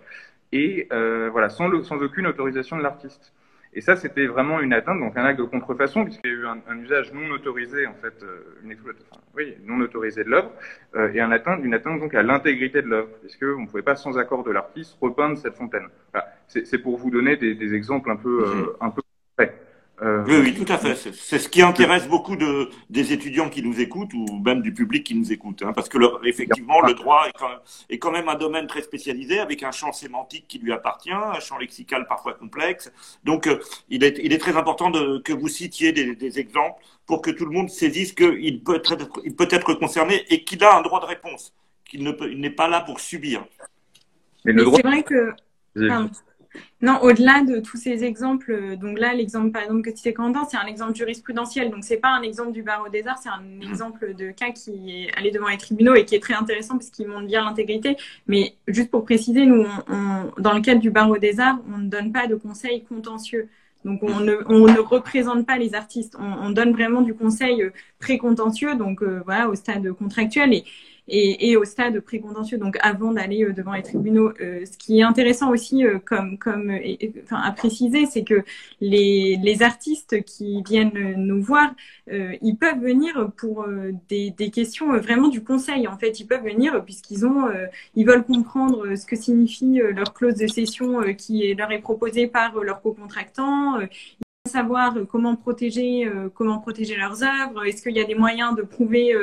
et 0.52 0.88
euh, 0.92 1.28
voilà, 1.30 1.48
sans, 1.48 1.82
sans 1.82 2.02
aucune 2.02 2.26
autorisation 2.26 2.76
de 2.76 2.82
l'artiste. 2.82 3.32
Et 3.74 3.82
ça, 3.82 3.96
c'était 3.96 4.26
vraiment 4.26 4.60
une 4.60 4.72
atteinte, 4.72 4.98
donc 4.98 5.16
un 5.16 5.24
acte 5.24 5.38
de 5.38 5.44
contrefaçon, 5.44 6.04
puisqu'il 6.04 6.30
y 6.30 6.34
a 6.34 6.36
eu 6.36 6.46
un, 6.46 6.58
un, 6.68 6.78
usage 6.78 7.12
non 7.12 7.30
autorisé, 7.30 7.86
en 7.86 7.94
fait, 7.94 8.22
euh, 8.22 8.58
une 8.64 8.72
exploitation, 8.72 9.16
oui, 9.36 9.56
non 9.62 9.78
autorisé 9.80 10.24
de 10.24 10.30
l'œuvre, 10.30 10.52
euh, 10.96 11.12
et 11.12 11.20
un 11.20 11.30
atteinte, 11.30 11.60
une 11.62 11.74
atteinte 11.74 12.00
donc 12.00 12.14
à 12.14 12.22
l'intégrité 12.22 12.80
de 12.80 12.88
l'œuvre, 12.88 13.10
puisqu'on 13.20 13.60
ne 13.60 13.66
pouvait 13.66 13.82
pas, 13.82 13.94
sans 13.94 14.16
accord 14.16 14.42
de 14.42 14.50
l'artiste, 14.50 14.96
repeindre 15.00 15.36
cette 15.36 15.54
fontaine. 15.54 15.86
Voilà. 16.12 16.28
C'est 16.46 16.78
pour 16.78 16.96
vous 16.96 17.10
donner 17.10 17.36
des, 17.36 17.54
des 17.54 17.74
exemples 17.74 18.10
un 18.10 18.16
peu, 18.16 18.46
mhm. 18.46 18.68
un 18.80 18.90
peu 18.90 19.02
concrets. 19.36 19.54
Euh, 20.00 20.24
oui, 20.28 20.36
oui, 20.42 20.54
tout 20.54 20.70
à 20.72 20.78
fait. 20.78 20.94
C'est 20.94 21.38
ce 21.38 21.48
qui 21.48 21.60
intéresse 21.60 22.06
beaucoup 22.06 22.36
de, 22.36 22.70
des 22.88 23.12
étudiants 23.12 23.48
qui 23.48 23.62
nous 23.62 23.80
écoutent 23.80 24.14
ou 24.14 24.40
même 24.44 24.62
du 24.62 24.72
public 24.72 25.04
qui 25.04 25.14
nous 25.14 25.32
écoute. 25.32 25.62
Hein, 25.62 25.72
parce 25.72 25.88
que 25.88 25.98
le, 25.98 26.08
effectivement, 26.24 26.80
le 26.82 26.94
droit 26.94 27.26
est 27.26 27.36
quand, 27.36 27.48
même, 27.48 27.58
est 27.90 27.98
quand, 27.98 28.12
même, 28.12 28.28
un 28.28 28.36
domaine 28.36 28.68
très 28.68 28.82
spécialisé 28.82 29.40
avec 29.40 29.64
un 29.64 29.72
champ 29.72 29.92
sémantique 29.92 30.46
qui 30.46 30.58
lui 30.58 30.72
appartient, 30.72 31.10
un 31.10 31.40
champ 31.40 31.58
lexical 31.58 32.06
parfois 32.06 32.34
complexe. 32.34 32.92
Donc, 33.24 33.48
euh, 33.48 33.58
il, 33.88 34.04
est, 34.04 34.20
il 34.22 34.32
est 34.32 34.38
très 34.38 34.56
important 34.56 34.90
de, 34.90 35.18
que 35.18 35.32
vous 35.32 35.48
citiez 35.48 35.92
des, 35.92 36.14
des 36.14 36.38
exemples 36.38 36.80
pour 37.06 37.20
que 37.20 37.30
tout 37.30 37.46
le 37.46 37.52
monde 37.52 37.68
saisisse 37.68 38.12
qu'il 38.12 38.62
peut 38.62 38.76
être, 38.76 38.96
il 39.24 39.34
peut 39.34 39.48
être 39.50 39.74
concerné 39.74 40.24
et 40.28 40.44
qu'il 40.44 40.62
a 40.62 40.76
un 40.76 40.82
droit 40.82 41.00
de 41.00 41.06
réponse, 41.06 41.52
qu'il 41.84 42.04
n'est 42.04 42.50
pas 42.50 42.68
là 42.68 42.82
pour 42.82 43.00
subir. 43.00 43.44
Mais, 44.44 44.52
le 44.52 44.64
droit... 44.64 44.78
c'est 44.80 44.86
vrai 44.88 45.02
que... 45.02 45.32
Non, 46.80 46.98
au-delà 47.02 47.42
de 47.42 47.60
tous 47.60 47.76
ces 47.76 48.04
exemples, 48.04 48.52
euh, 48.52 48.76
donc 48.76 48.98
là, 48.98 49.14
l'exemple 49.14 49.50
par 49.50 49.62
exemple 49.62 49.82
que 49.82 49.90
tu 49.90 49.98
sais 49.98 50.14
c'est 50.48 50.56
un 50.56 50.66
exemple 50.66 50.94
jurisprudentiel, 50.94 51.70
donc 51.70 51.84
c'est 51.84 51.96
pas 51.96 52.10
un 52.10 52.22
exemple 52.22 52.52
du 52.52 52.62
barreau 52.62 52.88
des 52.88 53.06
arts, 53.06 53.18
c'est 53.18 53.28
un 53.28 53.70
exemple 53.70 54.14
de 54.14 54.30
cas 54.30 54.50
qui 54.50 55.04
est 55.04 55.16
allé 55.16 55.30
devant 55.30 55.48
les 55.48 55.58
tribunaux 55.58 55.94
et 55.94 56.04
qui 56.04 56.14
est 56.14 56.20
très 56.20 56.34
intéressant 56.34 56.78
parce 56.78 56.90
qu'il 56.90 57.08
montre 57.08 57.26
bien 57.26 57.44
l'intégrité. 57.44 57.96
Mais 58.26 58.54
juste 58.66 58.90
pour 58.90 59.04
préciser, 59.04 59.46
nous, 59.46 59.66
dans 60.38 60.52
le 60.52 60.60
cadre 60.60 60.80
du 60.80 60.90
barreau 60.90 61.18
des 61.18 61.40
arts, 61.40 61.58
on 61.72 61.78
ne 61.78 61.88
donne 61.88 62.12
pas 62.12 62.26
de 62.26 62.34
conseils 62.36 62.84
contentieux. 62.84 63.48
Donc 63.84 64.02
on 64.02 64.20
ne, 64.20 64.78
représente 64.80 65.46
pas 65.46 65.56
les 65.56 65.74
artistes, 65.74 66.16
on, 66.18 66.46
on 66.46 66.50
donne 66.50 66.72
vraiment 66.72 67.00
du 67.00 67.14
conseil 67.14 67.62
euh, 67.62 67.70
pré-contentieux, 68.00 68.74
donc 68.74 69.02
euh, 69.02 69.22
voilà, 69.24 69.48
au 69.48 69.54
stade 69.54 69.90
contractuel. 69.92 70.52
Et, 70.52 70.64
et, 71.08 71.50
et 71.50 71.56
au 71.56 71.64
stade 71.64 71.98
précontentieux, 72.00 72.58
donc 72.58 72.76
avant 72.80 73.12
d'aller 73.12 73.44
euh, 73.44 73.52
devant 73.52 73.72
les 73.72 73.82
tribunaux. 73.82 74.32
Euh, 74.40 74.64
ce 74.64 74.76
qui 74.76 75.00
est 75.00 75.02
intéressant 75.02 75.50
aussi, 75.50 75.84
euh, 75.84 75.98
comme, 76.04 76.38
comme 76.38 76.72
à 77.30 77.52
préciser, 77.52 78.06
c'est 78.06 78.24
que 78.24 78.44
les, 78.80 79.38
les 79.42 79.62
artistes 79.62 80.22
qui 80.24 80.62
viennent 80.62 81.14
nous 81.16 81.42
voir, 81.42 81.74
ils 82.10 82.56
peuvent 82.56 82.80
venir 82.80 83.30
pour 83.36 83.66
des, 84.08 84.30
des 84.30 84.50
questions 84.50 84.96
vraiment 84.98 85.28
du 85.28 85.42
conseil. 85.42 85.86
En 85.86 85.98
fait, 85.98 86.20
ils 86.20 86.26
peuvent 86.26 86.44
venir 86.44 86.84
puisqu'ils 86.84 87.26
ont, 87.26 87.48
ils 87.94 88.06
veulent 88.06 88.24
comprendre 88.24 88.94
ce 88.96 89.04
que 89.06 89.16
signifie 89.16 89.80
leur 89.94 90.14
clause 90.14 90.34
de 90.34 90.46
cession 90.46 91.02
qui 91.14 91.54
leur 91.54 91.70
est 91.70 91.80
proposée 91.80 92.26
par 92.26 92.58
leur 92.62 92.80
co-contractant 92.80 93.78
savoir 94.48 94.96
comment 95.08 95.36
protéger, 95.36 96.10
comment 96.34 96.58
protéger 96.58 96.96
leurs 96.96 97.22
œuvres. 97.22 97.64
Est-ce 97.64 97.82
qu'il 97.82 97.96
y 97.96 98.00
a 98.00 98.04
des 98.04 98.16
moyens 98.16 98.56
de 98.56 98.62
prouver 98.62 99.14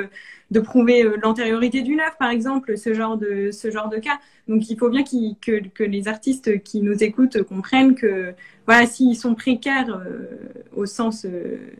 de 0.51 0.59
prouver 0.59 1.03
euh, 1.03 1.17
l'antériorité 1.21 1.81
d'une 1.81 1.99
œuvre, 1.99 2.15
par 2.17 2.29
exemple, 2.29 2.77
ce 2.77 2.93
genre 2.93 3.17
de, 3.17 3.49
ce 3.51 3.71
genre 3.71 3.89
de 3.89 3.97
cas? 3.97 4.19
Donc 4.47 4.69
il 4.69 4.77
faut 4.77 4.89
bien 4.89 5.03
que, 5.03 5.67
que, 5.67 5.83
les 5.83 6.07
artistes 6.07 6.61
qui 6.63 6.81
nous 6.81 7.03
écoutent 7.03 7.41
comprennent 7.43 7.95
que 7.95 8.33
voilà, 8.65 8.85
s'ils 8.85 9.15
sont 9.15 9.35
précaires 9.35 9.89
euh, 9.89 10.37
au 10.75 10.85
sens 10.85 11.25
euh, 11.25 11.71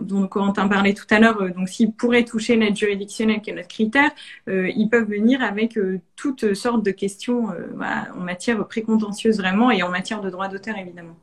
dont 0.00 0.26
Corentin 0.28 0.66
parlait 0.66 0.94
tout 0.94 1.06
à 1.10 1.20
l'heure, 1.20 1.52
donc 1.52 1.68
s'ils 1.68 1.92
pourraient 1.92 2.24
toucher 2.24 2.56
l'aide 2.56 2.74
juridictionnelle, 2.74 3.42
qui 3.42 3.50
est 3.50 3.54
notre 3.54 3.68
critère, 3.68 4.10
ils 4.46 4.88
peuvent 4.90 5.06
venir 5.06 5.42
avec 5.42 5.78
toutes 6.16 6.54
sortes 6.54 6.82
de 6.82 6.90
questions 6.90 7.48
en 7.78 8.20
matière 8.20 8.66
précontentieuse 8.66 9.36
vraiment 9.36 9.70
et 9.70 9.82
en 9.82 9.90
matière 9.90 10.22
de 10.22 10.30
droit 10.30 10.48
d'auteur 10.48 10.78
évidemment. 10.78 11.18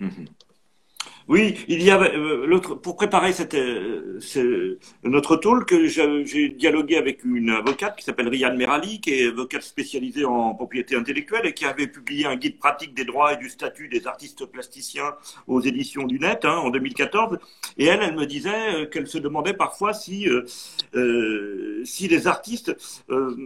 Mm-hmm. 0.00 0.45
Oui, 1.28 1.64
il 1.66 1.82
y 1.82 1.90
a 1.90 2.00
euh, 2.00 2.46
l'autre 2.46 2.76
pour 2.76 2.94
préparer 2.94 3.32
cette, 3.32 3.54
euh, 3.54 4.78
notre 5.02 5.36
talk, 5.36 5.74
j'ai 5.84 6.50
dialogué 6.50 6.96
avec 6.96 7.24
une 7.24 7.50
avocate 7.50 7.96
qui 7.96 8.04
s'appelle 8.04 8.28
Ryan 8.28 8.54
Merali, 8.54 9.00
qui 9.00 9.10
est 9.10 9.26
avocate 9.26 9.62
spécialisée 9.62 10.24
en 10.24 10.54
propriété 10.54 10.94
intellectuelle 10.94 11.44
et 11.46 11.52
qui 11.52 11.64
avait 11.64 11.88
publié 11.88 12.26
un 12.26 12.36
guide 12.36 12.60
pratique 12.60 12.94
des 12.94 13.04
droits 13.04 13.32
et 13.32 13.38
du 13.38 13.48
statut 13.48 13.88
des 13.88 14.06
artistes 14.06 14.46
plasticiens 14.46 15.16
aux 15.48 15.60
éditions 15.60 16.04
du 16.04 16.20
Net 16.20 16.44
hein, 16.44 16.58
en 16.58 16.70
2014. 16.70 17.38
Et 17.76 17.86
elle, 17.86 18.02
elle 18.04 18.14
me 18.14 18.26
disait 18.26 18.82
euh, 18.82 18.86
qu'elle 18.86 19.08
se 19.08 19.18
demandait 19.18 19.54
parfois 19.54 19.94
si 19.94 20.28
euh, 20.28 21.82
si 21.84 22.06
les 22.06 22.28
artistes 22.28 22.76
euh, 23.10 23.36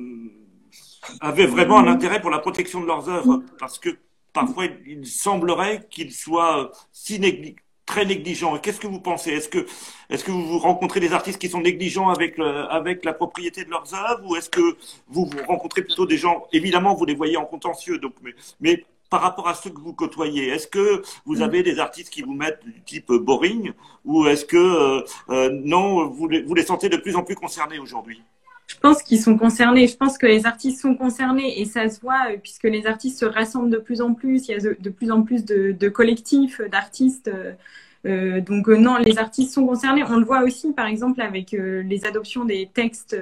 avaient 1.22 1.46
vraiment 1.46 1.78
un 1.78 1.86
intérêt 1.86 2.20
pour 2.20 2.30
la 2.30 2.40
protection 2.40 2.82
de 2.82 2.86
leurs 2.86 3.08
œuvres, 3.08 3.42
parce 3.58 3.78
que 3.78 3.88
parfois 4.34 4.66
il 4.86 5.06
semblerait 5.06 5.86
qu'ils 5.90 6.12
soient 6.12 6.72
si 6.92 7.18
négligés 7.18 7.56
très 7.90 8.04
négligents. 8.04 8.56
Qu'est-ce 8.58 8.80
que 8.80 8.86
vous 8.86 9.00
pensez? 9.00 9.30
Est-ce 9.32 9.48
que, 9.48 9.66
est-ce 10.10 10.22
que 10.22 10.30
vous 10.30 10.58
rencontrez 10.58 11.00
des 11.00 11.12
artistes 11.12 11.40
qui 11.40 11.48
sont 11.48 11.60
négligents 11.60 12.08
avec, 12.08 12.38
avec 12.78 13.04
la 13.04 13.12
propriété 13.12 13.64
de 13.64 13.70
leurs 13.70 13.92
œuvres? 13.94 14.24
Ou 14.28 14.36
est-ce 14.36 14.48
que 14.48 14.76
vous, 15.08 15.24
vous 15.26 15.44
rencontrez 15.48 15.82
plutôt 15.82 16.06
des 16.06 16.16
gens, 16.16 16.46
évidemment, 16.52 16.94
vous 16.94 17.04
les 17.04 17.16
voyez 17.16 17.36
en 17.36 17.44
contentieux, 17.44 17.98
donc, 17.98 18.14
mais, 18.22 18.34
mais 18.60 18.84
par 19.10 19.22
rapport 19.22 19.48
à 19.48 19.54
ceux 19.54 19.70
que 19.70 19.80
vous 19.80 19.92
côtoyez, 19.92 20.50
est-ce 20.50 20.68
que 20.68 21.02
vous 21.26 21.38
mm. 21.38 21.42
avez 21.42 21.62
des 21.64 21.80
artistes 21.80 22.10
qui 22.10 22.22
vous 22.22 22.32
mettent 22.32 22.64
du 22.64 22.80
type 22.82 23.10
boring? 23.10 23.72
Ou 24.04 24.26
est-ce 24.28 24.44
que 24.44 24.56
euh, 24.56 25.02
euh, 25.30 25.50
non, 25.64 26.06
vous 26.06 26.28
les, 26.28 26.42
vous 26.42 26.54
les 26.54 26.64
sentez 26.64 26.88
de 26.88 26.96
plus 26.96 27.16
en 27.16 27.24
plus 27.24 27.34
concernés 27.34 27.80
aujourd'hui? 27.80 28.22
Je 28.70 28.76
pense 28.78 29.02
qu'ils 29.02 29.20
sont 29.20 29.36
concernés. 29.36 29.88
Je 29.88 29.96
pense 29.96 30.16
que 30.16 30.26
les 30.26 30.46
artistes 30.46 30.80
sont 30.80 30.94
concernés 30.94 31.60
et 31.60 31.64
ça 31.64 31.88
se 31.88 32.00
voit 32.00 32.30
euh, 32.30 32.36
puisque 32.40 32.64
les 32.64 32.86
artistes 32.86 33.18
se 33.18 33.24
rassemblent 33.24 33.70
de 33.70 33.78
plus 33.78 34.00
en 34.00 34.14
plus. 34.14 34.46
Il 34.46 34.52
y 34.52 34.54
a 34.54 34.60
de, 34.60 34.90
plus 34.90 35.10
en 35.10 35.22
plus 35.22 35.44
de, 35.44 35.88
collectifs 35.88 36.60
d'artistes 36.70 37.30
euh, 38.06 38.40
donc 38.40 38.68
euh, 38.68 38.76
non, 38.76 38.96
les 38.98 39.18
artistes 39.18 39.52
sont 39.52 39.66
concernés. 39.66 40.04
On 40.04 40.18
le 40.18 40.24
voit 40.24 40.44
aussi, 40.44 40.72
par 40.72 40.86
exemple, 40.86 41.20
avec 41.20 41.50
les 41.50 42.06
adoptions 42.06 42.44
des 42.44 42.70
textes 42.72 43.16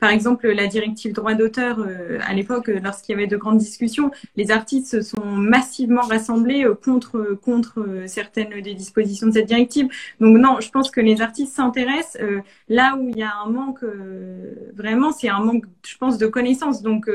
par 0.00 0.10
exemple, 0.10 0.48
la 0.48 0.66
directive 0.66 1.12
droit 1.12 1.34
d'auteur, 1.34 1.80
euh, 1.80 2.18
à 2.22 2.32
l'époque, 2.32 2.70
euh, 2.70 2.80
lorsqu'il 2.82 3.14
y 3.14 3.18
avait 3.18 3.26
de 3.26 3.36
grandes 3.36 3.58
discussions, 3.58 4.10
les 4.34 4.50
artistes 4.50 4.86
se 4.90 5.02
sont 5.02 5.24
massivement 5.26 6.00
rassemblés 6.00 6.64
euh, 6.64 6.74
contre, 6.74 7.38
contre 7.42 8.04
certaines 8.06 8.62
des 8.62 8.74
dispositions 8.74 9.26
de 9.26 9.32
cette 9.32 9.46
directive. 9.46 9.88
Donc 10.18 10.38
non, 10.38 10.58
je 10.60 10.70
pense 10.70 10.90
que 10.90 11.02
les 11.02 11.20
artistes 11.20 11.54
s'intéressent 11.54 12.18
là 12.68 12.96
où 12.96 13.08
il 13.10 13.16
y 13.18 13.22
a 13.22 13.34
un 13.44 13.50
manque, 13.50 13.84
vraiment, 14.74 15.12
c'est 15.12 15.28
un 15.28 15.40
manque, 15.40 15.64
je 15.86 15.96
pense, 15.98 16.16
de 16.16 16.26
connaissances. 16.26 16.82
Donc 16.82 17.10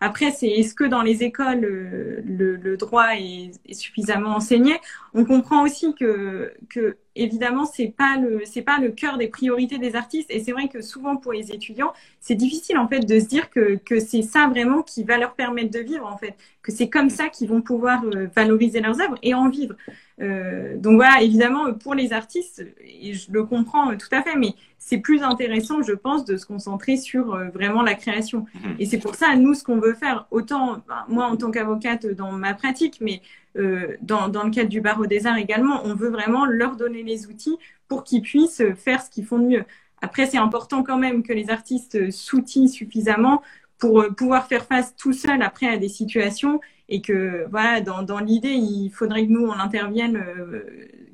après, 0.00 0.30
c'est 0.30 0.48
est-ce 0.48 0.74
que 0.74 0.84
dans 0.84 1.02
les 1.02 1.22
écoles, 1.24 1.60
le, 1.60 2.56
le 2.56 2.76
droit 2.76 3.16
est, 3.16 3.50
est, 3.66 3.74
suffisamment 3.74 4.36
enseigné? 4.36 4.76
On 5.14 5.24
comprend 5.24 5.64
aussi 5.64 5.94
que, 5.94 6.52
que 6.68 6.96
évidemment, 7.18 7.64
c'est 7.64 7.88
pas 7.88 8.16
le 8.16 8.42
c'est 8.44 8.62
pas 8.62 8.78
le 8.78 8.90
cœur 8.90 9.18
des 9.18 9.28
priorités 9.28 9.78
des 9.78 9.94
artistes. 9.96 10.30
Et 10.30 10.40
c'est 10.40 10.52
vrai 10.52 10.68
que 10.68 10.80
souvent 10.82 11.16
pour 11.16 11.32
les 11.32 11.52
étudiants, 11.52 11.92
c'est 12.20 12.34
difficile 12.34 12.78
en 12.78 12.88
fait 12.88 13.00
de 13.00 13.20
se 13.20 13.26
dire 13.26 13.50
que, 13.50 13.76
que 13.76 14.00
c'est 14.00 14.22
ça 14.22 14.46
vraiment 14.48 14.82
qui 14.82 15.04
va 15.04 15.18
leur 15.18 15.34
permettre 15.34 15.70
de 15.70 15.80
vivre 15.80 16.06
en 16.06 16.16
fait, 16.16 16.34
que 16.62 16.72
c'est 16.72 16.88
comme 16.88 17.10
ça 17.10 17.28
qu'ils 17.28 17.48
vont 17.48 17.62
pouvoir 17.62 18.04
euh, 18.04 18.28
valoriser 18.34 18.80
leurs 18.80 19.00
œuvres 19.00 19.18
et 19.22 19.34
en 19.34 19.48
vivre. 19.48 19.74
Euh, 20.20 20.76
donc 20.76 20.96
voilà, 20.96 21.22
évidemment 21.22 21.72
pour 21.74 21.94
les 21.94 22.12
artistes, 22.12 22.64
et 22.80 23.14
je 23.14 23.30
le 23.30 23.44
comprends 23.44 23.96
tout 23.96 24.08
à 24.12 24.22
fait, 24.22 24.36
mais 24.36 24.54
c'est 24.88 24.98
plus 24.98 25.22
intéressant, 25.22 25.82
je 25.82 25.92
pense, 25.92 26.24
de 26.24 26.38
se 26.38 26.46
concentrer 26.46 26.96
sur 26.96 27.34
euh, 27.34 27.48
vraiment 27.50 27.82
la 27.82 27.94
création. 27.94 28.46
Mhm. 28.54 28.76
Et 28.78 28.86
c'est 28.86 28.96
pour 28.96 29.14
ça, 29.14 29.36
nous, 29.36 29.52
ce 29.52 29.62
qu'on 29.62 29.78
veut 29.78 29.92
faire, 29.92 30.26
autant 30.30 30.82
moi 31.08 31.26
en 31.26 31.36
tant 31.36 31.50
qu'avocate 31.50 32.06
dans 32.06 32.32
ma 32.32 32.54
pratique, 32.54 32.98
mais 33.02 33.20
euh, 33.58 33.96
dans, 34.00 34.28
dans, 34.28 34.44
le 34.44 34.50
cadre 34.50 34.70
du 34.70 34.80
barreau 34.80 35.04
des 35.04 35.26
arts 35.26 35.36
également, 35.36 35.82
on 35.84 35.94
veut 35.94 36.08
vraiment 36.08 36.46
leur 36.46 36.76
donner 36.76 37.02
les 37.02 37.26
outils 37.26 37.58
pour 37.86 38.02
qu'ils 38.02 38.22
puissent 38.22 38.62
faire 38.76 39.02
ce 39.02 39.10
qu'ils 39.10 39.26
font 39.26 39.38
de 39.38 39.44
mieux. 39.44 39.64
Après, 40.00 40.24
c'est 40.24 40.38
important 40.38 40.82
quand 40.82 40.96
même 40.96 41.22
que 41.22 41.34
les 41.34 41.50
artistes 41.50 42.10
s'outillent 42.10 42.70
suffisamment 42.70 43.42
pour 43.78 44.00
euh, 44.00 44.10
pouvoir 44.10 44.46
faire 44.46 44.64
face 44.64 44.94
tout 44.96 45.12
seul 45.12 45.42
après 45.42 45.66
à 45.66 45.76
des 45.76 45.88
situations 45.88 46.60
et 46.88 47.00
que 47.00 47.46
voilà 47.50 47.80
dans, 47.80 48.02
dans 48.02 48.18
l'idée 48.18 48.52
il 48.52 48.90
faudrait 48.90 49.26
que 49.26 49.32
nous 49.32 49.46
on 49.46 49.52
intervienne 49.52 50.16
euh, 50.16 50.64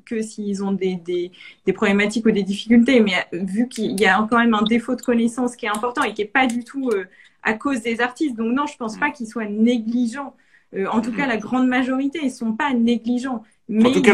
que 0.05 0.21
s'ils 0.21 0.63
ont 0.63 0.71
des, 0.71 0.95
des, 0.95 1.31
des, 1.65 1.73
problématiques 1.73 2.25
ou 2.25 2.31
des 2.31 2.43
difficultés 2.43 2.99
mais 3.01 3.13
vu 3.33 3.67
qu'il 3.67 3.99
y 3.99 4.05
a 4.05 4.25
quand 4.29 4.37
même 4.37 4.53
un 4.53 4.63
défaut 4.63 4.95
de 4.95 5.01
connaissance 5.01 5.55
qui 5.55 5.65
est 5.65 5.69
important 5.69 6.03
et 6.03 6.13
qui 6.13 6.21
est 6.21 6.25
pas 6.25 6.47
du 6.47 6.63
tout 6.63 6.91
à 7.43 7.53
cause 7.53 7.81
des 7.81 8.01
artistes 8.01 8.35
donc 8.35 8.53
non 8.55 8.65
je 8.67 8.77
pense 8.77 8.97
pas 8.97 9.09
qu'ils 9.11 9.27
soient 9.27 9.45
négligents 9.45 10.33
euh, 10.75 10.87
en 10.87 11.01
tout 11.01 11.11
cas, 11.11 11.27
la 11.27 11.37
grande 11.37 11.67
majorité, 11.67 12.19
ils 12.23 12.31
sont 12.31 12.53
pas 12.53 12.73
négligents. 12.73 13.43
Mais 13.67 13.87
en 13.87 13.91
tout 13.91 14.01
cas, 14.01 14.13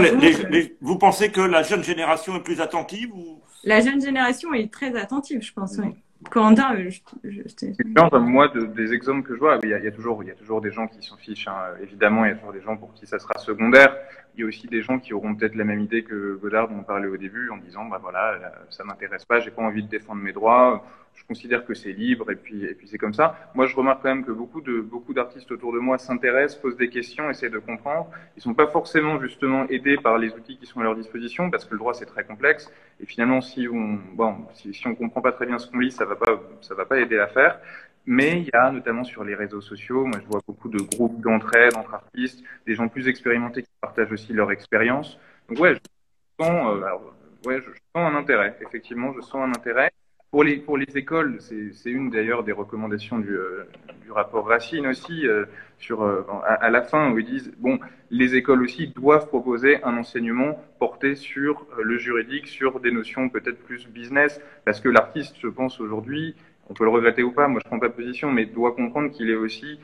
vous 0.80 0.98
pensez 0.98 1.32
que 1.32 1.42
la 1.42 1.64
jeune 1.64 1.84
génération 1.84 2.36
est 2.36 2.44
plus 2.44 2.62
attentive 2.62 3.14
ou... 3.14 3.42
La 3.64 3.82
jeune 3.82 4.02
génération 4.02 4.54
est 4.54 4.72
très 4.72 4.96
attentive, 4.96 5.42
je 5.42 5.54
pense. 5.54 5.78
Oui. 5.78 5.86
Quentin, 5.86 6.11
euh, 6.36 6.90
je, 7.24 7.42
je, 7.50 8.18
moi, 8.18 8.48
de, 8.50 8.66
des 8.66 8.94
exemples 8.94 9.28
que 9.28 9.34
je 9.34 9.40
vois, 9.40 9.60
il 9.64 9.70
y, 9.70 9.74
a, 9.74 9.80
il 9.80 9.86
y, 9.86 9.88
a, 9.88 9.92
toujours, 9.92 10.24
il 10.24 10.28
y 10.28 10.32
a 10.32 10.36
toujours 10.36 10.62
des 10.62 10.72
gens 10.72 10.88
qui 10.88 11.02
s'en 11.06 11.18
fichent. 11.18 11.48
Hein. 11.48 11.74
Évidemment, 11.82 12.26
il 12.26 12.30
y 12.30 12.32
a 12.32 12.36
toujours 12.36 12.54
des 12.54 12.62
gens 12.62 12.78
pour 12.78 12.94
qui 12.94 13.08
ça 13.08 13.20
sera 13.20 13.38
secondaire. 13.40 13.96
Il 14.36 14.42
y 14.42 14.44
a 14.44 14.48
aussi 14.48 14.68
des 14.68 14.82
gens 14.82 15.00
qui 15.00 15.14
auront 15.14 15.36
peut-être 15.36 15.56
la 15.56 15.66
même 15.66 15.82
idée 15.82 16.04
que 16.04 16.36
Godard 16.36 16.70
dont 16.70 16.80
on 16.80 16.84
parlait 16.84 17.08
au 17.08 17.18
début, 17.18 17.50
en 17.50 17.58
disant, 17.58 17.86
bah 17.86 18.00
voilà, 18.02 18.40
ça 18.70 18.84
m'intéresse 18.84 19.26
pas, 19.26 19.40
j'ai 19.40 19.52
pas 19.52 19.62
envie 19.62 19.84
de 19.84 19.90
défendre 19.90 20.22
mes 20.22 20.34
droits 20.34 20.84
je 21.16 21.26
considère 21.26 21.66
que 21.66 21.74
c'est 21.74 21.92
libre 21.92 22.32
et 22.32 22.36
puis 22.36 22.64
et 22.66 22.74
puis 22.74 22.88
c'est 22.88 22.98
comme 22.98 23.14
ça. 23.14 23.36
Moi, 23.54 23.68
je 23.68 23.76
remarque 23.76 24.02
quand 24.02 24.10
même 24.10 24.26
que 24.26 24.32
beaucoup 24.32 24.62
de 24.62 24.82
beaucoup 24.82 25.14
d'artistes 25.14 25.52
autour 25.52 25.74
de 25.74 25.80
moi 25.80 25.98
s'intéressent, 25.98 26.62
posent 26.62 26.78
des 26.78 26.90
questions, 26.90 27.30
essaient 27.30 27.50
de 27.50 27.60
comprendre. 27.60 28.10
Ils 28.38 28.42
sont 28.42 28.54
pas 28.54 28.68
forcément 28.68 29.20
justement 29.20 29.68
aidés 29.68 29.98
par 29.98 30.18
les 30.18 30.34
outils 30.34 30.58
qui 30.58 30.66
sont 30.66 30.80
à 30.80 30.84
leur 30.84 30.96
disposition 30.96 31.50
parce 31.50 31.66
que 31.66 31.74
le 31.74 31.80
droit 31.80 31.94
c'est 31.94 32.06
très 32.06 32.24
complexe 32.24 32.72
et 33.00 33.06
finalement 33.06 33.42
si 33.42 33.68
on 33.68 34.00
bon 34.14 34.36
si, 34.54 34.74
si 34.74 34.88
on 34.88 34.96
comprend 34.96 35.22
pas 35.22 35.32
très 35.32 35.46
bien 35.46 35.58
ce 35.58 35.70
qu'on 35.70 35.80
lit, 35.80 35.92
ça 35.92 36.06
va 36.06 36.16
pas 36.16 36.42
ça 36.62 36.76
va 36.76 36.86
pas 36.86 37.00
aider 37.00 37.18
l'affaire. 37.18 37.60
Mais 38.06 38.42
il 38.42 38.46
y 38.46 38.56
a 38.56 38.72
notamment 38.72 39.04
sur 39.04 39.24
les 39.24 39.36
réseaux 39.36 39.62
sociaux, 39.62 40.06
moi 40.06 40.20
je 40.20 40.28
vois 40.28 40.42
beaucoup 40.46 40.70
de 40.70 40.80
groupes 40.80 41.22
d'entraide 41.22 41.76
entre 41.76 41.94
artistes, 41.94 42.44
des 42.66 42.74
gens 42.74 42.88
plus 42.88 43.08
expérimentés 43.08 43.64
qui 43.64 43.70
partagent 43.80 44.12
aussi 44.12 44.34
leur 44.34 44.52
expérience. 44.52 45.20
Donc 45.48 45.60
ouais, 45.60 45.76
je 45.76 46.44
sens, 46.44 46.76
euh, 46.76 47.48
ouais, 47.48 47.62
je, 47.62 47.70
sens 47.70 47.76
un 47.96 48.16
intérêt. 48.16 48.58
Effectivement, 48.62 49.14
je 49.14 49.22
sens 49.22 49.36
un 49.36 49.52
intérêt. 49.52 49.92
Pour 50.32 50.46
les, 50.46 50.56
pour 50.56 50.78
les 50.78 50.98
écoles, 50.98 51.40
c'est 51.42 51.90
une 51.90 52.10
d'ailleurs 52.10 52.46
des 52.46 52.54
recommandations 52.54 53.20
du, 53.20 53.36
euh, 53.36 53.66
du, 54.02 54.14
rapport 54.14 54.48
Racine 54.48 54.88
aussi, 54.88 55.28
euh, 55.28 55.44
sur, 55.78 56.04
euh, 56.04 56.26
à, 56.46 56.70
la 56.70 56.84
fin, 56.84 57.12
où 57.12 57.20
ils 57.20 57.26
disent, 57.26 57.52
bon, 57.58 57.80
les 58.10 58.36
écoles 58.36 58.62
aussi 58.64 58.88
doivent 58.88 59.28
proposer 59.28 59.84
un 59.84 59.98
enseignement 59.98 60.58
porté 60.80 61.16
sur 61.16 61.68
le 61.78 61.98
juridique, 61.98 62.48
sur 62.48 62.80
des 62.80 62.92
notions 62.92 63.28
peut-être 63.28 63.62
plus 63.62 63.90
business, 63.90 64.40
parce 64.64 64.80
que 64.80 64.88
l'artiste, 64.88 65.36
je 65.38 65.50
pense 65.50 65.82
aujourd'hui, 65.82 66.38
on 66.72 66.74
peut 66.74 66.86
le 66.86 66.90
regretter 66.90 67.22
ou 67.22 67.32
pas, 67.32 67.48
moi 67.48 67.60
je 67.62 67.68
prends 67.68 67.80
pas 67.80 67.90
position, 67.90 68.32
mais 68.32 68.46
doit 68.46 68.72
comprendre 68.74 69.12
qu'il 69.12 69.30
est 69.30 69.36
aussi 69.36 69.80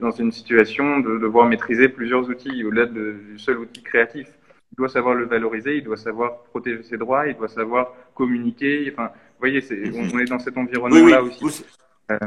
dans 0.00 0.12
une 0.12 0.30
situation 0.30 1.00
de 1.00 1.18
devoir 1.18 1.46
maîtriser 1.46 1.88
plusieurs 1.88 2.28
outils 2.28 2.62
au-delà 2.62 2.86
du 2.86 3.38
seul 3.38 3.58
outil 3.58 3.82
créatif. 3.82 4.28
Il 4.72 4.76
doit 4.76 4.88
savoir 4.88 5.14
le 5.14 5.24
valoriser, 5.26 5.76
il 5.76 5.84
doit 5.84 5.96
savoir 5.96 6.42
protéger 6.44 6.82
ses 6.82 6.96
droits, 6.96 7.26
il 7.28 7.36
doit 7.36 7.48
savoir 7.48 7.92
communiquer. 8.14 8.90
Enfin, 8.92 9.08
vous 9.08 9.40
voyez, 9.40 9.62
on, 9.94 10.18
est 10.18 10.24
dans 10.24 10.38
cet 10.38 10.56
environnement-là 10.56 11.22
aussi. 11.22 11.64
Euh, 12.10 12.18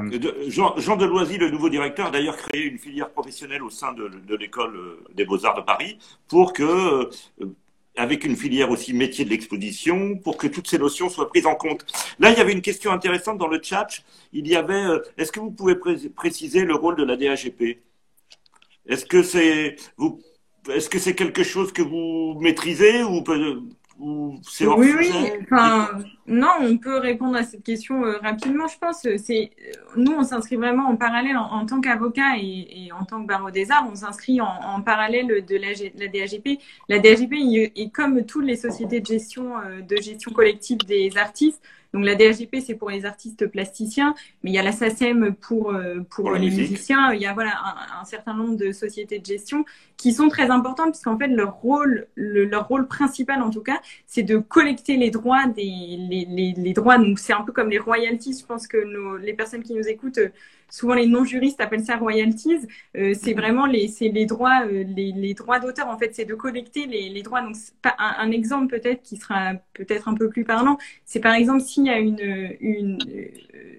Jean, 0.47 0.75
Jean 0.77 0.95
Deloisy, 0.95 1.37
le 1.37 1.49
nouveau 1.49 1.69
directeur, 1.69 2.07
a 2.07 2.11
d'ailleurs 2.11 2.37
créé 2.37 2.63
une 2.65 2.79
filière 2.79 3.11
professionnelle 3.11 3.61
au 3.61 3.69
sein 3.69 3.93
de, 3.93 4.35
l'école 4.35 4.75
euh, 4.75 5.03
des 5.13 5.25
beaux-arts 5.25 5.55
de 5.55 5.61
Paris 5.61 5.99
pour 6.27 6.53
que, 6.53 6.63
euh, 6.63 7.45
avec 7.97 8.23
une 8.23 8.35
filière 8.35 8.69
aussi 8.69 8.93
métier 8.93 9.25
de 9.25 9.29
l'exposition, 9.29 10.17
pour 10.17 10.37
que 10.37 10.47
toutes 10.47 10.67
ces 10.67 10.77
notions 10.77 11.09
soient 11.09 11.29
prises 11.29 11.47
en 11.47 11.55
compte. 11.55 11.85
Là, 12.19 12.31
il 12.31 12.37
y 12.37 12.41
avait 12.41 12.53
une 12.53 12.61
question 12.61 12.91
intéressante 12.91 13.37
dans 13.37 13.47
le 13.47 13.59
chat. 13.61 13.87
Il 14.31 14.47
y 14.47 14.55
avait, 14.55 14.85
est-ce 15.17 15.31
que 15.31 15.39
vous 15.39 15.51
pouvez 15.51 15.75
préciser 16.15 16.63
le 16.63 16.75
rôle 16.75 16.95
de 16.95 17.03
la 17.03 17.17
DAGP 17.17 17.79
Est-ce 18.87 19.05
que 19.05 19.23
c'est 19.23 19.75
est-ce 20.69 20.89
que 20.89 20.99
quelque 21.11 21.43
chose 21.43 21.71
que 21.71 21.81
vous 21.81 22.37
maîtrisez 22.41 23.03
ou 23.99 24.35
c'est 24.43 24.67
oui, 24.67 24.93
oui. 24.95 25.11
Enfin, 25.43 25.89
non, 26.27 26.51
on 26.61 26.77
peut 26.77 26.97
répondre 26.97 27.35
à 27.35 27.43
cette 27.43 27.63
question 27.63 28.05
euh, 28.05 28.17
rapidement, 28.21 28.67
je 28.67 28.77
pense. 28.77 29.07
C'est 29.17 29.51
nous, 29.95 30.11
on 30.11 30.23
s'inscrit 30.23 30.55
vraiment 30.55 30.87
en 30.87 30.95
parallèle 30.95 31.35
en, 31.35 31.65
tant 31.65 31.81
qu'avocat 31.81 32.37
et, 32.37 32.89
en 32.91 33.05
tant 33.05 33.21
que 33.21 33.27
barreau 33.27 33.49
des 33.49 33.71
arts, 33.71 33.87
on 33.91 33.95
s'inscrit 33.95 34.39
en, 34.39 34.81
parallèle 34.81 35.45
de 35.45 35.55
la, 35.55 35.69
la, 35.97 36.07
DAGP. 36.07 36.59
La 36.89 36.99
DAGP 36.99 37.33
est 37.75 37.91
comme 37.91 38.23
toutes 38.25 38.45
les 38.45 38.55
sociétés 38.55 38.99
de 38.99 39.05
gestion 39.05 39.57
euh, 39.57 39.81
de 39.81 39.95
gestion 39.97 40.31
collective 40.31 40.77
des 40.85 41.17
artistes. 41.17 41.61
Donc 41.93 42.05
la 42.05 42.15
DHGP, 42.15 42.57
c'est 42.65 42.75
pour 42.75 42.89
les 42.89 43.05
artistes 43.05 43.47
plasticiens, 43.47 44.13
mais 44.43 44.51
il 44.51 44.53
y 44.53 44.59
a 44.59 44.63
la 44.63 44.71
SACEM 44.71 45.33
pour, 45.35 45.73
euh, 45.73 45.99
pour, 46.09 46.31
les 46.31 46.49
musiciens. 46.49 47.13
Il 47.13 47.21
y 47.21 47.25
a 47.25 47.33
voilà, 47.33 47.53
un, 47.99 48.05
certain 48.05 48.33
nombre 48.33 48.55
de 48.55 48.71
sociétés 48.71 49.19
de 49.19 49.25
gestion 49.25 49.65
qui 49.95 50.13
sont 50.13 50.29
très 50.29 50.49
importantes 50.49 50.91
puisqu'en 50.91 51.17
fait, 51.17 51.27
leur 51.27 51.53
rôle, 51.55 52.07
leur 52.15 52.67
rôle 52.67 52.87
principal 52.87 53.41
en 53.41 53.49
tout 53.49 53.61
cas, 53.61 53.79
c'est 54.05 54.23
de 54.23 54.37
collecter 54.37 54.97
les 54.97 55.09
droits 55.09 55.47
des 55.47 55.97
les, 56.09 56.25
les, 56.29 56.53
les 56.55 56.73
droits. 56.73 56.97
Donc 56.97 57.19
c'est 57.19 57.33
un 57.33 57.41
peu 57.41 57.51
comme 57.51 57.69
les 57.69 57.79
royalties. 57.79 58.37
Je 58.39 58.45
pense 58.45 58.67
que 58.67 58.77
nos, 58.77 59.17
les 59.17 59.33
personnes 59.33 59.63
qui 59.63 59.73
nous 59.73 59.87
écoutent 59.87 60.19
souvent 60.69 60.93
les 60.93 61.07
non-juristes 61.07 61.61
appellent 61.61 61.85
ça 61.85 61.97
royalties. 61.97 62.67
Euh, 62.95 63.13
c'est 63.13 63.33
mhm. 63.33 63.39
vraiment 63.39 63.65
les, 63.65 63.87
c'est 63.87 64.09
les 64.09 64.25
droits, 64.25 64.65
euh, 64.65 64.83
les, 64.83 65.11
les, 65.11 65.33
droits 65.33 65.59
d'auteur. 65.59 65.87
En 65.87 65.97
fait, 65.97 66.13
c'est 66.15 66.25
de 66.25 66.35
collecter 66.35 66.85
les, 66.85 67.09
les 67.09 67.21
droits. 67.21 67.41
Donc, 67.41 67.55
pas 67.81 67.95
un, 67.99 68.27
un, 68.27 68.31
exemple 68.31 68.67
peut-être 68.67 69.01
qui 69.03 69.17
sera 69.17 69.53
peut-être 69.73 70.07
un 70.07 70.13
peu 70.13 70.29
plus 70.29 70.43
parlant. 70.43 70.77
C'est 71.05 71.19
par 71.19 71.33
exemple 71.33 71.61
s'il 71.61 71.85
y 71.85 71.89
a 71.89 71.99
une, 71.99 72.55
une, 72.59 72.97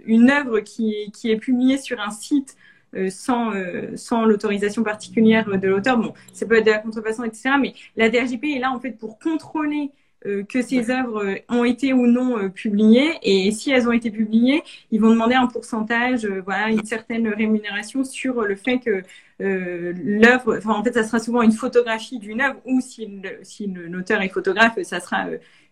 une 0.07 0.31
œuvre 0.31 0.61
qui, 0.61 1.11
qui 1.13 1.31
est 1.31 1.37
publiée 1.37 1.79
sur 1.79 2.01
un 2.01 2.11
site 2.11 2.57
euh, 2.95 3.11
sans, 3.11 3.53
euh, 3.53 3.97
sans 3.97 4.25
l'autorisation 4.25 4.83
particulière 4.83 5.45
de 5.47 5.69
l'auteur. 5.69 5.99
Bon, 5.99 6.15
ça 6.33 6.47
peut 6.47 6.57
être 6.57 6.65
de 6.65 6.71
la 6.71 6.79
contrefaçon, 6.79 7.23
etc. 7.25 7.51
Mais 7.61 7.75
la 7.97 8.09
DRGP 8.09 8.45
est 8.57 8.59
là 8.61 8.73
en 8.73 8.81
fait 8.81 8.93
pour 8.93 9.19
contrôler 9.19 9.91
euh, 9.91 10.08
que 10.25 10.63
ces 10.63 10.91
œuvres 10.91 11.25
euh, 11.25 11.37
ont 11.49 11.65
été 11.65 11.93
ou 11.93 12.07
non 12.07 12.39
euh, 12.39 12.49
publiées. 12.49 13.19
Et 13.23 13.51
si 13.53 13.71
elles 13.71 13.89
ont 13.89 13.93
été 13.93 14.11
publiées, 14.11 14.63
ils 14.91 15.01
vont 15.01 15.11
demander 15.11 15.35
un 15.35 15.47
pourcentage, 15.47 16.27
voilà, 16.27 16.71
une 16.71 16.85
certaine 16.85 17.29
rémunération 17.29 18.05
sur 18.05 18.43
le 18.43 18.57
fait 18.57 18.79
que 18.79 19.03
l'œuvre, 19.41 20.57
enfin, 20.59 20.73
en 20.73 20.83
fait, 20.83 20.93
ça 20.93 21.05
sera 21.05 21.21
souvent 21.21 21.43
une 21.43 21.53
photographie 21.53 22.19
d'une 22.19 22.41
œuvre 22.41 22.61
ou 22.65 22.81
si, 22.81 23.09
si 23.43 23.69
l'auteur 23.69 24.21
est 24.21 24.29
photographe, 24.29 24.83
ça 24.83 24.99
sera 24.99 25.27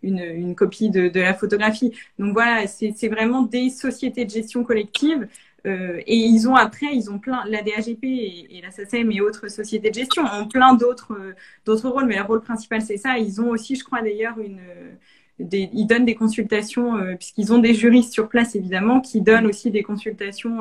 une, 0.04 0.20
une 0.20 0.54
copie 0.54 0.88
de, 0.88 1.08
de, 1.08 1.20
la 1.20 1.34
photographie. 1.34 1.92
Donc 2.20 2.32
voilà, 2.32 2.68
c'est 2.68 3.08
vraiment 3.08 3.42
des 3.42 3.70
sociétés 3.70 4.24
de 4.24 4.30
gestion 4.30 4.62
collective 4.62 5.26
euh, 5.66 6.00
et 6.06 6.16
ils 6.16 6.48
ont 6.48 6.54
après, 6.54 6.94
ils 6.94 7.10
ont 7.10 7.18
plein, 7.18 7.44
la 7.46 7.62
DAGP 7.62 8.04
et, 8.04 8.60
la 8.62 8.70
SACEM 8.70 9.10
et 9.10 9.20
autres 9.20 9.48
sociétés 9.48 9.90
de 9.90 9.94
gestion 9.94 10.22
ont 10.24 10.46
plein 10.46 10.74
d'autres 10.74 11.12
euh, 11.12 11.34
d'autres 11.64 11.88
rôles, 11.88 12.06
mais 12.06 12.16
le 12.16 12.22
rôle 12.22 12.40
principal 12.40 12.82
c'est 12.82 12.96
ça. 12.96 13.18
Ils 13.18 13.40
ont 13.40 13.48
aussi, 13.48 13.74
je 13.74 13.84
crois 13.84 14.00
d'ailleurs, 14.00 14.38
une 14.38 14.60
des, 15.38 15.68
ils 15.72 15.86
donnent 15.86 16.04
des 16.04 16.14
consultations 16.14 16.96
euh, 16.96 17.14
puisqu'ils 17.16 17.52
ont 17.52 17.58
des 17.58 17.74
juristes 17.74 18.12
sur 18.12 18.28
place 18.28 18.54
évidemment 18.54 19.00
qui 19.00 19.20
donnent 19.20 19.46
aussi 19.46 19.70
des 19.70 19.82
consultations 19.82 20.60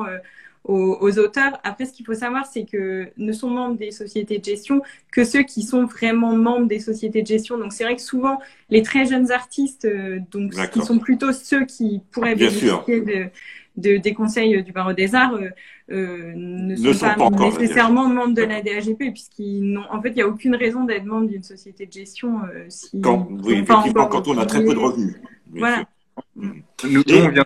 aux, 0.64 0.98
aux, 1.00 1.18
auteurs. 1.20 1.60
Après, 1.62 1.84
ce 1.84 1.92
qu'il 1.92 2.04
faut 2.04 2.14
savoir, 2.14 2.44
c'est 2.44 2.64
que 2.64 3.08
ne 3.16 3.32
sont 3.32 3.48
membres 3.48 3.78
des 3.78 3.92
sociétés 3.92 4.38
de 4.38 4.44
gestion 4.44 4.82
que 5.12 5.24
ceux 5.24 5.44
qui 5.44 5.62
sont 5.62 5.84
vraiment 5.84 6.36
membres 6.36 6.66
des 6.66 6.80
sociétés 6.80 7.22
de 7.22 7.26
gestion. 7.26 7.56
Donc, 7.56 7.72
c'est 7.72 7.84
vrai 7.84 7.94
que 7.94 8.02
souvent, 8.02 8.40
les 8.68 8.82
très 8.82 9.06
jeunes 9.06 9.30
artistes, 9.30 9.88
donc, 10.32 10.52
qui 10.72 10.80
sont 10.82 10.98
plutôt 10.98 11.32
ceux 11.32 11.64
qui 11.64 12.02
pourraient 12.10 12.34
bénéficier 12.34 13.00
de, 13.00 13.30
de, 13.76 13.96
des 13.96 14.14
conseils 14.14 14.62
du 14.62 14.72
barreau 14.72 14.92
des 14.92 15.14
arts 15.14 15.34
euh, 15.34 15.50
euh 15.90 16.32
ne, 16.34 16.74
sont, 16.92 17.06
pas, 17.16 17.30
nécessairement 17.30 18.08
membres 18.08 18.34
de 18.34 18.42
la 18.42 18.62
DAGP 18.62 19.12
puisqu'ils 19.12 19.62
n'ont 19.72 19.84
en 19.90 20.00
fait 20.02 20.10
il 20.10 20.16
n'y 20.16 20.22
a 20.22 20.28
aucune 20.28 20.56
raison 20.56 20.84
d'être 20.84 21.04
membre 21.04 21.28
d'une 21.28 21.42
société 21.42 21.86
de 21.86 21.92
gestion 21.92 22.40
euh, 22.44 22.64
si 22.68 23.00
quand, 23.00 23.28
oui, 23.44 23.54
effectivement, 23.54 24.06
quand 24.06 24.26
on 24.28 24.38
a 24.38 24.46
très 24.46 24.64
peu 24.64 24.74
de 24.74 24.78
revenus. 24.78 25.16
Voilà. 25.50 25.84
Nous, 26.34 26.62
on 26.84 27.28
vient 27.28 27.44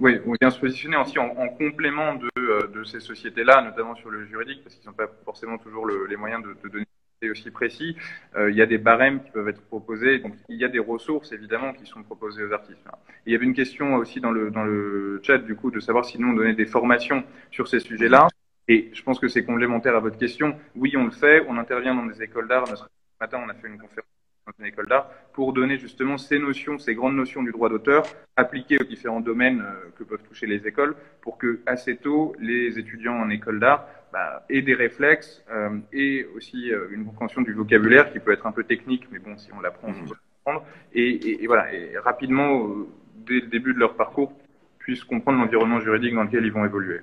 oui, 0.00 0.18
on 0.26 0.32
vient 0.40 0.50
se 0.50 0.60
positionner 0.60 0.96
aussi 0.96 1.18
en, 1.18 1.28
en 1.36 1.48
complément 1.48 2.14
de, 2.14 2.28
euh, 2.38 2.66
de 2.68 2.84
ces 2.84 3.00
sociétés-là, 3.00 3.62
notamment 3.62 3.94
sur 3.94 4.10
le 4.10 4.26
juridique, 4.26 4.62
parce 4.62 4.74
qu'ils 4.74 4.86
n'ont 4.86 4.94
pas 4.94 5.10
forcément 5.24 5.56
toujours 5.58 5.86
le, 5.86 6.06
les 6.06 6.16
moyens 6.16 6.42
de, 6.42 6.56
de 6.62 6.68
donner 6.68 6.86
aussi 7.28 7.50
précis. 7.50 7.96
Euh, 8.36 8.50
il 8.50 8.56
y 8.56 8.62
a 8.62 8.66
des 8.66 8.78
barèmes 8.78 9.22
qui 9.22 9.30
peuvent 9.30 9.48
être 9.48 9.62
proposés, 9.62 10.18
donc 10.20 10.34
il 10.48 10.56
y 10.56 10.64
a 10.64 10.68
des 10.68 10.78
ressources 10.78 11.32
évidemment 11.32 11.72
qui 11.74 11.84
sont 11.84 12.02
proposées 12.02 12.42
aux 12.44 12.52
artistes. 12.52 12.80
il 13.26 13.32
y 13.32 13.36
avait 13.36 13.44
une 13.44 13.54
question 13.54 13.96
aussi 13.96 14.20
dans 14.20 14.30
le, 14.30 14.50
dans 14.50 14.64
le 14.64 15.20
chat 15.22 15.38
du 15.38 15.54
coup 15.54 15.70
de 15.70 15.80
savoir 15.80 16.04
si 16.04 16.18
nous 16.18 16.28
on 16.28 16.32
donnait 16.32 16.54
des 16.54 16.66
formations 16.66 17.22
sur 17.50 17.68
ces 17.68 17.80
sujets-là. 17.80 18.28
Et 18.68 18.90
je 18.94 19.02
pense 19.02 19.18
que 19.18 19.28
c'est 19.28 19.44
complémentaire 19.44 19.96
à 19.96 20.00
votre 20.00 20.16
question. 20.16 20.56
Oui, 20.76 20.94
on 20.96 21.04
le 21.04 21.10
fait. 21.10 21.44
On 21.48 21.58
intervient 21.58 21.94
dans 21.94 22.06
des 22.06 22.22
écoles 22.22 22.46
d'art. 22.46 22.68
Ce 22.68 22.84
matin, 23.20 23.40
on 23.44 23.48
a 23.48 23.54
fait 23.54 23.66
une 23.66 23.78
conférence 23.78 24.08
dans 24.46 24.52
une 24.60 24.66
école 24.66 24.86
d'art 24.86 25.10
pour 25.32 25.52
donner 25.52 25.76
justement 25.76 26.16
ces 26.16 26.38
notions, 26.38 26.78
ces 26.78 26.94
grandes 26.94 27.16
notions 27.16 27.42
du 27.42 27.50
droit 27.50 27.68
d'auteur 27.68 28.04
appliquées 28.36 28.78
aux 28.80 28.84
différents 28.84 29.20
domaines 29.20 29.60
euh, 29.60 29.90
que 29.98 30.04
peuvent 30.04 30.22
toucher 30.22 30.46
les 30.46 30.66
écoles 30.66 30.94
pour 31.20 31.36
que 31.36 31.60
assez 31.66 31.96
tôt 31.96 32.34
les 32.38 32.78
étudiants 32.78 33.14
en 33.14 33.28
école 33.28 33.58
d'art 33.58 33.86
bah, 34.12 34.44
et 34.48 34.62
des 34.62 34.74
réflexes 34.74 35.42
euh, 35.50 35.78
et 35.92 36.26
aussi 36.36 36.72
euh, 36.72 36.88
une 36.90 37.04
compréhension 37.04 37.42
du 37.42 37.52
vocabulaire 37.52 38.12
qui 38.12 38.18
peut 38.18 38.32
être 38.32 38.46
un 38.46 38.52
peu 38.52 38.64
technique, 38.64 39.06
mais 39.12 39.18
bon, 39.18 39.36
si 39.36 39.52
on 39.52 39.60
l'apprend, 39.60 39.88
on 39.88 39.92
peut 39.92 40.16
comprendre. 40.44 40.66
Et, 40.92 41.42
et, 41.42 41.46
voilà, 41.46 41.72
et 41.72 41.96
rapidement, 41.98 42.66
euh, 42.66 42.88
dès 43.26 43.40
le 43.40 43.46
début 43.46 43.72
de 43.72 43.78
leur 43.78 43.94
parcours, 43.94 44.32
puissent 44.78 45.04
comprendre 45.04 45.38
l'environnement 45.38 45.80
juridique 45.80 46.14
dans 46.14 46.24
lequel 46.24 46.44
ils 46.44 46.52
vont 46.52 46.64
évoluer. 46.64 47.00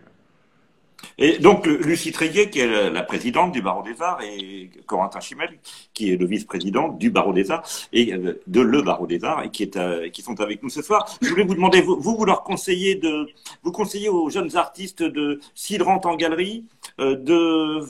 Et 1.17 1.39
donc, 1.39 1.65
Lucie 1.65 2.11
Tréguier, 2.11 2.49
qui 2.49 2.59
est 2.59 2.89
la 2.89 3.03
présidente 3.03 3.51
du 3.51 3.61
Barreau 3.61 3.83
des 3.83 4.01
Arts, 4.01 4.21
et 4.21 4.69
Corentin 4.85 5.19
Chimel, 5.19 5.57
qui 5.93 6.11
est 6.11 6.17
le 6.17 6.25
vice-président 6.25 6.89
du 6.89 7.09
Barreau 7.09 7.33
des 7.33 7.49
Arts, 7.49 7.67
et 7.91 8.13
euh, 8.13 8.39
de 8.45 8.61
le 8.61 8.81
Barreau 8.81 9.07
des 9.07 9.23
Arts, 9.23 9.43
et 9.43 9.49
qui, 9.49 9.63
est, 9.63 9.77
euh, 9.77 10.09
qui 10.09 10.21
sont 10.21 10.39
avec 10.39 10.61
nous 10.61 10.69
ce 10.69 10.81
soir. 10.81 11.05
Je 11.21 11.29
voulais 11.29 11.43
vous 11.43 11.55
demander, 11.55 11.81
vous, 11.81 11.99
vous 11.99 12.25
leur 12.25 12.43
conseillez 12.43 12.95
de, 12.95 13.27
vous 13.63 13.71
conseillez 13.71 14.09
aux 14.09 14.29
jeunes 14.29 14.55
artistes 14.55 15.03
de, 15.03 15.39
s'ils 15.55 15.83
rentrent 15.83 16.07
en 16.07 16.15
galerie, 16.15 16.65
euh, 16.99 17.15
de 17.15 17.81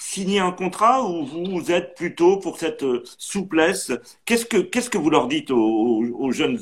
signer 0.00 0.40
un 0.40 0.50
contrat 0.50 1.04
ou 1.04 1.24
vous 1.24 1.70
êtes 1.70 1.94
plutôt 1.94 2.38
pour 2.38 2.58
cette 2.58 2.82
euh, 2.82 3.02
souplesse? 3.18 3.92
Qu'est-ce 4.24 4.46
que 4.46 4.56
qu'est-ce 4.56 4.90
que 4.90 4.98
vous 4.98 5.10
leur 5.10 5.28
dites 5.28 5.50
aux, 5.50 6.02
aux, 6.18 6.32
jeunes 6.32 6.58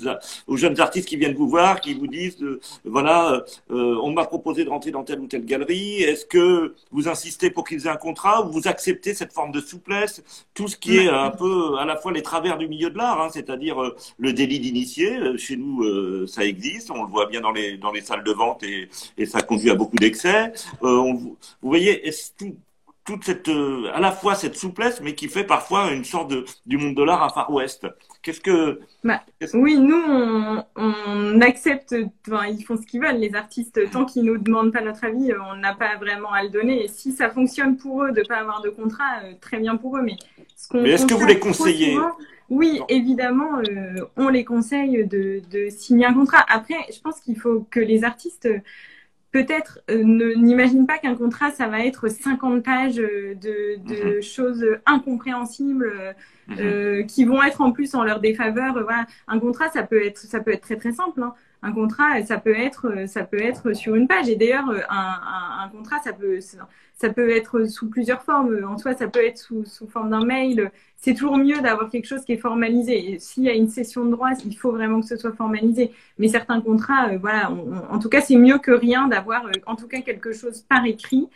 aux 0.47 0.57
jeunes 0.57 0.81
artistes 0.81 1.09
qui 1.09 1.17
viennent 1.17 1.37
vous 1.37 1.49
voir, 1.49 1.81
qui 1.81 1.95
vous 1.95 2.09
disent 2.09 2.43
euh, 2.43 2.61
voilà, 2.85 3.45
euh, 3.71 3.97
on 4.03 4.13
m'a 4.13 4.25
proposé 4.25 4.65
de 4.65 4.71
rentrer 4.71 4.91
dans 4.91 5.05
telle 5.05 5.21
ou 5.21 5.27
telle 5.27 5.45
galerie. 5.45 6.03
Est-ce 6.03 6.27
que 6.27 6.75
vous 6.91 7.09
insistez 7.09 7.51
pour 7.51 7.65
qu'ils 7.65 7.87
aient 7.87 7.91
un 7.91 7.97
contrat 7.97 8.45
ou 8.45 8.51
vous 8.51 8.67
acceptez 8.69 9.15
cette 9.15 9.33
forme 9.33 9.53
de 9.53 9.61
souplesse? 9.61 10.23
Tout 10.55 10.69
ce 10.69 10.77
qui 10.77 10.97
est 10.97 11.09
un 11.09 11.31
peu 11.31 11.79
à 11.79 11.85
la 11.85 11.97
fois 11.97 12.13
les 12.13 12.23
travers 12.23 12.59
du 12.59 12.67
milieu 12.69 12.91
de 12.91 12.99
l'art, 12.99 13.21
hein, 13.21 13.29
c'est-à-dire 13.33 13.77
le 14.19 14.33
délit 14.33 14.59
d'initié. 14.59 15.37
Chez 15.39 15.57
nous, 15.57 16.27
ça 16.27 16.45
existe, 16.45 16.91
on 16.91 17.05
le 17.05 17.09
voit 17.09 17.27
bien 17.27 17.41
dans 17.41 17.53
les 17.53 17.77
dans 17.77 17.93
les 17.93 18.01
salles 18.01 18.25
de 18.25 18.33
vente 18.33 18.63
et, 18.65 18.89
et 19.17 19.27
ça 19.27 19.43
conduit 19.43 19.71
à 19.71 19.75
beaucoup 19.75 19.97
d'excès. 19.97 20.53
vous 20.81 21.37
voyez, 21.63 22.07
est-ce 22.07 22.33
toute 23.09 23.25
cette, 23.25 23.49
euh, 23.49 23.91
à 23.95 24.01
la 24.01 24.13
fois 24.13 24.35
cette 24.35 24.55
souplesse, 24.55 25.01
mais 25.01 25.15
qui 25.15 25.29
fait 25.29 25.45
parfois 25.45 25.93
une 25.93 26.05
sorte 26.05 26.31
de, 26.31 26.45
du 26.67 26.77
monde 26.77 26.95
de 26.95 27.03
l'art 27.03 27.23
à 27.23 27.31
Far 27.31 27.51
West. 27.51 27.87
Qu'est-ce 28.21 28.43
que. 28.43 28.81
Bah, 29.03 29.23
oui, 29.55 29.79
nous, 29.79 29.97
on, 29.97 30.63
on 30.77 31.41
accepte, 31.41 31.97
enfin, 32.29 32.45
ils 32.49 32.63
font 32.63 32.77
ce 32.77 32.85
qu'ils 32.85 33.01
veulent, 33.01 33.17
les 33.17 33.35
artistes, 33.35 33.81
tant 33.93 34.05
qu'ils 34.05 34.25
nous 34.25 34.37
demandent 34.37 34.75
pas 34.75 34.83
notre 34.83 35.07
avis, 35.07 35.33
on 35.51 35.57
n'a 35.57 35.75
pas 35.75 35.97
vraiment 35.97 36.31
à 36.31 36.43
le 36.43 36.51
donner. 36.51 36.85
Et 36.85 36.89
si 36.89 37.13
ça 37.13 37.31
fonctionne 37.31 37.79
pour 37.79 38.05
eux 38.05 38.13
de 38.13 38.23
pas 38.29 38.37
avoir 38.37 38.61
de 38.61 38.69
contrat, 38.69 39.23
euh, 39.25 39.33
très 39.41 39.59
bien 39.59 39.77
pour 39.77 39.97
eux. 39.97 40.03
Mais 40.03 40.17
ce 40.55 40.69
qu'on. 40.69 40.85
est-ce 40.85 41.07
que 41.07 41.15
vous 41.15 41.27
les 41.27 41.39
conseillez 41.39 41.97
oui, 42.51 42.81
évidemment, 42.89 43.59
euh, 43.59 44.07
on 44.17 44.29
les 44.31 44.43
conseille 44.43 45.07
de, 45.07 45.43
de 45.51 45.69
signer 45.69 46.07
un 46.07 46.15
contrat. 46.15 46.47
Après, 46.49 46.77
je 46.91 46.99
pense 46.99 47.21
qu'il 47.21 47.39
faut 47.39 47.67
que 47.71 47.79
les 47.79 48.05
artistes 48.05 48.49
peut-être 49.33 49.81
euh, 49.91 50.03
n'imagine 50.37 50.87
pas 50.87 50.99
qu'un 50.99 51.15
contrat, 51.15 51.51
ça 51.51 51.69
va 51.69 51.85
être 51.85 52.09
50 52.09 52.63
pages 52.65 52.99
euh, 52.99 53.35
de, 53.35 53.77
de 53.87 54.17
mhm. 54.17 54.23
choses 54.23 54.65
incompréhensibles 54.87 56.15
euh, 56.59 56.99
mhm. 56.99 57.07
qui 57.07 57.25
vont 57.25 57.43
être 57.43 57.61
en 57.61 57.73
plus 57.73 57.95
en 57.95 58.05
leur 58.05 58.21
défaveur. 58.21 58.73
Voilà. 58.73 59.07
Un 59.27 59.39
contrat, 59.39 59.69
ça 59.71 59.83
peut 59.83 60.03
être, 60.05 60.19
ça 60.19 60.41
peut 60.41 60.53
être 60.53 60.63
très 60.63 60.77
très 60.77 60.93
simple. 60.93 61.23
Hein. 61.23 61.35
un 61.63 61.73
contrat, 61.73 62.23
ça 62.23 62.39
peut 62.39 62.57
être, 62.57 63.07
ça 63.07 63.25
peut 63.25 63.41
être 63.41 63.75
sur 63.75 63.95
une 63.95 64.09
page. 64.09 64.29
Et 64.29 64.37
d'ailleurs, 64.37 64.71
un, 64.89 65.65
un, 65.65 65.69
contrat, 65.69 65.99
ça 66.03 66.13
peut, 66.13 66.39
ça 66.95 67.09
peut 67.11 67.31
être 67.31 67.67
sous 67.67 67.89
plusieurs 67.91 68.23
formes. 68.23 68.65
En 68.65 68.79
soi, 68.79 68.95
ça 68.95 69.09
peut 69.09 69.25
être 69.25 69.39
sous, 69.39 69.65
sous 69.65 69.87
forme 69.89 70.11
d'un 70.11 70.25
mail. 70.25 70.71
C'est 70.97 71.15
toujours 71.15 71.37
mieux 71.37 71.61
d'avoir 71.61 71.91
quelque 71.91 72.07
chose 72.07 72.25
qui 72.25 72.33
est 72.33 72.39
formalisé. 72.39 73.19
S'il 73.21 73.45
y 73.45 73.49
a 73.49 73.55
une 73.55 73.69
session 73.69 74.05
de 74.05 74.11
droit, 74.11 74.31
il 74.45 74.57
faut 74.57 74.73
vraiment 74.73 75.01
que 75.01 75.07
ce 75.07 75.17
soit 75.17 75.33
formalisé. 75.33 75.93
Mais 76.19 76.29
certains 76.29 76.61
contrats, 76.61 77.17
voilà, 77.19 77.51
en 77.91 77.99
tout 77.99 78.09
cas, 78.09 78.21
c'est 78.21 78.37
mieux 78.37 78.59
que 78.59 78.73
rien 78.73 79.07
d'avoir, 79.07 79.47
en 79.67 79.77
tout 79.77 79.87
cas, 79.87 80.01
quelque 80.01 80.33
chose 80.33 80.63
par 80.63 80.85
écrit. 80.87 81.29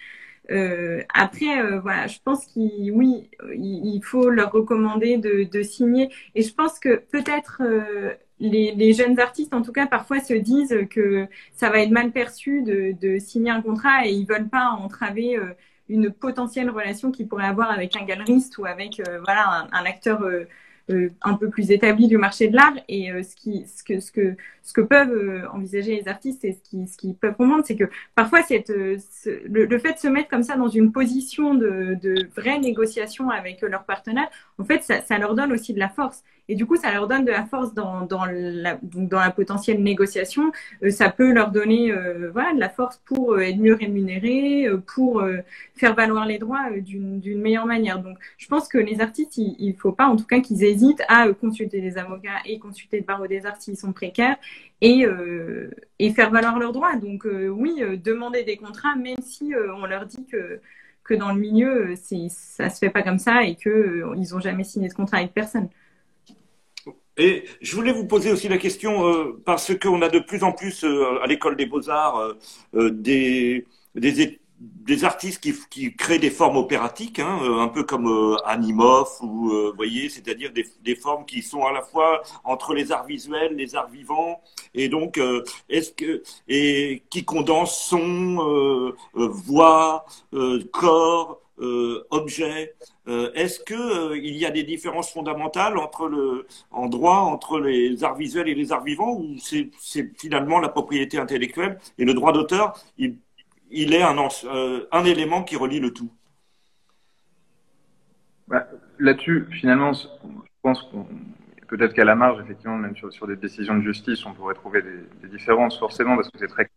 Euh, 0.51 1.03
après, 1.14 1.61
euh, 1.61 1.80
voilà, 1.80 2.07
je 2.07 2.18
pense 2.24 2.47
qu'il, 2.47 2.90
oui, 2.93 3.30
il, 3.55 4.01
faut 4.03 4.28
leur 4.28 4.53
recommander 4.53 5.16
de, 5.18 5.45
de, 5.45 5.62
signer. 5.62 6.11
Et 6.34 6.43
je 6.43 6.53
pense 6.53 6.78
que 6.78 6.97
peut-être 6.97 7.62
euh, 7.64 8.12
les, 8.40 8.74
les, 8.74 8.93
jeunes 8.93 9.18
artistes, 9.20 9.55
en 9.55 9.62
tout 9.62 9.72
cas, 9.72 9.86
parfois 9.86 10.20
se 10.20 10.34
disent 10.34 10.76
que 10.90 11.26
ça 11.55 11.70
va 11.70 11.80
être 11.80 11.90
mal 11.90 12.11
perçu 12.11 12.62
de, 12.62 12.93
de 13.01 13.18
signer 13.18 13.51
un 13.51 13.62
contrat 13.62 14.07
et 14.07 14.11
ils 14.11 14.26
veulent 14.26 14.49
pas 14.49 14.70
entraver 14.70 15.38
une 15.88 16.11
potentielle 16.11 16.70
relation 16.70 17.12
qu'ils 17.12 17.28
pourraient 17.28 17.47
avoir 17.47 17.70
avec 17.70 17.97
un 17.97 18.05
galeriste 18.05 18.59
ou 18.59 18.64
avec 18.66 19.01
voilà 19.24 19.49
un, 19.49 19.68
un 19.72 19.84
acteur 19.84 20.22
euh, 20.22 20.45
un 20.89 21.35
peu 21.35 21.49
plus 21.49 21.70
établi 21.70 22.09
du 22.09 22.18
marché 22.18 22.49
de 22.49 22.57
l'art. 22.57 22.74
Et 22.89 23.11
euh, 23.11 23.22
ce 23.22 23.37
qui 23.37 23.66
ce 23.66 23.83
que 23.85 24.01
ce 24.01 24.12
que 24.12 24.37
ce 24.62 24.72
que 24.72 24.80
peuvent 24.80 25.12
euh, 25.12 25.49
envisager 25.53 25.97
les 25.97 26.09
artistes 26.09 26.45
et 26.45 26.53
ce 26.53 26.61
qui 26.62 26.87
ce 26.87 26.97
qu'ils 26.97 27.14
peuvent 27.14 27.37
comprendre 27.37 27.64
c'est 27.64 27.76
que 27.76 27.89
parfois 28.14 28.43
cette 28.43 28.68
le, 28.68 29.78
fait 29.78 29.95
de 29.95 29.99
se 29.99 30.09
mettre 30.09 30.28
comme 30.28 30.43
ça 30.43 30.57
dans 30.57 30.68
une 30.68 30.93
position 30.93 31.55
de, 31.55 31.97
de 32.01 32.28
vraie 32.37 32.59
négociation 32.59 33.30
avec 33.30 33.62
leur 33.62 33.85
partenaire 33.85 34.28
en 34.59 34.64
fait 34.64 34.83
ça 34.83 35.18
leur 35.18 35.35
donne 35.35 35.53
aussi 35.53 35.74
de 35.74 35.78
la 35.78 35.89
force 35.89 36.22
et 36.49 36.55
du 36.55 36.66
coup, 36.66 36.76
ça 36.76 36.93
leur 36.93 37.07
donne 37.07 37.24
de 37.24 37.30
la 37.30 37.45
force 37.45 37.72
dans, 37.72 38.05
dans, 38.05 38.24
la, 38.26 38.78
dans 38.82 39.20
la 39.20 39.30
potentielle 39.30 39.82
négociation. 39.82 40.53
Euh, 40.82 40.90
ça 40.90 41.09
peut 41.11 41.32
leur 41.32 41.51
donner 41.51 41.93
euh, 41.93 42.30
voilà, 42.32 42.53
de 42.53 42.61
la 42.61 42.68
force 42.68 43.01
pour 43.05 43.34
euh, 43.34 43.40
être 43.40 43.59
mieux 43.59 43.74
rémunérés, 43.74 44.68
pour 44.86 45.24
faire 45.74 45.95
valoir 45.95 46.26
les 46.26 46.38
droits 46.38 46.70
d'une 46.76 47.40
meilleure 47.40 47.66
manière. 47.66 48.01
Donc, 48.03 48.18
je 48.38 48.47
pense 48.49 48.68
que 48.68 48.78
les 48.78 49.01
artistes, 49.01 49.36
il 49.36 49.72
ne 49.72 49.78
faut 49.78 49.93
pas 49.93 50.07
en 50.07 50.16
tout 50.16 50.26
cas 50.26 50.40
qu'ils 50.40 50.62
hésitent 50.64 51.03
à 51.09 51.28
consulter 51.32 51.80
des 51.80 51.97
avocats 51.99 52.40
et 52.45 52.59
consulter 52.59 52.99
le 52.99 53.05
barreau 53.05 53.26
des 53.26 53.47
artistes 53.47 53.62
s'ils 53.62 53.76
sont 53.76 53.93
précaires 53.93 54.36
et, 54.80 55.05
et 55.99 56.11
faire 56.12 56.30
valoir 56.30 56.59
leurs 56.59 56.72
droits. 56.72 56.97
Donc, 56.97 57.26
oui, 57.26 57.82
demander 58.03 58.43
des 58.45 58.57
contrats, 58.57 58.97
même 58.97 59.20
si 59.22 59.53
on 59.76 59.86
leur 59.86 60.07
dit 60.07 60.26
que 60.26 60.61
que 61.05 61.14
dans 61.14 61.32
le 61.32 61.40
milieu, 61.40 61.95
ça 61.97 62.70
se 62.70 62.78
fait 62.78 62.90
pas 62.90 63.03
comme 63.03 63.18
ça 63.18 63.43
et 63.43 63.57
qu'ils 63.57 64.05
ils 64.16 64.32
n'ont 64.32 64.40
jamais 64.40 64.64
signé 64.64 64.88
de 64.88 64.95
contrat 64.95 65.18
avec 65.18 65.34
personne. 65.34 65.68
Et 67.19 67.45
je 67.61 67.75
voulais 67.77 67.93
vous 67.93 68.07
poser 68.07 68.33
aussi 68.33 68.49
la 68.49 68.59
question, 68.59 69.07
euh, 69.07 69.41
parce 69.45 69.77
qu'on 69.79 70.01
a 70.01 70.09
de 70.09 70.19
plus 70.19 70.43
en 70.43 70.53
plus 70.53 70.83
euh, 70.85 71.23
à 71.23 71.27
l'école 71.27 71.57
des 71.57 71.67
beaux-arts 71.67 72.35
euh, 72.75 72.91
des, 72.91 73.67
des, 73.95 74.41
des, 74.59 75.05
artistes 75.05 75.43
qui, 75.43 75.55
qui, 75.69 75.95
créent 75.95 76.19
des 76.19 76.31
formes 76.31 76.57
opératiques, 76.57 77.19
hein, 77.19 77.39
un 77.61 77.69
peu 77.69 77.83
comme 77.83 78.39
Animov, 78.47 79.09
ou 79.21 79.51
vous 79.51 79.73
voyez, 79.77 80.09
c'est-à-dire 80.09 80.53
des, 80.53 80.65
des, 80.83 80.97
formes 80.97 81.27
qui 81.27 81.43
sont 81.43 81.67
à 81.67 81.73
la 81.73 81.83
fois 81.83 82.23
entre 82.45 82.73
les 82.73 82.93
arts 82.93 83.07
visuels, 83.07 83.57
les 83.57 83.75
arts 83.75 83.91
vivants, 83.91 84.41
et 84.73 84.89
donc 84.89 85.21
est-ce 85.69 85.93
que 85.93 86.23
et 86.49 87.03
qui 87.11 87.25
condensent 87.25 87.89
son, 87.89 88.95
voix, 89.15 90.07
corps, 90.73 91.41
euh, 91.59 92.03
objet. 92.11 92.74
Euh, 93.09 93.30
est-ce 93.34 93.61
que 93.61 93.74
euh, 93.74 94.16
il 94.16 94.36
y 94.36 94.46
a 94.46 94.50
des 94.50 94.62
différences 94.62 95.12
fondamentales 95.12 95.76
entre 95.76 96.09
le, 96.09 96.46
en 96.70 96.88
droit 96.88 97.16
entre 97.16 97.61
les 97.61 98.05
arts 98.05 98.16
visuels 98.16 98.48
et 98.48 98.55
les 98.55 98.72
arts 98.72 98.84
vivants 98.84 99.12
ou 99.12 99.36
c'est 99.38 99.70
finalement 100.18 100.61
la 100.61 100.68
propriété 100.68 101.18
intellectuelle 101.18 101.78
et 101.98 102.05
le 102.05 102.14
droit 102.14 102.32
d'auteur, 102.32 102.74
il, 102.96 103.18
il, 103.70 103.92
est 103.94 104.03
un, 104.03 104.16
un 104.92 105.05
élément 105.05 105.42
qui 105.42 105.57
relie 105.57 105.80
le 105.80 105.92
tout? 105.92 106.11
Bah, 108.48 108.66
Là-dessus, 108.98 109.46
finalement, 109.50 109.92
je 109.92 110.07
pense 110.62 110.82
qu'on 110.82 111.07
peut-être 111.68 111.94
qu'à 111.94 112.05
la 112.05 112.14
marge, 112.14 112.40
effectivement, 112.40 112.76
même 112.76 112.96
sur, 112.96 113.12
sur, 113.12 113.26
des 113.26 113.36
décisions 113.36 113.76
de 113.76 113.82
justice, 113.82 114.24
on 114.26 114.34
pourrait 114.34 114.55
trouver 114.55 114.82
des, 114.82 115.07
des 115.22 115.28
différences 115.28 115.78
forcément 115.78 116.16
parce 116.16 116.30
que 116.30 116.38
c'est 116.38 116.48
très 116.48 116.68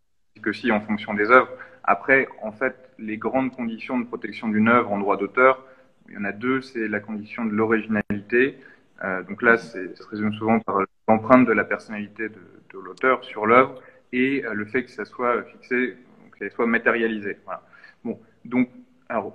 que 0.42 0.54
si 0.54 0.72
en 0.72 0.82
fonction 0.82 1.14
des 1.14 1.30
œuvres. 1.32 1.50
Après, 1.84 2.28
en 2.42 2.52
fait, 2.52 2.76
les 2.98 3.18
grandes 3.18 3.56
conditions 3.56 4.00
de 4.00 4.06
protection 4.06 4.48
d'une 4.48 4.68
œuvre 4.68 4.92
en 4.92 5.00
droit 5.00 5.18
d'auteur, 5.18 5.64
il 6.08 6.16
y 6.16 6.18
en 6.18 6.24
a 6.24 6.32
deux, 6.32 6.62
c'est 6.62 6.88
la 6.88 7.00
condition 7.00 7.46
de 7.46 7.52
l'originalité. 7.52 8.60
Euh, 9.04 9.24
donc 9.24 9.42
là, 9.42 9.58
ça 9.58 9.80
se 9.94 10.08
résume 10.08 10.34
souvent 10.34 10.60
par 10.60 10.80
l'empreinte 11.08 11.46
de 11.46 11.52
la 11.52 11.64
personnalité 11.64 12.30
de, 12.30 12.40
l'auteur 12.84 13.24
sur 13.24 13.46
l'œuvre 13.46 13.82
et 14.12 14.44
euh, 14.44 14.54
le 14.54 14.66
fait 14.66 14.84
que 14.84 14.92
ça 14.92 15.06
soit 15.06 15.44
fixé, 15.44 15.96
qu'elle 16.38 16.52
soit 16.52 16.68
matérialisé. 16.68 17.38
Voilà. 17.46 17.64
Bon, 18.04 18.20
donc, 18.44 18.70
alors, 19.08 19.34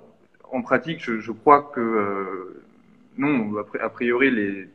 en 0.51 0.61
pratique, 0.61 0.99
je, 0.99 1.31
crois 1.31 1.71
que 1.73 1.79
euh, 1.79 2.63
non, 3.17 3.51
a 3.79 3.89
priori, 3.89 4.67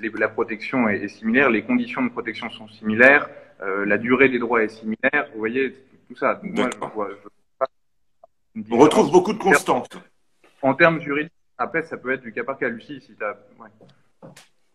la 0.00 0.28
protection 0.28 0.88
est, 0.88 1.06
similaire, 1.08 1.50
les 1.50 1.62
conditions 1.62 2.02
de 2.02 2.08
protection 2.08 2.48
sont 2.48 2.68
similaires, 2.68 3.28
euh, 3.62 3.84
la 3.84 3.98
durée 3.98 4.28
des 4.28 4.38
droits 4.38 4.62
est 4.62 4.68
similaire. 4.68 5.28
Vous 5.32 5.38
voyez, 5.38 5.74
tout 6.08 6.16
ça. 6.16 6.40
On 8.70 8.78
retrouve 8.78 9.10
beaucoup 9.10 9.32
de 9.32 9.38
constantes. 9.38 9.96
En 10.62 10.74
termes 10.74 11.00
juridiques, 11.00 11.32
après, 11.58 11.82
ça 11.82 11.96
peut 11.96 12.12
être 12.12 12.22
du 12.22 12.32
cas 12.32 12.44
par 12.44 12.58
cas. 12.58 12.68
Lucie, 12.68 13.00
si 13.00 13.14
tu 13.14 13.24
as. 13.24 13.36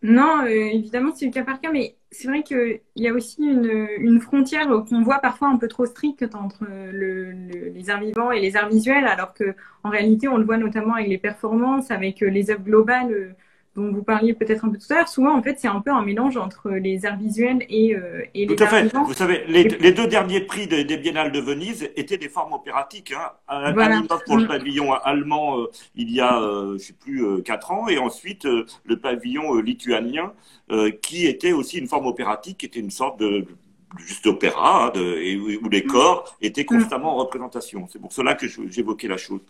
Non, 0.02 0.44
euh, 0.44 0.48
évidemment, 0.48 1.12
c'est 1.14 1.26
du 1.26 1.30
cas 1.30 1.44
par 1.44 1.60
cas, 1.60 1.70
mais 1.70 1.96
c'est 2.10 2.26
vrai 2.28 2.42
qu'il 2.42 2.80
y 2.96 3.06
a 3.06 3.12
aussi 3.12 3.42
une, 3.42 3.86
une 3.98 4.20
frontière 4.20 4.66
qu'on 4.88 5.02
voit 5.02 5.18
parfois 5.18 5.48
un 5.48 5.58
peu 5.58 5.68
trop 5.68 5.84
stricte 5.84 6.24
entre 6.34 6.64
le, 6.64 7.32
les 7.32 7.90
arts 7.90 8.00
vivants 8.00 8.30
et 8.30 8.40
les 8.40 8.56
arts 8.56 8.70
visuels, 8.70 9.06
alors 9.06 9.34
que 9.34 9.54
en 9.84 9.90
réalité, 9.90 10.26
on 10.26 10.38
le 10.38 10.44
voit 10.44 10.56
notamment 10.56 10.94
avec 10.94 11.08
les 11.08 11.18
performances, 11.18 11.90
avec 11.90 12.22
euh, 12.22 12.30
les 12.30 12.50
œuvres 12.50 12.64
globales 12.64 13.36
dont 13.76 13.92
vous 13.92 14.02
parliez 14.02 14.34
peut-être 14.34 14.64
un 14.64 14.70
peu 14.70 14.78
tout 14.78 14.92
à 14.92 14.96
l'heure, 14.96 15.08
souvent 15.08 15.36
en 15.36 15.42
fait 15.42 15.58
c'est 15.58 15.68
un 15.68 15.80
peu 15.80 15.90
un 15.90 16.02
mélange 16.02 16.36
entre 16.36 16.70
les 16.70 17.06
arts 17.06 17.18
visuels 17.18 17.64
et, 17.68 17.94
euh, 17.94 18.22
et 18.34 18.46
les 18.46 18.56
tout 18.56 18.62
à 18.62 18.66
fait. 18.66 18.92
Vous 18.92 19.14
savez, 19.14 19.44
les, 19.46 19.64
les, 19.64 19.92
deux 19.92 20.08
derniers 20.08 20.40
prix 20.40 20.66
des, 20.66 20.84
des, 20.84 20.96
Biennales 20.96 21.30
de 21.30 21.40
Venise 21.40 21.88
étaient 21.94 22.18
des 22.18 22.28
formes 22.28 22.52
opératiques. 22.52 23.12
Hein. 23.12 23.30
Un, 23.48 23.72
voilà. 23.72 24.02
pour 24.26 24.36
le 24.38 24.44
mm. 24.44 24.48
pavillon 24.48 24.92
allemand 24.92 25.58
euh, 25.58 25.66
il 25.94 26.10
y 26.10 26.20
a, 26.20 26.40
euh, 26.40 26.78
je 26.78 26.84
sais 26.84 26.92
plus, 26.92 27.24
euh, 27.24 27.42
quatre 27.42 27.70
ans, 27.70 27.88
et 27.88 27.98
ensuite 27.98 28.44
le 28.44 29.00
pavillon 29.00 29.56
lituanien 29.56 30.32
qui 31.02 31.26
était 31.26 31.52
aussi 31.52 31.78
une 31.78 31.88
forme 31.88 32.06
opératique, 32.06 32.58
qui 32.58 32.66
était 32.66 32.78
une 32.78 32.90
sorte 32.90 33.18
de 33.18 33.44
juste 33.98 34.26
opéra, 34.26 34.86
hein, 34.86 34.90
de, 34.94 35.16
et, 35.18 35.36
où 35.36 35.68
les 35.68 35.82
mm. 35.82 35.86
corps 35.86 36.36
étaient 36.40 36.64
constamment 36.64 37.14
en 37.14 37.16
représentation. 37.16 37.86
C'est 37.90 38.00
pour 38.00 38.12
cela 38.12 38.34
que 38.34 38.46
j'évoquais 38.46 39.08
la 39.08 39.16
chose. 39.16 39.40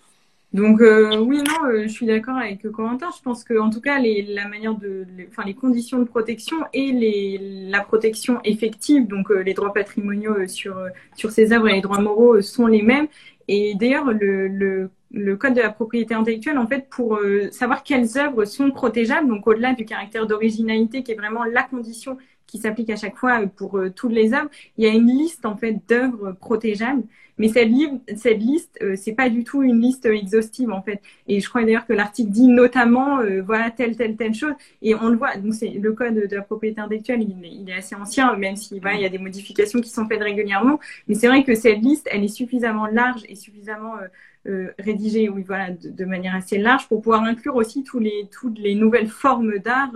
Donc 0.53 0.81
euh, 0.81 1.17
oui, 1.19 1.39
non, 1.39 1.69
euh, 1.69 1.83
je 1.85 1.89
suis 1.89 2.07
d'accord 2.07 2.37
avec 2.37 2.69
Corentin. 2.73 3.09
Je 3.17 3.23
pense 3.23 3.45
que 3.45 3.57
en 3.59 3.71
tout 3.71 3.81
cas, 3.81 4.01
les, 4.01 4.23
la 4.23 4.49
manière 4.49 4.75
de, 4.75 5.07
enfin 5.29 5.45
les 5.47 5.55
conditions 5.55 6.01
de 6.01 6.05
protection 6.05 6.57
et 6.73 6.91
les, 6.91 7.69
la 7.71 7.81
protection 7.83 8.41
effective, 8.43 9.07
donc 9.07 9.31
euh, 9.31 9.43
les 9.43 9.55
droits 9.55 9.73
patrimoniaux 9.73 10.49
sur 10.49 10.77
sur 11.17 11.31
ces 11.31 11.53
œuvres 11.53 11.69
et 11.69 11.75
les 11.75 11.81
droits 11.81 12.01
moraux 12.01 12.41
sont 12.43 12.67
les 12.67 12.83
mêmes. 12.83 13.07
Et 13.47 13.75
d'ailleurs, 13.75 14.13
le, 14.13 14.49
le, 14.49 14.91
le, 15.13 15.37
code 15.37 15.55
de 15.55 15.61
la 15.61 15.71
propriété 15.71 16.15
intellectuelle, 16.15 16.59
en 16.59 16.69
fait, 16.69 16.89
pour 16.89 17.19
savoir 17.51 17.83
quelles 17.83 18.17
œuvres 18.17 18.45
sont 18.45 18.71
protégeables, 18.71 19.29
donc 19.29 19.47
au-delà 19.49 19.73
du 19.75 19.85
caractère 19.85 20.27
d'originalité 20.29 21.03
qui 21.03 21.11
est 21.13 21.17
vraiment 21.17 21.43
la 21.45 21.65
condition 21.65 22.17
qui 22.51 22.59
s'applique 22.59 22.91
à 22.91 22.97
chaque 22.97 23.17
fois 23.17 23.47
pour 23.47 23.81
toutes 23.95 24.13
les 24.13 24.35
œuvres, 24.35 24.51
il 24.77 24.85
y 24.85 24.89
a 24.89 24.93
une 24.93 25.07
liste 25.07 25.47
en 25.47 25.57
fait 25.57 25.77
d'œuvres 25.89 26.33
protégeables. 26.33 27.05
Mais 27.41 27.49
cette, 27.49 28.39
liste, 28.39 28.77
euh, 28.83 28.97
c'est 28.97 29.15
pas 29.15 29.31
du 29.31 29.45
tout 29.45 29.63
une 29.63 29.81
liste 29.81 30.05
exhaustive 30.05 30.71
en 30.71 30.83
fait. 30.83 31.01
Et 31.27 31.41
je 31.41 31.49
crois 31.49 31.63
d'ailleurs 31.63 31.87
que 31.87 31.95
l'article 31.95 32.31
dit 32.31 32.49
notamment 32.49 33.21
euh, 33.21 33.41
voilà 33.41 33.71
telle 33.71 33.97
telle 33.97 34.15
telle 34.17 34.35
chose. 34.35 34.53
Et 34.83 34.95
on 34.95 35.09
le 35.09 35.17
voit. 35.17 35.35
Donc 35.37 35.55
c'est 35.55 35.71
le 35.71 35.93
code 35.95 36.29
de 36.29 36.37
la 36.37 36.43
propriété 36.43 36.83
intellectuelle, 36.83 37.23
il, 37.23 37.71
est 37.71 37.73
assez 37.73 37.95
ancien, 37.95 38.37
même 38.37 38.57
s'il 38.57 38.77
il 38.77 39.01
y 39.01 39.07
a 39.07 39.09
des 39.09 39.17
modifications 39.17 39.81
qui 39.81 39.89
sont 39.89 40.07
faites 40.07 40.23
régulièrement. 40.23 40.79
Mais 41.09 41.15
c'est 41.15 41.29
vrai 41.29 41.43
que 41.43 41.55
cette 41.55 41.79
liste, 41.81 42.07
elle 42.13 42.25
est 42.25 42.29
suffisamment 42.29 42.87
large 42.87 43.23
et 43.27 43.37
suffisamment 43.37 43.95
euh, 43.97 44.09
euh 44.51 44.73
rédigée, 44.79 45.31
oui 45.31 45.43
voilà, 45.47 45.71
de, 45.71 45.89
de, 45.89 46.05
manière 46.05 46.35
assez 46.35 46.59
large 46.59 46.89
pour 46.89 47.01
pouvoir 47.01 47.23
inclure 47.23 47.57
aussi 47.57 47.85
tous 47.85 48.01
les 48.01 48.29
toutes 48.31 48.59
les 48.59 48.75
nouvelles 48.75 49.09
formes 49.09 49.59
d'art 49.59 49.93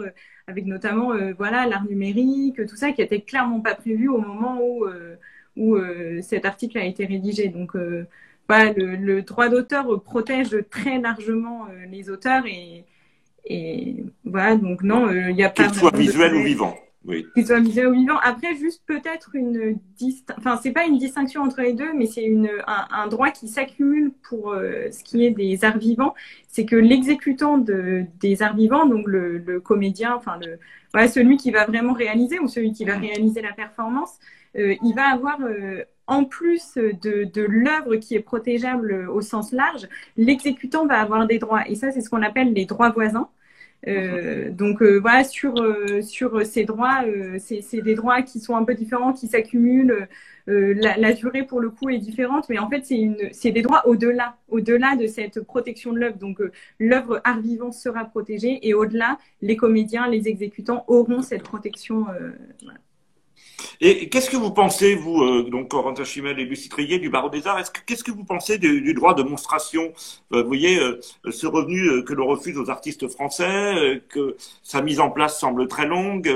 avec 0.46 0.66
notamment 0.66 1.12
voilà 1.38 1.66
l'art 1.66 1.84
numérique, 1.84 2.66
tout 2.66 2.76
ça 2.76 2.92
qui 2.92 3.02
était 3.02 3.20
clairement 3.20 3.60
pas 3.60 3.74
prévu 3.74 4.08
au 4.08 4.18
moment 4.18 4.58
où 4.62 4.86
où 5.56 5.76
euh, 5.76 6.20
cet 6.22 6.44
article 6.44 6.78
a 6.78 6.84
été 6.84 7.04
rédigé. 7.06 7.48
Donc, 7.48 7.76
euh, 7.76 8.06
voilà, 8.48 8.72
le, 8.72 8.96
le 8.96 9.22
droit 9.22 9.48
d'auteur 9.48 10.02
protège 10.02 10.56
très 10.70 10.98
largement 10.98 11.66
euh, 11.66 11.86
les 11.90 12.10
auteurs 12.10 12.44
et, 12.46 12.84
et 13.46 14.04
voilà, 14.24 14.56
donc 14.56 14.82
non, 14.82 15.10
il 15.10 15.34
n'y 15.34 15.44
a 15.44 15.50
pas. 15.50 15.64
Qu'il 15.68 15.74
soit 15.74 15.96
visuel 15.96 16.34
ou 16.34 16.42
vivant. 16.42 16.74
Oui. 17.06 17.26
Qu'ils 17.34 17.46
soient 17.46 17.60
musées 17.60 17.84
ou 17.84 17.92
vivants. 17.92 18.18
Après, 18.22 18.54
juste 18.56 18.82
peut-être 18.86 19.34
une 19.34 19.78
distinction, 19.96 20.34
enfin, 20.38 20.58
c'est 20.62 20.72
pas 20.72 20.86
une 20.86 20.96
distinction 20.96 21.42
entre 21.42 21.60
les 21.60 21.74
deux, 21.74 21.92
mais 21.92 22.06
c'est 22.06 22.24
une, 22.24 22.48
un, 22.66 23.06
droit 23.08 23.30
qui 23.30 23.48
s'accumule 23.48 24.12
pour 24.26 24.52
euh, 24.52 24.90
ce 24.90 25.04
qui 25.04 25.26
est 25.26 25.30
des 25.30 25.64
arts 25.64 25.76
vivants. 25.76 26.14
C'est 26.48 26.64
que 26.64 26.76
l'exécutant 26.76 27.58
de, 27.58 28.06
des 28.20 28.42
arts 28.42 28.56
vivants, 28.56 28.86
donc 28.86 29.06
le, 29.06 29.60
comédien, 29.60 30.14
enfin, 30.14 30.38
le, 30.38 30.58
celui 31.08 31.36
qui 31.36 31.50
va 31.50 31.66
vraiment 31.66 31.92
réaliser 31.92 32.38
ou 32.38 32.48
celui 32.48 32.72
qui 32.72 32.86
va 32.86 32.96
réaliser 32.96 33.42
la 33.42 33.52
performance, 33.52 34.18
euh, 34.56 34.74
il 34.82 34.94
va 34.94 35.08
avoir, 35.08 35.38
euh, 35.42 35.84
en 36.06 36.24
plus 36.24 36.74
de, 36.76 37.24
de 37.24 37.42
l'œuvre 37.42 37.96
qui 37.96 38.14
est 38.14 38.20
protégeable 38.20 39.08
au 39.10 39.20
sens 39.20 39.52
large, 39.52 39.88
l'exécutant 40.16 40.86
va 40.86 41.00
avoir 41.00 41.26
des 41.26 41.38
droits. 41.38 41.68
Et 41.68 41.74
ça, 41.74 41.90
c'est 41.90 42.00
ce 42.00 42.08
qu'on 42.08 42.22
appelle 42.22 42.54
les 42.54 42.64
droits 42.64 42.90
voisins. 42.90 43.28
Euh, 43.86 44.50
donc 44.50 44.82
euh, 44.82 44.98
voilà, 44.98 45.24
sur, 45.24 45.60
euh, 45.60 46.00
sur 46.02 46.44
ces 46.46 46.64
droits, 46.64 47.04
c'est 47.38 47.82
des 47.82 47.94
droits 47.94 48.22
qui 48.22 48.40
sont 48.40 48.56
un 48.56 48.64
peu 48.64 48.74
différents, 48.74 49.12
qui 49.12 49.26
s'accumulent. 49.26 50.08
La, 50.46 50.98
la, 50.98 51.12
durée 51.14 51.44
pour 51.44 51.60
le 51.60 51.70
coup 51.70 51.88
est 51.88 51.98
différente, 51.98 52.50
mais 52.50 52.58
en 52.58 52.68
fait 52.68 52.84
c'est 53.32 53.50
des 53.50 53.62
droits 53.62 53.86
au-delà, 53.86 54.36
au-delà 54.48 54.94
de 54.94 55.06
cette 55.06 55.40
protection 55.40 55.92
de 55.94 56.00
l'œuvre. 56.00 56.18
Donc 56.18 56.38
l'œuvre 56.78 57.22
art 57.24 57.40
vivant 57.40 57.72
sera 57.72 58.04
protégée 58.04 58.58
et 58.68 58.74
au-delà, 58.74 59.18
les 59.40 59.56
comédiens, 59.56 60.06
les 60.06 60.28
exécutants 60.28 60.84
auront 60.86 61.22
cette 61.22 61.44
protection. 61.44 62.06
Voilà. 62.62 62.78
Et 63.80 64.08
qu'est-ce 64.08 64.30
que 64.30 64.36
vous 64.36 64.50
pensez, 64.50 64.94
vous, 64.94 65.22
euh, 65.22 65.48
donc 65.50 65.68
Corentin 65.68 66.04
Chimel 66.04 66.38
et 66.38 66.44
Lucie 66.44 66.68
Trier 66.68 66.98
du 66.98 67.10
Barreau 67.10 67.28
des 67.28 67.46
Arts, 67.46 67.60
qu'est-ce 67.86 68.04
que 68.04 68.12
vous 68.12 68.24
pensez 68.24 68.58
du, 68.58 68.94
droit 68.94 69.14
de 69.14 69.22
monstration? 69.22 69.92
Euh, 70.32 70.42
Vous 70.42 70.48
voyez, 70.48 70.78
euh, 70.78 71.00
ce 71.30 71.46
revenu 71.46 72.04
que 72.04 72.12
l'on 72.12 72.26
refuse 72.26 72.58
aux 72.58 72.70
artistes 72.70 73.08
français, 73.08 74.02
que 74.08 74.36
sa 74.62 74.82
mise 74.82 75.00
en 75.00 75.10
place 75.10 75.38
semble 75.38 75.68
très 75.68 75.86
longue. 75.86 76.28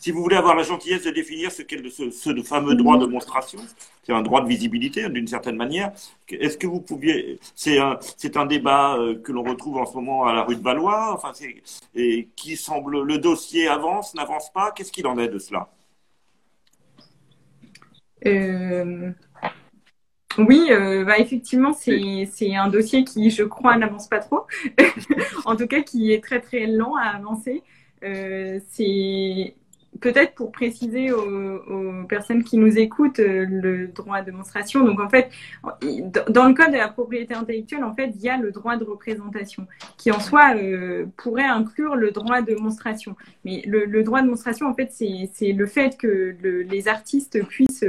Si, 0.00 0.10
vous 0.10 0.22
voulez 0.22 0.36
avoir 0.36 0.54
la 0.54 0.62
gentillesse 0.62 1.04
de 1.04 1.10
définir 1.10 1.50
ce 1.52 1.62
qu'est 1.62 1.82
ce, 1.88 2.42
fameux 2.42 2.74
droit 2.74 2.98
de 2.98 3.06
monstration, 3.06 3.58
c'est 4.02 4.12
un 4.12 4.22
droit 4.22 4.42
de 4.42 4.48
visibilité 4.48 5.08
d'une 5.08 5.26
certaine 5.26 5.56
manière. 5.56 5.92
Est-ce 6.28 6.58
que 6.58 6.66
vous 6.66 6.80
pouviez, 6.80 7.38
c'est 7.54 7.78
un, 7.78 8.46
débat 8.46 8.98
que 9.22 9.32
l'on 9.32 9.42
retrouve 9.42 9.78
en 9.78 9.86
ce 9.86 9.94
moment 9.94 10.26
à 10.26 10.32
la 10.32 10.42
rue 10.42 10.56
de 10.56 10.62
Valois, 10.62 11.12
enfin, 11.14 11.32
et 11.94 12.28
qui 12.36 12.56
semble 12.56 13.02
le 13.02 13.18
dossier 13.18 13.68
avance, 13.68 14.14
n'avance 14.14 14.52
pas. 14.52 14.72
Qu'est-ce 14.72 14.92
qu'il 14.92 15.06
en 15.06 15.18
est 15.18 15.28
de 15.28 15.38
cela? 15.38 15.68
Euh, 18.26 19.10
oui, 20.38 20.68
euh, 20.70 21.04
bah, 21.04 21.18
effectivement, 21.18 21.72
c'est 21.72 22.54
un 22.54 22.68
dossier 22.68 23.04
qui, 23.04 23.30
je 23.30 23.42
crois, 23.42 23.76
n'avance 23.76 24.08
pas 24.08 24.20
trop. 24.20 24.46
en 25.44 25.56
tout 25.56 25.66
cas, 25.66 25.82
qui 25.82 26.12
est 26.12 26.22
très 26.22 26.40
très 26.40 26.66
lent 26.66 26.96
à 26.96 27.16
avancer. 27.16 27.62
Euh, 28.04 28.58
c'est 28.70 29.54
peut-être 30.00 30.34
pour 30.34 30.50
préciser 30.52 31.12
aux, 31.12 32.04
personnes 32.08 32.42
qui 32.42 32.56
nous 32.56 32.78
écoutent 32.78 33.20
euh, 33.20 33.46
le 33.48 33.86
droit 33.88 34.20
de 34.20 34.26
démonstration. 34.26 34.84
Donc 34.84 35.00
en 35.00 35.08
fait, 35.08 35.30
dans 36.28 36.48
le 36.48 36.54
code 36.54 36.72
de 36.72 36.76
la 36.76 36.88
propriété 36.88 37.34
intellectuelle, 37.34 37.84
en 37.84 37.94
fait, 37.94 38.12
il 38.14 38.22
y 38.22 38.28
a 38.28 38.36
le 38.36 38.50
droit 38.50 38.76
de 38.76 38.84
représentation 38.84 39.66
qui 39.98 40.10
en 40.10 40.20
soi 40.20 40.54
euh, 40.56 41.06
pourrait 41.16 41.44
inclure 41.44 41.94
le 41.94 42.10
droit 42.10 42.40
de 42.40 42.46
démonstration. 42.46 43.16
Mais 43.44 43.62
le, 43.66 44.02
droit 44.02 44.20
de 44.20 44.24
démonstration, 44.24 44.66
en 44.66 44.74
fait, 44.74 44.90
c'est 44.90 45.52
le 45.52 45.66
fait 45.66 45.96
que 45.96 46.34
les 46.42 46.88
artistes 46.88 47.44
puissent 47.46 47.84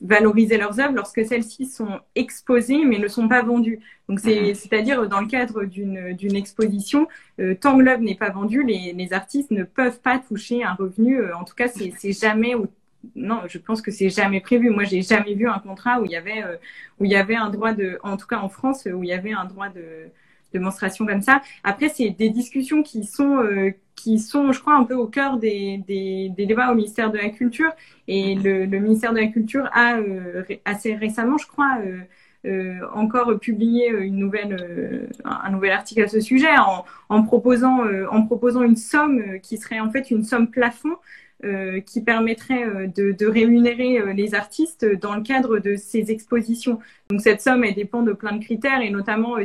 valoriser 0.00 0.56
leurs 0.58 0.80
œuvres 0.80 0.94
lorsque 0.94 1.24
celles-ci 1.24 1.66
sont 1.66 2.00
exposées 2.14 2.84
mais 2.84 2.98
ne 2.98 3.08
sont 3.08 3.28
pas 3.28 3.42
vendues. 3.42 3.80
Donc 4.08 4.20
c'est 4.20 4.52
mhm. 4.52 4.78
à 4.78 4.82
dire 4.82 5.08
dans 5.08 5.20
le 5.20 5.26
cadre 5.26 5.64
d'une 5.64 6.36
exposition, 6.36 7.08
euh, 7.40 7.54
tant 7.54 7.76
que 7.76 7.82
l'œuvre 7.82 8.02
n'est 8.02 8.16
pas 8.16 8.30
vendue, 8.30 8.62
les, 8.64 8.92
les, 8.92 9.12
artistes 9.12 9.50
ne 9.50 9.64
peuvent 9.64 10.00
pas 10.00 10.18
toucher 10.18 10.64
un 10.64 10.74
revenu. 10.74 11.20
Euh, 11.20 11.36
en 11.36 11.44
tout 11.44 11.54
cas, 11.54 11.68
c'est 11.68 12.12
jamais 12.12 12.54
ou 12.54 12.66
non, 13.14 13.42
je 13.48 13.58
pense 13.58 13.82
que 13.82 13.90
c'est 13.90 14.10
jamais 14.10 14.40
prévu. 14.40 14.70
Moi, 14.70 14.84
j'ai 14.84 15.02
jamais 15.02 15.34
vu 15.34 15.48
un 15.48 15.58
contrat 15.58 16.00
où 16.00 16.04
il 16.04 16.10
y 16.10 16.16
avait 16.16 16.42
euh, 16.42 16.56
où 16.98 17.04
il 17.04 17.10
y 17.10 17.16
avait 17.16 17.36
un 17.36 17.50
droit 17.50 17.72
de, 17.72 17.98
en 18.02 18.16
tout 18.16 18.26
cas 18.26 18.38
en 18.38 18.48
France, 18.48 18.86
où 18.92 19.02
il 19.02 19.08
y 19.08 19.12
avait 19.12 19.32
un 19.32 19.44
droit 19.44 19.68
de 19.68 20.08
démonstration 20.52 21.06
comme 21.06 21.22
ça. 21.22 21.42
Après, 21.64 21.88
c'est 21.88 22.10
des 22.10 22.30
discussions 22.30 22.82
qui 22.82 23.04
sont, 23.04 23.38
euh, 23.38 23.72
qui 23.96 24.18
sont, 24.18 24.52
je 24.52 24.60
crois, 24.60 24.76
un 24.76 24.84
peu 24.84 24.94
au 24.94 25.06
cœur 25.06 25.38
des, 25.38 25.78
des, 25.86 26.30
des 26.36 26.46
débats 26.46 26.70
au 26.72 26.74
ministère 26.74 27.10
de 27.10 27.18
la 27.18 27.30
Culture. 27.30 27.72
Et 28.08 28.34
le, 28.34 28.66
le 28.66 28.78
ministère 28.78 29.12
de 29.12 29.20
la 29.20 29.28
Culture 29.28 29.68
a 29.72 29.98
euh, 29.98 30.42
assez 30.64 30.94
récemment, 30.94 31.38
je 31.38 31.46
crois, 31.46 31.78
euh, 31.84 32.00
euh 32.46 32.80
encore 32.92 33.38
publié 33.40 33.88
une 33.88 34.16
nouvelle, 34.18 35.08
un 35.24 35.50
nouvel 35.50 35.70
article 35.72 36.02
à 36.02 36.08
ce 36.08 36.20
sujet 36.20 36.54
en, 36.58 36.84
en 37.08 37.22
proposant, 37.22 37.80
en 38.10 38.22
proposant 38.26 38.62
une 38.62 38.76
somme 38.76 39.40
qui 39.40 39.56
serait 39.56 39.80
en 39.80 39.90
fait 39.90 40.10
une 40.10 40.24
somme 40.24 40.50
plafond 40.50 40.96
euh, 41.44 41.80
qui 41.80 42.00
permettrait 42.00 42.64
euh, 42.64 42.86
de, 42.86 43.12
de, 43.12 43.26
rémunérer 43.26 43.98
euh, 43.98 44.14
les 44.14 44.34
artistes 44.34 44.86
dans 45.02 45.14
le 45.14 45.20
cadre 45.20 45.58
de 45.58 45.76
ces 45.76 46.10
expositions. 46.10 46.78
Donc 47.10 47.20
cette 47.20 47.42
somme, 47.42 47.64
elle 47.64 47.74
dépend 47.74 48.02
de 48.02 48.14
plein 48.14 48.34
de 48.34 48.42
critères 48.42 48.80
et 48.80 48.88
notamment 48.88 49.36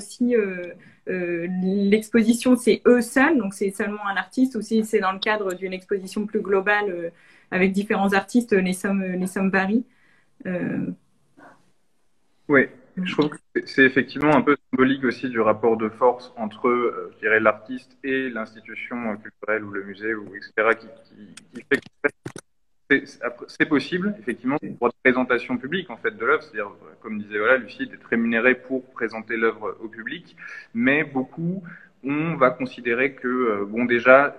aussi 1.10 1.90
l'exposition 1.90 2.56
c'est 2.56 2.82
eux 2.86 3.02
seuls, 3.02 3.38
donc 3.38 3.54
c'est 3.54 3.72
seulement 3.72 4.06
un 4.08 4.16
artiste 4.16 4.56
ou 4.56 4.62
si 4.62 4.86
c'est 4.86 5.00
dans 5.00 5.12
le 5.12 5.20
cadre 5.20 5.54
d'une 5.54 5.74
exposition 5.74 6.26
plus 6.26 6.42
globale 6.42 7.12
avec 7.52 7.72
différents 7.72 8.14
artistes, 8.14 8.54
les 8.54 8.74
sommes, 8.74 9.04
les 9.04 9.28
sommes 9.28 9.50
varient. 9.50 9.86
Oui, 12.48 12.68
je 13.04 13.12
trouve 13.14 13.30
que 13.30 13.38
c'est 13.66 13.84
effectivement 13.84 14.36
un 14.36 14.42
peu 14.42 14.56
symbolique 14.72 15.04
aussi 15.04 15.30
du 15.30 15.40
rapport 15.40 15.78
de 15.78 15.90
force 15.90 16.34
entre, 16.38 16.68
euh, 16.68 17.14
je 17.22 17.28
l'artiste 17.28 17.98
et 18.04 18.30
l'institution 18.30 19.18
culturelle 19.18 19.64
ou 19.64 19.72
le 19.72 19.84
musée 19.84 20.14
ou 20.14 20.26
etc. 20.36 20.52
qui, 20.80 20.88
qui, 21.54 21.64
fait 21.70 21.78
que 21.78 22.40
c'est 23.48 23.66
possible, 23.68 24.16
effectivement, 24.20 24.58
pour 24.80 24.90
de 24.90 24.94
présentation 25.04 25.58
publique 25.58 25.90
en 25.90 25.98
fait 25.98 26.12
de 26.12 26.26
l'œuvre, 26.26 26.42
c'est-à-dire, 26.42 26.72
comme 27.02 27.20
disait 27.20 27.38
voilà, 27.38 27.58
Lucie, 27.58 27.88
d'être 27.88 28.06
rémunéré 28.06 28.56
pour 28.56 28.84
présenter 28.92 29.38
l'œuvre 29.38 29.78
au 29.82 29.88
public, 29.88 30.36
mais 30.74 31.04
beaucoup, 31.04 31.64
on 32.04 32.36
va 32.36 32.50
considérer 32.50 33.14
que, 33.14 33.28
euh, 33.28 33.66
bon, 33.66 33.86
déjà, 33.86 34.36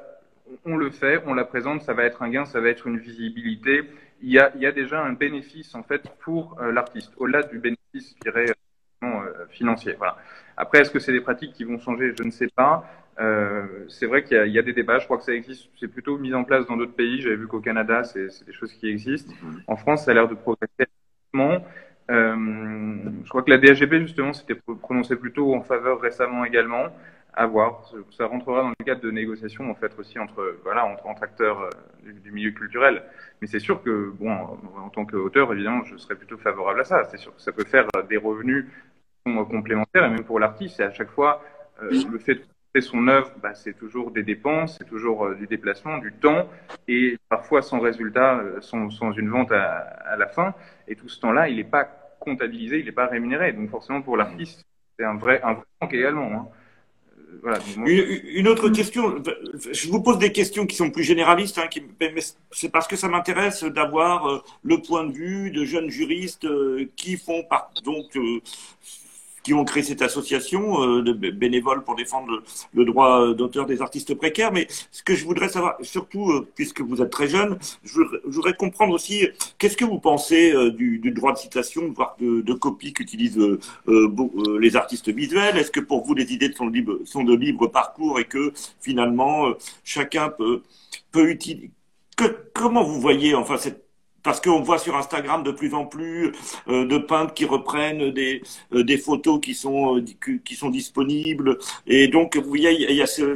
on 0.64 0.76
le 0.76 0.90
fait, 0.90 1.22
on 1.26 1.34
la 1.34 1.44
présente, 1.44 1.82
ça 1.82 1.94
va 1.94 2.04
être 2.04 2.22
un 2.22 2.28
gain, 2.28 2.44
ça 2.44 2.60
va 2.60 2.68
être 2.68 2.86
une 2.86 2.98
visibilité, 2.98 3.84
il 4.22 4.30
y 4.30 4.38
a, 4.38 4.50
il 4.56 4.60
y 4.60 4.66
a 4.66 4.72
déjà 4.72 5.00
un 5.00 5.12
bénéfice 5.12 5.74
en 5.74 5.82
fait 5.82 6.02
pour 6.20 6.58
euh, 6.60 6.72
l'artiste, 6.72 7.12
au-delà 7.16 7.42
du 7.42 7.58
bénéfice, 7.58 8.16
je 8.16 8.30
dirais, 8.30 8.46
euh, 9.02 9.46
financier. 9.48 9.94
Voilà. 9.96 10.16
Après, 10.56 10.80
est-ce 10.80 10.90
que 10.90 10.98
c'est 10.98 11.12
des 11.12 11.20
pratiques 11.22 11.52
qui 11.54 11.64
vont 11.64 11.78
changer? 11.78 12.12
Je 12.18 12.22
ne 12.22 12.30
sais 12.30 12.48
pas. 12.48 12.84
Euh, 13.20 13.66
c'est 13.88 14.06
vrai 14.06 14.24
qu'il 14.24 14.46
y, 14.46 14.52
y, 14.52 14.58
a 14.58 14.62
des 14.62 14.72
débats. 14.72 14.98
Je 14.98 15.04
crois 15.04 15.18
que 15.18 15.24
ça 15.24 15.32
existe. 15.32 15.68
C'est 15.78 15.88
plutôt 15.88 16.16
mis 16.16 16.32
en 16.34 16.44
place 16.44 16.66
dans 16.66 16.76
d'autres 16.76 16.94
pays. 16.94 17.20
J'avais 17.20 17.36
vu 17.36 17.46
qu'au 17.46 17.60
Canada, 17.60 18.02
c'est 18.02 18.28
des 18.46 18.52
choses 18.52 18.72
qui 18.72 18.88
existent. 18.88 19.32
Mhm. 19.42 19.62
En 19.66 19.76
France, 19.76 20.04
ça 20.04 20.12
a 20.12 20.14
l'air 20.14 20.28
de 20.28 20.34
progresser. 20.34 20.86
Euh, 22.10 22.34
je 23.24 23.28
crois 23.28 23.42
que 23.42 23.50
la 23.50 23.58
DHGP 23.58 24.00
justement 24.00 24.32
s'était 24.32 24.56
prononcée 24.82 25.14
plutôt 25.14 25.54
en 25.54 25.62
faveur 25.62 26.00
récemment 26.00 26.44
également 26.44 26.88
à 27.34 27.46
voir. 27.46 27.88
Ça 28.10 28.26
rentrera 28.26 28.62
dans 28.62 28.72
le 28.76 28.84
cadre 28.84 29.00
de 29.00 29.10
négociations 29.12 29.70
en 29.70 29.74
fait 29.76 29.96
aussi 29.98 30.18
entre 30.18 30.56
voilà 30.64 30.86
entre, 30.86 31.06
entre 31.06 31.22
acteurs 31.22 31.60
euh, 31.60 32.12
du, 32.12 32.32
milieu 32.32 32.50
culturel. 32.50 33.04
Mais 33.40 33.46
c'est 33.46 33.60
sûr 33.60 33.82
que 33.82 34.12
bon, 34.18 34.32
en, 34.32 34.88
tant 34.88 35.06
qu'auteur, 35.06 35.52
évidemment, 35.52 35.84
je 35.84 35.96
serais 35.96 36.16
plutôt 36.16 36.36
favorable 36.38 36.80
à 36.80 36.84
ça. 36.84 37.04
C'est 37.04 37.18
sûr 37.18 37.34
que 37.34 37.40
ça 37.40 37.52
peut 37.52 37.64
faire 37.64 37.86
des 38.08 38.16
revenus 38.16 38.66
complémentaires 39.24 40.04
et 40.04 40.10
même 40.10 40.24
pour 40.24 40.40
l'artiste, 40.40 40.76
c'est 40.76 40.84
à 40.84 40.92
chaque 40.92 41.10
fois 41.10 41.42
euh, 41.82 41.90
le 42.10 42.18
fait 42.18 42.34
de 42.34 42.42
son 42.78 43.08
œuvre, 43.08 43.32
bah, 43.42 43.54
c'est 43.54 43.76
toujours 43.76 44.12
des 44.12 44.22
dépenses, 44.22 44.76
c'est 44.78 44.88
toujours 44.88 45.26
euh, 45.26 45.34
du 45.34 45.48
déplacement, 45.48 45.98
du 45.98 46.12
temps 46.12 46.48
et 46.86 47.18
parfois 47.28 47.62
sans 47.62 47.80
résultat, 47.80 48.40
sans, 48.60 48.90
sans 48.90 49.12
une 49.12 49.28
vente 49.28 49.50
à, 49.50 50.16
la 50.16 50.28
fin. 50.28 50.54
Et 50.86 50.94
tout 50.94 51.08
ce 51.08 51.18
temps-là, 51.20 51.48
il 51.48 51.56
n'est 51.56 51.64
pas 51.64 51.84
comptabilisé, 52.20 52.78
il 52.78 52.84
n'est 52.84 52.92
pas 52.92 53.06
rémunéré. 53.06 53.52
Donc 53.52 53.70
forcément 53.70 54.02
pour 54.02 54.16
l'artiste, 54.16 54.64
c'est 54.96 55.04
un 55.04 55.16
vrai 55.16 55.42
manque 55.42 55.92
également. 55.92 56.32
Hein 56.32 56.48
une, 57.86 58.48
autre 58.48 58.68
question, 58.68 59.22
je 59.72 59.88
vous 59.88 60.02
pose 60.02 60.18
des 60.18 60.32
questions 60.32 60.66
qui 60.66 60.76
sont 60.76 60.90
plus 60.90 61.04
généralistes, 61.04 61.58
hein, 61.58 61.68
c'est 62.50 62.68
parce 62.70 62.86
que 62.86 62.96
ça 62.96 63.08
m'intéresse 63.08 63.64
d'avoir 63.64 64.28
euh, 64.28 64.42
le 64.62 64.80
point 64.80 65.04
de 65.04 65.12
vue 65.12 65.50
de 65.50 65.64
jeunes 65.64 65.90
juristes 65.90 66.44
euh, 66.44 66.88
qui 66.96 67.16
font 67.16 67.44
donc 67.84 68.16
euh, 68.16 68.40
qui 69.42 69.54
ont 69.54 69.64
créé 69.64 69.82
cette 69.82 70.02
association 70.02 70.82
euh, 70.82 71.02
de 71.02 71.12
bénévoles 71.30 71.82
pour 71.82 71.96
défendre 71.96 72.42
le, 72.74 72.84
droit 72.84 73.34
d'auteur 73.34 73.66
des 73.66 73.82
artistes 73.82 74.14
précaires. 74.14 74.52
Mais 74.52 74.66
ce 74.90 75.02
que 75.02 75.14
je 75.14 75.24
voudrais 75.24 75.48
savoir, 75.48 75.76
surtout 75.82 76.30
euh, 76.30 76.48
puisque 76.54 76.80
vous 76.80 77.00
êtes 77.02 77.10
très 77.10 77.28
jeune, 77.28 77.58
je, 77.84 78.00
voudrais 78.24 78.54
comprendre 78.54 78.94
aussi 78.94 79.28
qu'est-ce 79.58 79.76
que 79.76 79.84
vous 79.84 79.98
pensez 79.98 80.52
euh, 80.52 80.70
du, 80.70 80.98
du, 80.98 81.10
droit 81.10 81.32
de 81.32 81.38
citation, 81.38 81.92
voire 81.94 82.16
de, 82.20 82.40
de 82.40 82.52
copie 82.54 82.92
qu'utilisent 82.92 83.40
les 83.86 84.76
artistes 84.76 85.08
visuels? 85.10 85.56
Est-ce 85.56 85.70
que 85.70 85.80
pour 85.80 86.04
vous 86.04 86.14
les 86.14 86.32
idées 86.32 86.52
sont, 86.52 86.68
libres, 86.68 86.98
sont 87.04 87.24
de 87.24 87.34
libre 87.34 87.66
parcours 87.68 88.18
et 88.20 88.24
que 88.24 88.52
finalement 88.80 89.52
chacun 89.84 90.28
peut, 90.28 90.62
peut 91.12 91.30
utiliser 91.30 91.70
que, 92.16 92.24
comment 92.54 92.82
vous 92.82 93.00
voyez 93.00 93.34
enfin 93.34 93.56
cette 93.56 93.89
parce 94.22 94.40
qu'on 94.40 94.60
voit 94.60 94.78
sur 94.78 94.96
Instagram 94.96 95.42
de 95.42 95.50
plus 95.50 95.74
en 95.74 95.86
plus 95.86 96.32
euh, 96.68 96.84
de 96.86 96.98
peintres 96.98 97.34
qui 97.34 97.44
reprennent 97.44 98.10
des, 98.10 98.42
euh, 98.74 98.84
des 98.84 98.98
photos 98.98 99.40
qui 99.40 99.54
sont, 99.54 99.98
euh, 99.98 100.04
qui 100.44 100.54
sont 100.54 100.70
disponibles. 100.70 101.58
Et 101.86 102.08
donc, 102.08 102.36
vous 102.36 102.48
voyez, 102.48 102.90
il 102.90 102.96
y 102.96 103.02
a 103.02 103.06
ce, 103.06 103.34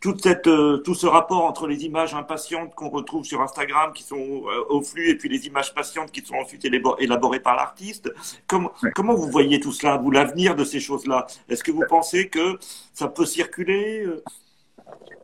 toute 0.00 0.22
cette, 0.22 0.48
euh, 0.48 0.78
tout 0.78 0.94
ce 0.94 1.06
rapport 1.06 1.44
entre 1.44 1.66
les 1.66 1.84
images 1.84 2.14
impatientes 2.14 2.74
qu'on 2.74 2.90
retrouve 2.90 3.24
sur 3.24 3.40
Instagram, 3.40 3.92
qui 3.94 4.02
sont 4.02 4.16
euh, 4.18 4.64
au 4.68 4.82
flux, 4.82 5.08
et 5.08 5.16
puis 5.16 5.30
les 5.30 5.46
images 5.46 5.72
patientes 5.74 6.10
qui 6.10 6.20
sont 6.20 6.34
ensuite 6.34 6.64
élaborées 6.64 7.40
par 7.40 7.56
l'artiste. 7.56 8.12
Comment, 8.46 8.72
comment 8.94 9.14
vous 9.14 9.30
voyez 9.30 9.60
tout 9.60 9.72
cela, 9.72 9.96
vous, 9.96 10.10
l'avenir 10.10 10.56
de 10.56 10.64
ces 10.64 10.80
choses-là? 10.80 11.26
Est-ce 11.48 11.64
que 11.64 11.70
vous 11.70 11.84
pensez 11.88 12.28
que 12.28 12.58
ça 12.92 13.08
peut 13.08 13.24
circuler 13.24 14.06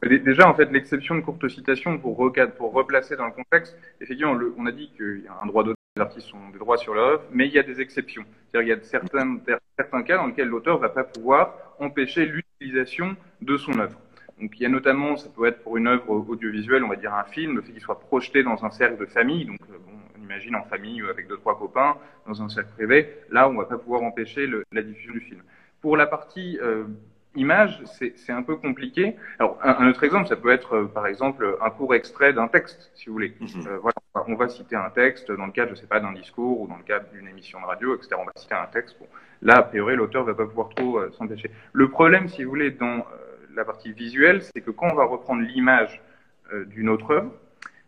Déjà, 0.03 0.49
en 0.49 0.55
fait, 0.55 0.71
l'exception 0.73 1.15
de 1.15 1.21
courte 1.21 1.47
citation 1.49 1.99
pour, 1.99 2.17
replacer 2.17 3.17
dans 3.17 3.27
le 3.27 3.33
contexte, 3.33 3.77
effectivement, 4.01 4.39
on 4.57 4.67
a 4.67 4.73
dit 4.73 4.91
qu'il 4.97 5.23
y 5.25 5.29
a 5.29 5.39
un 5.43 5.47
droit 5.47 5.63
d'auteur, 5.63 5.77
les 5.97 6.03
artistes 6.03 6.33
ont 6.33 6.51
des 6.51 6.59
droits 6.59 6.79
sur 6.79 6.95
l'œuvre, 6.95 7.23
mais 7.33 7.47
il 7.47 7.53
y 7.53 7.59
a 7.59 7.63
des 7.63 7.81
exceptions. 7.81 8.25
C'est-à-dire 8.51 8.75
il 8.75 8.79
y 8.79 8.81
a 8.81 8.83
certains, 8.83 10.03
cas 10.03 10.17
dans 10.17 10.27
lesquels 10.27 10.49
l'auteur 10.49 10.77
ne 10.77 10.81
va 10.81 10.89
pas 10.89 11.05
pouvoir 11.05 11.55
empêcher 11.79 12.25
l'utilisation 12.25 13.17
de 13.43 13.57
son 13.59 13.79
œuvre. 13.79 14.01
Donc 14.41 14.53
il 14.59 14.63
y 14.63 14.67
a 14.67 14.71
notamment, 14.71 15.17
ça 15.17 15.29
peut 15.29 15.47
être 15.47 15.63
pour 15.63 15.77
une 15.77 15.87
œuvre 15.87 16.11
audiovisuelle, 16.11 16.83
on 16.83 16.89
va 16.89 16.97
dire 16.97 17.13
un 17.13 17.25
film, 17.25 17.57
le 17.57 17.63
fait 17.63 17.73
qu'il 17.73 17.83
soit 17.83 18.01
projeté 18.01 18.43
dans 18.43 18.65
un 18.65 18.71
cercle 18.71 18.99
de 18.99 19.05
famille, 19.05 19.45
donc 19.45 19.59
euh, 19.71 19.77
bon, 19.85 19.93
on 20.19 20.23
imagine 20.23 20.57
en 20.57 20.65
famille 20.65 21.03
avec 21.11 21.29
deux 21.29 21.37
trois 21.37 21.59
copains, 21.59 21.97
dans 22.27 22.41
un 22.41 22.49
cercle 22.49 22.71
privé, 22.71 23.11
là 23.31 23.51
on 23.51 23.55
va 23.55 23.67
pas 23.67 23.77
pouvoir 23.77 24.03
empêcher 24.03 24.49
la 24.73 24.83
diffusion 24.83 25.13
du 25.13 25.21
film. 25.21 25.43
Pour 25.83 25.99
la 25.99 26.07
partie 26.07 26.59
euh, 26.63 26.85
image, 27.37 27.81
c'est 27.85 28.33
un 28.33 28.43
peu 28.43 28.57
compliqué. 28.57 29.17
Alors, 29.39 29.59
un, 29.63 29.89
autre 29.89 30.03
exemple, 30.03 30.29
ça 30.29 30.37
peut 30.37 30.51
être, 30.51 30.75
euh, 30.75 30.87
par 30.87 31.07
exemple, 31.07 31.57
un 31.61 31.71
court 31.71 31.95
extrait 31.95 32.33
d'un 32.33 32.49
texte, 32.49 32.91
si 32.95 33.07
vous 33.07 33.13
voulez. 33.13 33.37
Mhm. 33.41 33.67
Euh, 33.67 33.79
voilà, 33.79 33.95
on 34.27 34.35
va 34.35 34.49
citer 34.49 34.75
un 34.75 34.91
texte 34.91 35.31
dans 35.31 35.47
le 35.47 35.53
cadre, 35.53 35.71
je 35.71 35.77
sais 35.77 35.87
pas, 35.87 36.01
d'un 36.01 36.13
discours 36.13 36.61
ou 36.61 36.67
dans 36.67 36.77
le 36.77 36.83
cadre 36.83 37.09
d'une 37.13 37.29
émission 37.29 37.61
de 37.61 37.67
radio, 37.67 37.95
etc. 37.95 38.17
On 38.19 38.25
va 38.25 38.33
citer 38.35 38.55
un 38.55 38.67
texte. 38.67 38.97
Bon, 38.99 39.07
là, 39.43 39.59
a 39.59 39.63
priori, 39.63 39.95
l'auteur 39.95 40.25
va 40.25 40.35
pas 40.35 40.47
pouvoir 40.47 40.71
trop 40.71 40.99
euh, 40.99 41.11
s'empêcher. 41.13 41.51
Le 41.73 41.89
problème, 41.89 42.29
si 42.29 42.43
vous 42.43 42.51
voulez, 42.51 42.73
dans 42.73 43.07
la 43.55 43.65
partie 43.65 43.93
visuelle, 43.93 44.43
c'est 44.43 44.61
que 44.61 44.71
quand 44.71 44.89
on 44.93 44.95
va 44.95 45.05
reprendre 45.05 45.43
l'image 45.43 46.01
d'une 46.67 46.89
autre 46.89 47.13
œuvre, 47.13 47.33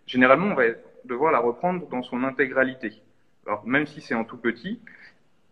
généralement, 0.07 0.47
on 0.47 0.55
va 0.55 0.65
devoir 1.05 1.33
la 1.33 1.41
reprendre 1.41 1.89
dans 1.89 2.03
son 2.03 2.23
intégralité. 2.23 3.03
Alors, 3.47 3.67
même 3.67 3.87
si 3.87 4.01
c'est 4.01 4.15
en 4.15 4.25
tout 4.25 4.37
petit. 4.37 4.81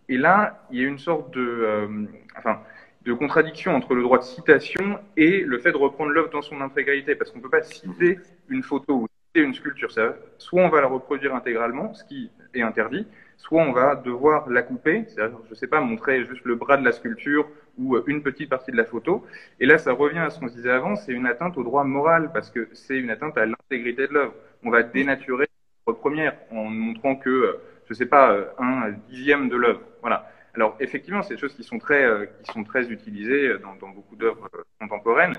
Et 0.09 0.17
là, 0.17 0.65
il 0.71 0.81
y 0.81 0.85
a 0.85 0.89
une 0.89 0.99
sorte 0.99 1.33
de, 1.33 2.09
enfin, 2.37 2.61
de 3.03 3.13
contradiction 3.13 3.75
entre 3.75 3.95
le 3.95 4.03
droit 4.03 4.19
de 4.19 4.25
citation 4.25 4.99
et 5.17 5.41
le 5.41 5.59
fait 5.59 5.73
de 5.73 5.77
reprendre 5.77 6.11
l'œuvre 6.11 6.31
dans 6.31 6.43
son 6.43 6.61
intégralité, 6.61 7.15
parce 7.15 7.31
qu'on 7.31 7.39
ne 7.39 7.43
peut 7.43 7.51
pas 7.51 7.63
citer 7.63 8.19
une 8.49 8.63
photo 8.63 8.95
ou 8.95 9.09
citer 9.29 9.47
une 9.47 9.55
sculpture. 9.55 9.91
Ça, 9.91 10.17
soit 10.39 10.63
on 10.63 10.69
va 10.69 10.81
la 10.81 10.87
reproduire 10.87 11.35
intégralement, 11.35 11.95
ce 11.95 12.05
qui 12.05 12.31
est 12.55 12.63
interdit, 12.63 13.07
soit 13.39 13.63
on 13.63 13.73
va 13.73 13.97
devoir 13.97 14.51
la 14.51 14.63
couper, 14.63 15.05
c'est-à-dire, 15.09 15.39
je 15.47 15.51
ne 15.51 15.55
sais 15.55 15.67
pas, 15.67 15.81
montrer 15.81 16.27
juste 16.27 16.45
le 16.45 16.57
bras 16.57 16.77
de 16.77 16.85
la 16.85 16.93
sculpture 16.93 17.49
ou 17.79 17.97
euh, 17.97 18.05
une 18.07 18.23
petite 18.23 18.51
partie 18.51 18.71
de 18.71 18.77
la 18.77 18.85
photo. 18.85 19.27
Et 19.61 19.67
là, 19.67 19.79
ça 19.79 19.93
revient 19.93 20.19
à 20.19 20.31
ce 20.31 20.39
qu'on 20.39 20.49
se 20.49 20.55
disait 20.55 20.71
avant, 20.71 20.95
c'est 20.95 21.13
une 21.13 21.27
atteinte 21.27 21.57
au 21.57 21.63
droit 21.63 21.85
moral, 21.85 22.31
parce 22.33 22.51
que 22.51 22.69
c'est 22.75 22.99
une 22.99 23.11
atteinte 23.11 23.39
à 23.39 23.47
l'intégrité 23.47 24.07
de 24.09 24.13
l'œuvre. 24.13 24.35
On 24.63 24.71
va 24.71 24.83
dénaturer 24.83 25.47
l'œuvre 25.87 25.99
première 25.99 26.35
en 26.51 26.65
montrant 26.65 27.17
que, 27.17 27.31
euh, 27.31 27.61
je 27.87 27.95
ne 27.95 27.97
sais 27.97 28.07
pas, 28.07 28.33
euh, 28.33 28.45
un 28.59 28.91
dixième 29.09 29.49
de 29.49 29.57
l'œuvre. 29.57 29.81
Voilà. 30.03 30.31
Alors 30.55 30.77
effectivement, 30.81 31.23
c'est 31.23 31.35
des 31.35 31.41
choses 31.41 31.55
qui 31.55 31.65
sont 31.65 31.79
très, 31.79 32.05
euh, 32.05 32.27
qui 32.43 32.53
sont 32.53 32.65
très 32.65 32.91
utilisées 32.91 33.59
dans, 33.59 33.75
dans 33.77 33.89
beaucoup 33.89 34.17
d'œuvres 34.17 34.49
euh, 34.55 34.63
contemporaines. 34.81 35.35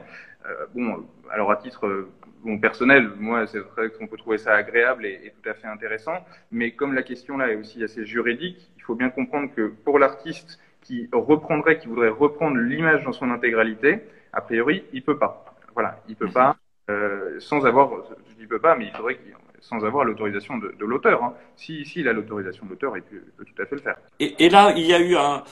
Euh, 0.45 0.66
bon, 0.74 1.05
alors 1.30 1.51
à 1.51 1.57
titre 1.57 2.07
bon, 2.43 2.59
personnel, 2.59 3.12
moi, 3.18 3.45
c'est 3.47 3.59
vrai 3.59 3.89
qu'on 3.89 4.07
peut 4.07 4.18
trouver 4.18 4.38
ça 4.38 4.53
agréable 4.53 5.05
et, 5.05 5.20
et, 5.24 5.32
tout 5.32 5.49
à 5.49 5.53
fait 5.53 5.68
intéressant. 5.68 6.26
Mais 6.51 6.72
comme 6.72 6.93
la 6.93 7.03
question 7.03 7.38
là 7.38 7.51
est 7.51 7.55
aussi 7.55 7.84
assez 7.84 8.05
juridique, 8.05 8.72
il 8.78 8.84
faut 8.84 8.95
bien 8.95 9.09
comprendre 9.09 9.53
que 9.53 9.68
pour 9.68 9.99
l'artiste 9.99 10.59
qui 10.82 11.09
reprendrait, 11.12 11.78
qui 11.78 11.88
voudrait 11.88 12.09
reprendre 12.09 12.57
l'image 12.57 13.03
dans 13.03 13.12
son 13.14 13.30
intégralité, 13.30 13.99
a 14.34 14.41
priori, 14.41 14.84
il 14.93 15.03
peut 15.03 15.18
pas. 15.18 15.45
Voilà, 15.74 16.01
il 16.07 16.16
peut 16.16 16.32
pas 16.32 16.57
euh, 16.89 17.39
sans 17.39 17.66
avoir, 17.66 17.89
je 18.30 18.36
dis 18.36 18.47
peut 18.47 18.59
pas, 18.59 18.76
mais 18.76 18.86
il 18.86 18.91
faudrait 18.91 19.18
qu'il 19.18 19.34
sans 19.62 19.86
avoir 19.86 20.03
l'autorisation 20.03 20.57
de, 20.57 20.74
l'auteur. 20.80 21.24
Hein. 21.24 21.34
Si, 21.55 21.86
si, 21.86 22.07
a 22.07 22.14
l'autorisation 22.14 22.66
de 22.66 22.72
l'auteur, 22.72 22.97
il 22.97 23.03
peut, 23.03 23.22
tout 23.38 23.62
à 23.62 23.66
fait 23.66 23.76
le 23.76 23.82
faire. 23.82 23.95
Et, 24.20 24.49
là, 24.49 24.74
il 24.76 24.86
y 24.86 24.93
a 24.93 24.99
eu 24.99 25.16
un, 25.16 25.43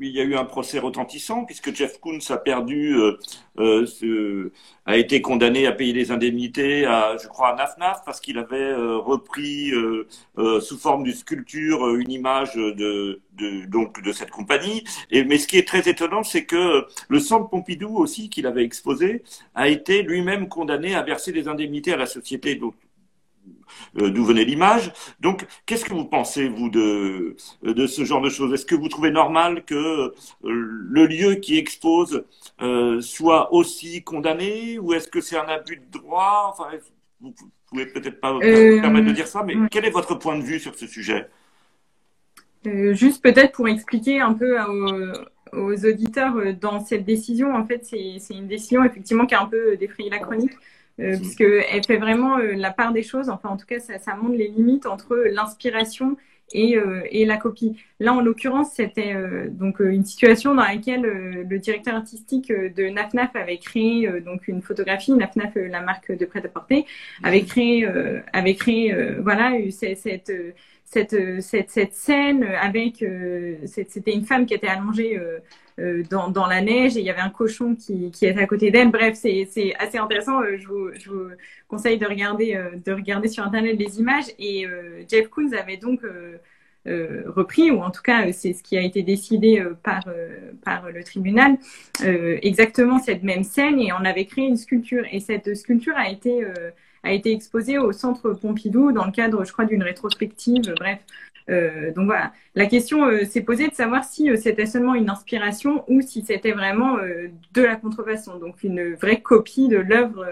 il 0.00 0.10
y 0.10 0.20
a 0.20 0.24
eu 0.24 0.34
un 0.34 0.44
procès 0.44 0.78
retentissant 0.78 1.44
puisque 1.44 1.74
Jeff 1.74 2.00
Koons 2.00 2.18
a 2.30 2.38
perdu, 2.38 2.96
euh, 2.96 3.18
euh, 3.58 4.52
a 4.86 4.96
été 4.96 5.20
condamné 5.20 5.66
à 5.66 5.72
payer 5.72 5.92
des 5.92 6.10
indemnités 6.10 6.86
à, 6.86 7.16
je 7.22 7.28
crois, 7.28 7.50
à 7.50 7.56
Nafnaf 7.56 8.02
parce 8.04 8.20
qu'il 8.20 8.38
avait 8.38 8.56
euh, 8.56 8.96
repris 8.96 9.72
sous 10.60 10.78
forme 10.78 11.04
de 11.04 11.12
sculpture 11.12 11.94
une 11.94 12.10
image 12.10 12.54
de, 12.54 13.20
de, 13.34 13.66
donc 13.66 14.02
de 14.02 14.12
cette 14.12 14.30
compagnie. 14.30 14.84
Et 15.10 15.24
mais 15.24 15.38
ce 15.38 15.46
qui 15.46 15.58
est 15.58 15.66
très 15.66 15.88
étonnant, 15.88 16.22
c'est 16.22 16.44
que 16.44 16.84
le 17.08 17.20
Centre 17.20 17.48
Pompidou 17.48 17.96
aussi 17.96 18.30
qu'il 18.30 18.46
avait 18.46 18.64
exposé 18.64 19.22
a 19.54 19.68
été 19.68 20.02
lui-même 20.02 20.48
condamné 20.48 20.94
à 20.94 21.02
verser 21.02 21.32
des 21.32 21.48
indemnités 21.48 21.92
à 21.92 21.96
la 21.96 22.06
société 22.06 22.54
d'où 23.94 24.24
venait 24.24 24.44
l'image. 24.44 24.92
Donc, 25.20 25.46
qu'est-ce 25.66 25.84
que 25.84 25.92
vous 25.92 26.04
pensez, 26.04 26.48
vous, 26.48 26.68
de, 26.68 27.36
de 27.62 27.86
ce 27.86 28.04
genre 28.04 28.20
de 28.20 28.30
choses? 28.30 28.52
Est-ce 28.52 28.66
que 28.66 28.74
vous 28.74 28.88
trouvez 28.88 29.10
normal 29.10 29.64
que 29.64 29.74
euh, 29.74 30.14
le 30.42 31.06
lieu 31.06 31.36
qui 31.36 31.58
expose 31.58 32.24
euh, 32.60 33.00
soit 33.00 33.52
aussi 33.52 34.02
condamné 34.02 34.78
ou 34.78 34.94
est-ce 34.94 35.08
que 35.08 35.20
c'est 35.20 35.36
un 35.36 35.48
abus 35.48 35.76
de 35.76 35.98
droit? 35.98 36.48
Enfin, 36.50 36.76
vous 37.20 37.34
pouvez 37.68 37.86
peut-être 37.86 38.20
pas 38.20 38.32
vous 38.32 38.40
permettre 38.40 39.06
de 39.06 39.12
dire 39.12 39.28
ça, 39.28 39.42
mais 39.42 39.54
quel 39.70 39.84
est 39.84 39.90
votre 39.90 40.14
point 40.14 40.38
de 40.38 40.42
vue 40.42 40.58
sur 40.58 40.74
ce 40.74 40.86
sujet? 40.86 41.28
Juste 42.64 43.22
peut-être 43.22 43.52
pour 43.52 43.68
expliquer 43.68 44.20
un 44.20 44.34
peu 44.34 44.56
aux, 45.52 45.84
auditeurs, 45.84 46.34
dans 46.60 46.84
cette 46.84 47.04
décision, 47.04 47.54
en 47.54 47.66
fait, 47.66 47.84
c'est 47.84 48.34
une 48.34 48.46
décision 48.46 48.84
effectivement 48.84 49.26
qui 49.26 49.34
a 49.34 49.42
un 49.42 49.46
peu 49.46 49.76
défrayé 49.76 50.10
la 50.10 50.18
chronique 50.18 50.52
euh, 51.00 51.16
puisqu'elle 51.16 51.84
fait 51.86 51.96
vraiment 51.96 52.38
euh, 52.38 52.52
la 52.54 52.70
part 52.70 52.92
des 52.92 53.02
choses. 53.02 53.30
Enfin, 53.30 53.48
en 53.48 53.56
tout 53.56 53.66
cas, 53.66 53.80
ça, 53.80 53.98
ça 53.98 54.14
montre 54.14 54.36
les 54.36 54.48
limites 54.48 54.86
entre 54.86 55.16
l'inspiration 55.16 56.16
et, 56.52 56.76
euh, 56.76 57.00
et, 57.10 57.24
la 57.24 57.38
copie. 57.38 57.76
Là, 57.98 58.12
en 58.12 58.20
l'occurrence, 58.20 58.72
c'était 58.74 59.14
euh, 59.14 59.48
donc 59.48 59.80
une 59.80 60.04
situation 60.04 60.54
dans 60.54 60.64
laquelle 60.64 61.02
le 61.02 61.58
directeur 61.58 61.94
artistique 61.94 62.52
de 62.52 62.88
Nafnaf 62.90 63.34
avait 63.34 63.58
créé 63.58 64.08
donc 64.20 64.48
une 64.48 64.60
photographie. 64.60 65.12
Nafnaf, 65.12 65.54
la 65.54 65.80
marque 65.80 66.12
de 66.12 66.26
prêt-à-porter, 66.26 66.84
avait 67.22 67.42
créé 67.42 67.88
avait 68.32 68.54
créé 68.54 68.94
voilà 69.20 69.52
cette 69.70 70.30
cette, 70.84 71.16
cette, 71.40 71.70
cette 71.70 71.94
scène 71.94 72.44
avec 72.60 73.02
c'était 73.64 74.12
une 74.12 74.26
femme 74.26 74.44
qui 74.44 74.52
était 74.52 74.66
allongée 74.66 75.18
euh, 75.18 75.38
dans, 75.78 76.28
dans, 76.28 76.46
la 76.46 76.60
neige 76.60 76.96
et 76.96 77.00
il 77.00 77.06
y 77.06 77.10
avait 77.10 77.20
un 77.20 77.30
cochon 77.30 77.74
qui, 77.74 78.10
qui 78.10 78.26
était 78.26 78.40
à 78.40 78.46
côté 78.46 78.70
d'elle. 78.70 78.90
Bref, 78.90 79.16
c'est 79.20 79.74
assez 79.78 79.98
intéressant. 79.98 80.40
Euh, 80.42 80.56
je 80.58 80.66
vous, 80.66 80.90
je 80.94 81.10
vous, 81.10 81.28
conseille 81.68 81.98
de 81.98 82.06
regarder, 82.06 82.54
euh, 82.54 82.70
de 82.84 82.92
regarder 82.92 83.28
sur 83.28 83.44
Internet 83.44 83.76
les 83.78 83.98
images. 83.98 84.26
Et 84.38 84.66
Jeff 85.10 85.28
Koons 85.28 85.52
avait 85.52 85.76
donc 85.76 86.00
repris, 86.84 87.70
ou 87.70 87.80
en 87.80 87.90
tout 87.90 88.02
cas 88.02 88.32
c'est 88.32 88.52
ce 88.52 88.62
qui 88.62 88.76
a 88.76 88.82
été 88.82 89.02
décidé 89.02 89.64
par, 89.82 90.04
par 90.64 90.90
le 90.90 91.04
tribunal, 91.04 91.56
exactement 92.02 92.98
cette 92.98 93.22
même 93.22 93.44
scène 93.44 93.78
et 93.78 93.92
on 93.92 94.04
avait 94.04 94.26
créé 94.26 94.46
une 94.46 94.56
sculpture. 94.56 95.04
Et 95.12 95.20
cette 95.20 95.54
sculpture 95.54 95.96
a 95.96 96.10
été 96.10 96.44
a 97.02 97.12
été 97.12 97.32
exposée 97.32 97.78
au 97.78 97.92
centre 97.92 98.32
Pompidou 98.32 98.92
dans 98.92 99.04
le 99.04 99.12
cadre, 99.12 99.44
je 99.44 99.52
crois, 99.52 99.64
d'une 99.64 99.82
rétrospective. 99.82 100.74
Bref, 100.78 101.00
euh, 101.50 101.92
donc 101.92 102.06
voilà, 102.06 102.32
la 102.54 102.66
question 102.66 103.04
euh, 103.04 103.24
s'est 103.24 103.42
posée 103.42 103.68
de 103.68 103.74
savoir 103.74 104.04
si 104.04 104.30
euh, 104.30 104.36
c'était 104.36 104.66
seulement 104.66 104.94
une 104.94 105.10
inspiration 105.10 105.84
ou 105.88 106.00
si 106.00 106.22
c'était 106.22 106.52
vraiment 106.52 106.98
de 107.52 107.62
la 107.62 107.76
contrefaçon, 107.76 108.38
donc 108.38 108.62
une 108.62 108.94
vraie 108.94 109.20
copie 109.20 109.68
de 109.68 109.78
l'œuvre 109.78 110.26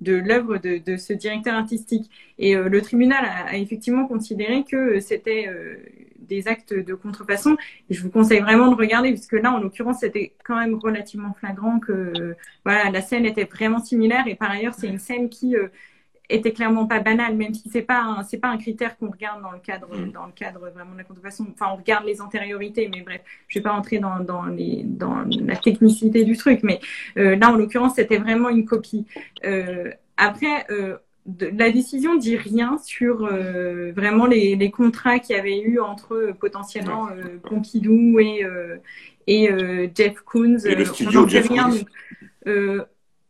de 0.00 0.14
l'œuvre 0.14 0.58
de, 0.58 0.78
de, 0.78 0.96
ce 0.96 1.12
directeur 1.12 1.54
artistique. 1.54 2.10
Et 2.38 2.56
le 2.56 2.82
tribunal 2.82 3.24
a, 3.24 3.56
effectivement 3.56 4.06
considéré 4.06 4.64
que 4.64 4.98
c'était 5.00 5.48
des 6.18 6.48
actes 6.48 6.74
de 6.74 6.94
contrefaçon. 6.94 7.56
Et 7.88 7.94
je 7.94 8.02
vous 8.02 8.10
conseille 8.10 8.40
vraiment 8.40 8.70
de 8.70 8.74
regarder, 8.74 9.10
puisque 9.10 9.34
là, 9.34 9.52
en 9.52 9.60
l'occurrence, 9.60 10.00
c'était 10.00 10.34
quand 10.44 10.56
même 10.56 10.74
relativement 10.74 11.32
flagrant 11.34 11.78
que 11.78 12.34
voilà, 12.64 12.90
la 12.90 13.02
scène 13.02 13.24
était 13.24 13.44
vraiment 13.44 13.78
similaire. 13.78 14.26
Et 14.26 14.34
par 14.34 14.50
ailleurs, 14.50 14.74
c'est 14.74 14.88
une 14.88 14.98
scène 14.98 15.28
qui 15.30 15.54
était 16.30 16.52
clairement 16.52 16.86
pas 16.86 17.00
banal, 17.00 17.36
même 17.36 17.54
si 17.54 17.68
c'est 17.70 17.82
pas 17.82 18.22
c'est 18.28 18.38
pas 18.38 18.48
un 18.48 18.56
critère 18.56 18.96
qu'on 18.96 19.10
regarde 19.10 19.42
dans 19.42 19.52
le 19.52 19.58
cadre 19.58 19.88
mm. 19.94 20.12
dans 20.12 20.26
le 20.26 20.32
cadre 20.32 20.70
vraiment 20.70 20.92
de 20.92 20.98
la 20.98 21.04
contrefaçon. 21.04 21.46
Enfin, 21.52 21.72
on 21.72 21.76
regarde 21.76 22.04
les 22.04 22.20
antériorités, 22.20 22.88
mais 22.92 23.02
bref, 23.02 23.20
je 23.48 23.58
vais 23.58 23.62
pas 23.62 23.72
entrer 23.72 23.98
dans 23.98 24.20
dans 24.20 24.46
les 24.46 24.82
dans 24.84 25.24
la 25.28 25.56
technicité 25.56 26.24
du 26.24 26.36
truc, 26.36 26.60
mais 26.62 26.80
euh, 27.18 27.36
là 27.36 27.50
en 27.50 27.56
l'occurrence 27.56 27.96
c'était 27.96 28.18
vraiment 28.18 28.48
une 28.48 28.64
copie. 28.64 29.06
Euh, 29.44 29.90
après. 30.16 30.66
Euh, 30.70 30.96
la 31.26 31.70
décision 31.70 32.16
dit 32.16 32.36
rien 32.36 32.76
sur 32.84 33.24
euh, 33.24 33.92
vraiment 33.96 34.26
les, 34.26 34.56
les 34.56 34.70
contrats 34.70 35.18
qu'il 35.18 35.34
y 35.34 35.38
avait 35.38 35.58
eu 35.58 35.80
entre 35.80 36.34
potentiellement 36.38 37.08
Pompidou 37.48 38.18
et 38.18 38.46
et 39.26 39.48
Jeff 39.94 40.20
Koons. 40.20 40.58
Et 40.66 40.74
le 40.74 40.84
studio 40.84 41.26
Jeff 41.26 41.48
rien, 41.48 41.70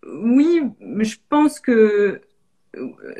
oui, 0.06 0.62
je 0.98 1.16
pense 1.28 1.60
que 1.60 2.20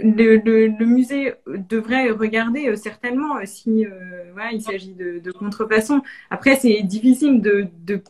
le, 0.03 0.37
le, 0.37 0.87
musée 0.87 1.35
devrait 1.47 2.11
regarder 2.11 2.69
euh, 2.69 2.77
certainement 2.77 3.37
euh, 3.37 3.43
si 3.45 3.87
euh, 3.87 3.91
voilà, 4.33 4.53
il 4.53 4.61
s'agit 4.61 4.95
de, 4.95 5.19
de, 5.19 5.33
contrefaçon. 5.33 6.03
Après, 6.31 6.57
c'est 6.57 6.83
difficile 6.83 7.41
de, 7.41 7.67
de, 7.85 8.01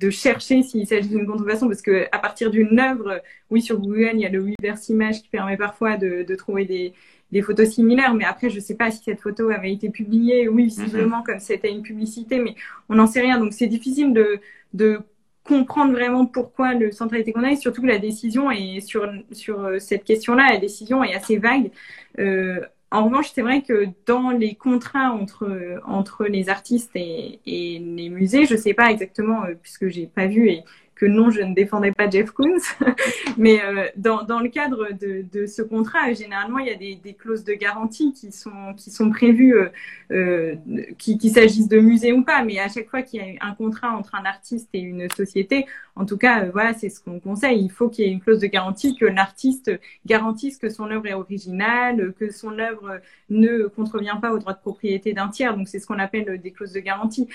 de 0.00 0.10
chercher 0.10 0.62
s'il 0.62 0.86
s'agit 0.86 1.08
d'une 1.08 1.26
contrefaçon 1.26 1.68
parce 1.68 1.82
que 1.82 2.06
à 2.12 2.18
partir 2.18 2.50
d'une 2.50 2.78
œuvre, 2.78 3.20
oui, 3.50 3.62
sur 3.62 3.78
Google, 3.78 4.12
il 4.14 4.20
y 4.20 4.26
a 4.26 4.30
le 4.30 4.40
Weverse 4.40 4.88
Image 4.88 5.22
qui 5.22 5.28
permet 5.28 5.56
parfois 5.56 5.96
de, 5.96 6.22
de 6.22 6.34
trouver 6.34 6.64
des, 6.64 6.92
des 7.32 7.42
photos 7.42 7.68
similaires, 7.68 8.14
mais 8.14 8.24
après, 8.24 8.50
je 8.50 8.56
ne 8.56 8.60
sais 8.60 8.76
pas 8.76 8.90
si 8.90 9.02
cette 9.04 9.20
photo 9.20 9.50
avait 9.50 9.72
été 9.72 9.90
publiée, 9.90 10.48
oui, 10.48 10.64
visiblement, 10.64 11.20
mm-hmm. 11.20 11.24
comme 11.24 11.38
c'était 11.38 11.70
une 11.70 11.82
publicité, 11.82 12.38
mais 12.38 12.54
on 12.88 12.96
n'en 12.96 13.06
sait 13.06 13.20
rien. 13.20 13.38
Donc, 13.38 13.52
c'est 13.52 13.66
difficile 13.66 14.12
de, 14.12 14.40
de 14.74 15.00
comprendre 15.44 15.92
vraiment 15.92 16.26
pourquoi 16.26 16.74
le 16.74 16.92
centre 16.92 17.14
a 17.14 17.18
été 17.18 17.32
condamné, 17.32 17.56
surtout 17.56 17.82
que 17.82 17.86
la 17.86 17.98
décision 17.98 18.50
est 18.50 18.80
sur, 18.80 19.04
euh, 19.04 19.78
cette 19.78 20.04
question-là, 20.04 20.48
la 20.52 20.58
décision 20.58 21.02
est 21.02 21.14
assez 21.14 21.38
vague. 21.38 21.70
Euh, 22.18 22.60
en 22.92 23.04
revanche, 23.04 23.30
c'est 23.32 23.42
vrai 23.42 23.62
que 23.62 23.86
dans 24.06 24.30
les 24.30 24.54
contrats 24.54 25.12
entre, 25.12 25.80
entre 25.86 26.26
les 26.26 26.48
artistes 26.48 26.90
et, 26.94 27.40
et 27.46 27.78
les 27.78 28.08
musées, 28.08 28.46
je 28.46 28.54
ne 28.54 28.58
sais 28.58 28.74
pas 28.74 28.90
exactement, 28.90 29.44
euh, 29.44 29.54
puisque 29.60 29.88
j'ai 29.88 30.06
pas 30.06 30.26
vu 30.26 30.48
et 30.48 30.64
que 31.00 31.06
non, 31.06 31.30
je 31.30 31.40
ne 31.40 31.54
défendais 31.54 31.92
pas 31.92 32.10
Jeff 32.10 32.30
Koons. 32.30 32.60
Mais 33.38 33.62
euh, 33.64 33.86
dans, 33.96 34.40
le 34.40 34.48
cadre 34.50 34.88
de, 34.92 35.46
ce 35.46 35.62
contrat, 35.62 36.12
généralement, 36.12 36.58
il 36.58 36.66
y 36.66 36.70
a 36.70 36.74
des, 36.74 37.14
clauses 37.14 37.42
de 37.42 37.54
garantie 37.54 38.12
qui 38.12 38.30
sont, 38.32 38.74
qui 38.76 38.90
sont 38.90 39.08
prévues, 39.08 39.56
euh, 39.56 39.68
euh 40.12 40.54
qu'il 40.98 41.16
qui 41.16 41.30
s'agisse 41.30 41.68
de 41.68 41.78
musée 41.78 42.12
ou 42.12 42.22
pas. 42.22 42.44
Mais 42.44 42.58
à 42.58 42.68
chaque 42.68 42.90
fois 42.90 43.00
qu'il 43.00 43.22
y 43.22 43.38
a 43.38 43.46
un 43.46 43.54
contrat 43.54 43.96
entre 43.96 44.14
un 44.14 44.26
artiste 44.26 44.68
et 44.74 44.80
une 44.80 45.08
société, 45.16 45.64
en 45.96 46.04
tout 46.04 46.18
cas, 46.18 46.44
euh, 46.44 46.50
voilà, 46.52 46.74
c'est 46.74 46.90
ce 46.90 47.00
qu'on 47.00 47.18
conseille. 47.18 47.64
Il 47.64 47.70
faut 47.70 47.88
qu'il 47.88 48.04
y 48.04 48.08
ait 48.08 48.12
une 48.12 48.20
clause 48.20 48.40
de 48.40 48.46
garantie 48.46 48.94
que 48.94 49.06
l'artiste 49.06 49.70
garantisse 50.04 50.58
que 50.58 50.68
son 50.68 50.90
œuvre 50.90 51.06
est 51.06 51.14
originale, 51.14 52.12
que 52.20 52.30
son 52.30 52.58
œuvre 52.58 53.00
ne 53.30 53.68
contrevient 53.68 54.18
pas 54.20 54.32
aux 54.32 54.38
droits 54.38 54.52
de 54.52 54.60
propriété 54.60 55.14
d'un 55.14 55.28
tiers. 55.28 55.56
Donc, 55.56 55.66
c'est 55.66 55.78
ce 55.78 55.86
qu'on 55.86 55.98
appelle 55.98 56.38
des 56.42 56.50
clauses 56.50 56.72
de 56.72 56.80
garantie. 56.80 57.26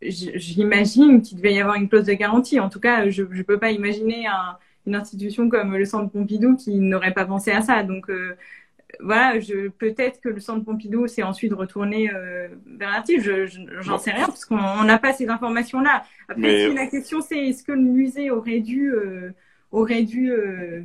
J'imagine 0.00 1.20
qu'il 1.20 1.36
devait 1.36 1.52
y 1.52 1.60
avoir 1.60 1.76
une 1.76 1.88
clause 1.88 2.06
de 2.06 2.14
garantie 2.14 2.60
en 2.62 2.68
tout 2.68 2.80
cas, 2.80 3.08
je 3.08 3.22
ne 3.22 3.42
peux 3.42 3.58
pas 3.58 3.70
imaginer 3.70 4.26
une 4.86 4.94
institution 4.94 5.48
comme 5.48 5.76
le 5.76 5.84
Centre 5.84 6.10
Pompidou 6.10 6.56
qui 6.56 6.74
n'aurait 6.78 7.12
pas 7.12 7.24
pensé 7.24 7.50
à 7.50 7.62
ça. 7.62 7.82
Donc 7.82 8.08
euh, 8.10 8.36
voilà, 9.00 9.38
peut-être 9.78 10.20
que 10.20 10.28
le 10.28 10.40
Centre 10.40 10.64
Pompidou 10.64 11.06
s'est 11.06 11.22
ensuite 11.22 11.52
retourné 11.52 12.10
euh, 12.12 12.48
vers 12.66 12.90
l'artiste. 12.90 13.28
J'en 13.80 13.98
sais 13.98 14.10
rien 14.10 14.26
parce 14.26 14.44
qu'on 14.44 14.84
n'a 14.84 14.98
pas 14.98 15.12
ces 15.12 15.28
informations-là. 15.28 16.04
Après, 16.28 16.68
si 16.68 16.74
la 16.74 16.86
question 16.86 17.20
c'est 17.20 17.48
est-ce 17.48 17.62
que 17.62 17.72
le 17.72 17.80
musée 17.80 18.30
aurait 18.30 18.60
dû 18.60 18.92
euh, 18.92 19.30
aurait 19.70 20.02
dû 20.02 20.30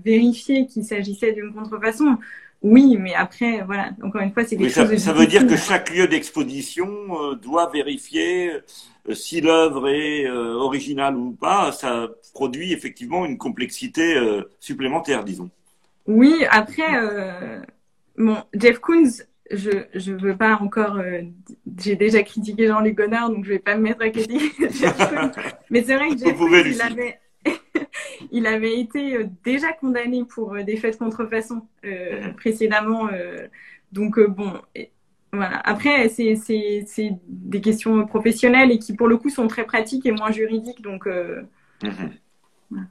vérifier 0.03 0.65
qu'il 0.65 0.85
s'agissait 0.85 1.33
d'une 1.33 1.53
contrefaçon? 1.53 2.17
Oui, 2.63 2.97
mais 2.99 3.13
après, 3.13 3.61
voilà, 3.63 3.91
encore 4.03 4.21
une 4.21 4.31
fois, 4.31 4.43
c'est 4.43 4.57
quelque 4.57 4.73
chose 4.73 4.97
Ça 4.97 5.13
veut 5.13 5.27
dire 5.27 5.45
que 5.45 5.55
chaque 5.55 5.91
lieu 5.91 6.07
d'exposition 6.07 6.87
doit 7.41 7.69
vérifier 7.69 8.51
euh, 9.09 9.13
si 9.13 9.41
l'œuvre 9.41 9.87
est 9.89 10.25
euh, 10.25 10.53
originale 10.55 11.15
ou 11.15 11.31
pas, 11.31 11.71
ça 11.71 12.07
produit 12.33 12.73
effectivement 12.73 13.25
une 13.25 13.37
complexité 13.37 14.15
euh, 14.15 14.43
supplémentaire, 14.59 15.23
disons. 15.23 15.49
Oui, 16.05 16.45
après, 16.49 16.87
bon, 18.17 18.37
Jeff 18.53 18.79
Koons, 18.79 19.23
je 19.51 19.71
je 19.93 20.13
veux 20.13 20.37
pas 20.37 20.57
encore. 20.61 21.01
J'ai 21.77 21.97
déjà 21.97 22.23
critiqué 22.23 22.67
Jean-Luc 22.67 22.95
Godard, 22.95 23.29
donc 23.29 23.43
je 23.43 23.49
vais 23.49 23.59
pas 23.59 23.75
me 23.75 23.81
mettre 23.81 24.01
à 24.03 24.09
critiquer 24.09 24.69
Mais 25.69 25.83
c'est 25.83 25.95
vrai 25.95 26.07
que 26.11 26.17
Jeff 26.17 26.37
Koons, 26.37 26.63
il 26.65 26.81
avait, 26.81 27.19
il 28.31 28.47
avait 28.47 28.79
été 28.79 29.25
déjà 29.43 29.73
condamné 29.73 30.23
pour 30.25 30.55
des 30.63 30.77
faits 30.77 30.93
de 30.93 30.99
contrefaçon 30.99 31.61
mm-hmm. 31.83 32.35
précédemment. 32.35 33.09
donc 33.91 34.19
bon, 34.19 34.53
voilà. 35.33 35.57
Après, 35.59 36.09
c'est 36.09 36.37
des 37.27 37.61
questions 37.61 38.05
professionnelles 38.05 38.71
et 38.71 38.79
qui, 38.79 38.95
pour 38.95 39.07
le 39.07 39.17
coup, 39.17 39.29
sont 39.29 39.47
très 39.47 39.65
pratiques 39.65 40.05
et 40.05 40.11
moins 40.11 40.31
juridiques. 40.31 40.81
Donc, 40.81 41.05
euh, 41.07 41.43
mhm. 41.83 42.87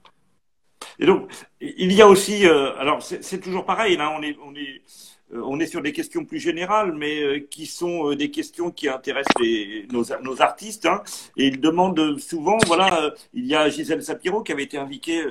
Et 0.98 1.06
donc, 1.06 1.30
il 1.60 1.92
y 1.92 2.00
a 2.00 2.08
aussi, 2.08 2.46
euh, 2.46 2.74
alors 2.78 3.02
c'est 3.02 3.40
toujours 3.40 3.66
pareil, 3.66 3.96
là, 3.96 4.14
on 4.16 4.22
est, 4.22 4.36
on 4.42 4.54
est, 4.54 4.80
euh, 4.80 5.05
on 5.32 5.58
est 5.58 5.66
sur 5.66 5.82
des 5.82 5.92
questions 5.92 6.24
plus 6.24 6.38
générales, 6.38 6.92
mais 6.92 7.20
euh, 7.20 7.40
qui 7.50 7.66
sont 7.66 8.10
euh, 8.10 8.16
des 8.16 8.30
questions 8.30 8.70
qui 8.70 8.88
intéressent 8.88 9.34
les, 9.40 9.86
nos, 9.90 10.04
nos, 10.22 10.40
artistes. 10.40 10.86
Hein, 10.86 11.02
et 11.36 11.48
ils 11.48 11.60
demandent 11.60 12.18
souvent, 12.18 12.58
voilà, 12.66 13.12
il 13.34 13.46
y 13.46 13.54
a 13.54 13.68
Gisèle 13.68 14.02
Sapiro 14.02 14.42
qui 14.42 14.52
avait 14.52 14.62
été 14.64 14.78
invitée, 14.78 15.24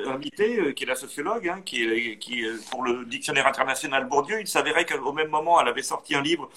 qui 0.76 0.84
est 0.84 0.88
la 0.88 0.96
sociologue, 0.96 1.48
hein, 1.48 1.62
qui, 1.66 2.18
qui 2.18 2.44
pour 2.72 2.84
le 2.84 3.06
dictionnaire 3.06 3.48
international 3.48 4.08
Bourdieu, 4.08 4.42
il 4.42 4.48
s'avérait 4.48 4.86
qu'au 4.86 5.14
même 5.14 5.30
moment, 5.30 5.62
elle 5.62 5.68
avait 5.68 5.82
sorti 5.82 6.16
un 6.16 6.22
livre 6.22 6.50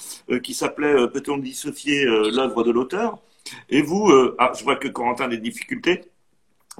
qui 0.43 0.55
s'appelait 0.55 1.09
Peut-on 1.09 1.39
dissocier 1.39 2.05
l'œuvre 2.05 2.65
de 2.65 2.71
l'auteur? 2.71 3.19
Et 3.71 3.83
vous, 3.83 4.11
ah, 4.39 4.53
je 4.59 4.65
vois 4.65 4.77
que 4.77 4.89
Corentin 4.89 5.25
a 5.25 5.29
des 5.29 5.39
difficultés. 5.39 6.03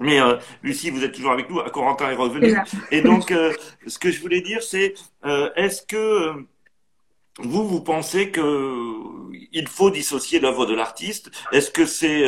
Mais 0.01 0.21
euh, 0.21 0.37
Lucie, 0.63 0.91
vous 0.91 1.05
êtes 1.05 1.13
toujours 1.13 1.33
avec 1.33 1.51
nous. 1.51 1.61
Corentin 1.73 2.11
est 2.11 2.15
revenu. 2.15 2.55
Et 2.91 3.03
donc, 3.03 3.31
euh, 3.31 3.53
ce 3.87 3.99
que 3.99 4.11
je 4.11 4.21
voulais 4.21 4.41
dire, 4.41 4.63
c'est 4.63 4.95
euh, 5.25 5.51
est-ce 5.57 5.83
que 5.83 6.33
vous, 7.39 7.67
vous 7.69 7.81
pensez 7.81 8.31
que 8.31 8.75
il 9.53 9.69
faut 9.69 9.91
dissocier 9.91 10.41
l'œuvre 10.41 10.67
de 10.67 10.75
l'artiste? 10.75 11.31
Est-ce 11.53 11.71
que 11.71 11.87
c'est 11.87 12.23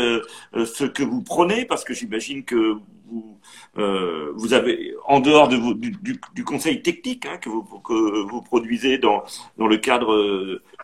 ce 0.55 0.85
que 0.85 1.03
vous 1.03 1.23
prenez? 1.23 1.65
Parce 1.65 1.85
que 1.85 1.95
j'imagine 1.95 2.45
que 2.45 2.77
vous, 3.11 3.39
euh, 3.79 4.33
vous 4.37 4.55
avez, 4.55 4.95
en 5.07 5.21
dehors 5.21 5.49
du, 5.49 6.45
conseil 6.45 6.83
technique 6.83 7.27
hein, 7.27 7.39
que, 7.39 7.49
vous, 7.49 8.43
produisez 8.43 8.99
dans, 8.99 9.25
dans 9.59 9.67
le 9.67 9.77
cadre 9.77 10.17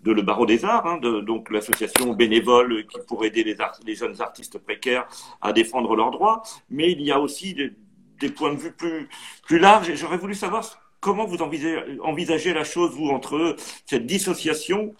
de 0.04 0.12
le 0.12 0.22
Barreau 0.22 0.46
des 0.46 0.64
Arts, 0.64 0.86
hein, 0.86 0.98
donc 0.98 1.50
l'association 1.50 2.12
bénévole 2.12 2.86
qui 2.86 2.98
pourrait 3.06 3.28
aider 3.28 3.44
les, 3.44 3.94
jeunes 3.94 4.20
artistes 4.20 4.58
précaires 4.58 5.06
à 5.40 5.52
défendre 5.52 5.96
leurs 5.96 6.10
droits, 6.10 6.42
mais 6.70 6.92
il 6.92 7.02
y 7.02 7.12
a 7.12 7.20
aussi 7.20 7.54
des, 7.54 8.28
points 8.30 8.52
de 8.52 8.58
vue 8.58 8.72
plus, 8.72 9.08
plus 9.46 9.58
larges. 9.58 9.92
J'aurais 9.94 10.18
voulu 10.18 10.34
savoir 10.34 10.64
comment 11.00 11.26
vous 11.26 11.38
envisagez 11.42 12.52
la 12.52 12.64
chose, 12.64 12.92
vous, 12.92 13.08
entre 13.08 13.56
cette 13.84 14.06
dissociation 14.06 14.94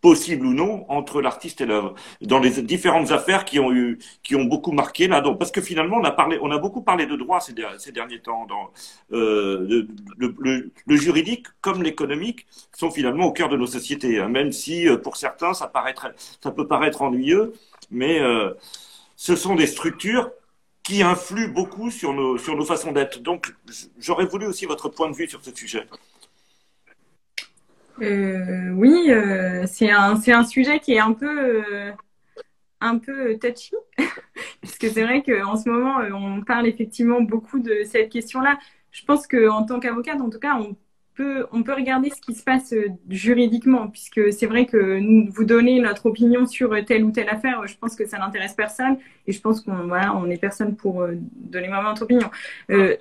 possible 0.00 0.46
ou 0.46 0.54
non 0.54 0.86
entre 0.88 1.20
l'artiste 1.20 1.60
et 1.60 1.66
l'œuvre 1.66 1.94
dans 2.20 2.38
les 2.38 2.62
différentes 2.62 3.10
affaires 3.10 3.44
qui 3.44 3.58
ont 3.58 3.72
eu 3.72 3.98
qui 4.22 4.34
ont 4.34 4.44
beaucoup 4.44 4.72
marqué 4.72 5.08
là. 5.08 5.20
Donc 5.20 5.38
parce 5.38 5.50
que 5.50 5.60
finalement 5.60 5.96
on 5.98 6.04
a 6.04 6.10
parlé 6.10 6.38
on 6.40 6.50
a 6.50 6.58
beaucoup 6.58 6.82
parlé 6.82 7.06
de 7.06 7.16
droit 7.16 7.40
ces, 7.40 7.54
ces 7.78 7.92
derniers 7.92 8.20
temps 8.20 8.46
dans 8.46 8.70
euh, 9.12 9.66
le, 9.68 9.88
le, 10.38 10.72
le, 10.86 10.96
juridique 10.96 11.46
comme 11.60 11.82
l'économique 11.82 12.46
sont 12.76 12.90
finalement 12.90 13.26
au 13.26 13.32
cœur 13.32 13.48
de 13.48 13.56
nos 13.56 13.66
sociétés 13.66 14.20
hein, 14.20 14.28
même 14.28 14.52
si 14.52 14.88
euh, 14.88 14.96
pour 14.96 15.16
certains 15.16 15.54
ça 15.54 15.66
paraît 15.66 15.94
ça 16.42 16.50
peut 16.50 16.66
paraître 16.66 17.02
ennuyeux 17.02 17.52
mais 17.90 18.20
euh, 18.20 18.54
ce 19.16 19.36
sont 19.36 19.54
des 19.54 19.66
structures 19.66 20.30
qui 20.82 21.02
influent 21.02 21.52
beaucoup 21.52 21.90
sur 21.90 22.12
nos 22.12 22.38
sur 22.38 22.56
nos 22.56 22.64
façons 22.64 22.92
d'être. 22.92 23.20
Donc 23.20 23.54
j'aurais 23.98 24.26
voulu 24.26 24.46
aussi 24.46 24.66
votre 24.66 24.88
point 24.88 25.10
de 25.10 25.14
vue 25.14 25.28
sur 25.28 25.44
ce 25.44 25.54
sujet 25.54 25.86
euh, 28.02 28.70
oui, 28.70 29.06
euh, 29.10 29.64
c'est 29.66 29.90
un, 29.90 30.14
un 30.26 30.44
sujet 30.44 30.80
qui 30.80 30.92
est 30.94 30.98
un 31.00 31.12
peu, 31.12 31.62
euh, 31.62 31.92
un 32.80 32.98
peu 32.98 33.38
touchy, 33.38 33.74
puisque 34.62 34.88
c'est 34.88 35.02
vrai 35.02 35.22
qu'en 35.22 35.56
ce 35.56 35.68
moment, 35.68 35.98
on 36.14 36.42
parle 36.42 36.66
effectivement 36.66 37.20
beaucoup 37.20 37.58
de 37.58 37.82
cette 37.84 38.10
question-là. 38.10 38.58
Je 38.90 39.04
pense 39.04 39.26
qu'en 39.26 39.64
tant 39.64 39.80
qu'avocate, 39.80 40.20
en 40.20 40.30
tout 40.30 40.38
cas, 40.38 40.56
on 40.56 40.76
peut, 41.14 41.46
on 41.52 41.62
peut 41.62 41.74
regarder 41.74 42.10
ce 42.10 42.20
qui 42.20 42.34
se 42.34 42.42
passe 42.42 42.74
juridiquement, 43.08 43.88
puisque 43.88 44.32
c'est 44.32 44.46
vrai 44.46 44.64
que 44.66 44.98
nous, 44.98 45.30
vous 45.30 45.44
donner 45.44 45.80
notre 45.80 46.06
opinion 46.06 46.46
sur 46.46 46.74
telle 46.86 47.04
ou 47.04 47.10
telle 47.10 47.28
affaire, 47.28 47.66
je 47.66 47.76
pense 47.76 47.96
que 47.96 48.06
ça 48.06 48.18
n'intéresse 48.18 48.54
personne, 48.54 48.96
et 49.26 49.32
je 49.32 49.40
pense 49.40 49.60
qu'on 49.60 49.86
voilà, 49.86 50.16
on 50.16 50.30
est 50.30 50.38
personne 50.38 50.74
pour 50.76 51.06
donner 51.34 51.68
vraiment 51.68 51.90
notre 51.90 52.02
opinion. 52.04 52.30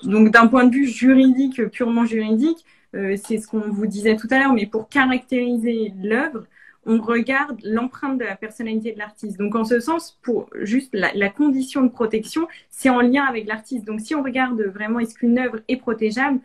donc 0.03 0.31
d'un 0.31 0.47
point 0.47 0.65
de 0.65 0.75
vue 0.75 0.87
juridique, 0.87 1.65
purement 1.67 2.05
juridique, 2.05 2.65
euh, 2.65 2.78
c'est 2.93 3.37
ce 3.37 3.47
qu'on 3.47 3.69
vous 3.69 3.85
disait 3.85 4.15
tout 4.15 4.27
à 4.31 4.39
l'heure, 4.39 4.53
mais 4.53 4.65
pour 4.65 4.89
caractériser 4.89 5.93
l'œuvre, 6.01 6.45
on 6.85 7.01
regarde 7.01 7.59
l'empreinte 7.63 8.17
de 8.17 8.23
la 8.23 8.35
personnalité 8.35 8.93
de 8.93 8.99
l'artiste. 8.99 9.37
Donc, 9.37 9.55
en 9.55 9.63
ce 9.63 9.79
sens, 9.79 10.17
pour 10.21 10.49
juste 10.61 10.89
la, 10.93 11.29
condition 11.29 11.83
de 11.83 11.89
protection, 11.89 12.47
c'est 12.69 12.89
en 12.89 13.01
lien 13.01 13.25
avec 13.25 13.47
l'artiste. 13.47 13.85
Donc, 13.85 13.99
si 14.01 14.15
on 14.15 14.23
regarde 14.23 14.61
vraiment 14.61 14.99
est-ce 14.99 15.13
qu'une 15.13 15.37
œuvre 15.37 15.59
est 15.67 15.77
protégeable, 15.77 16.39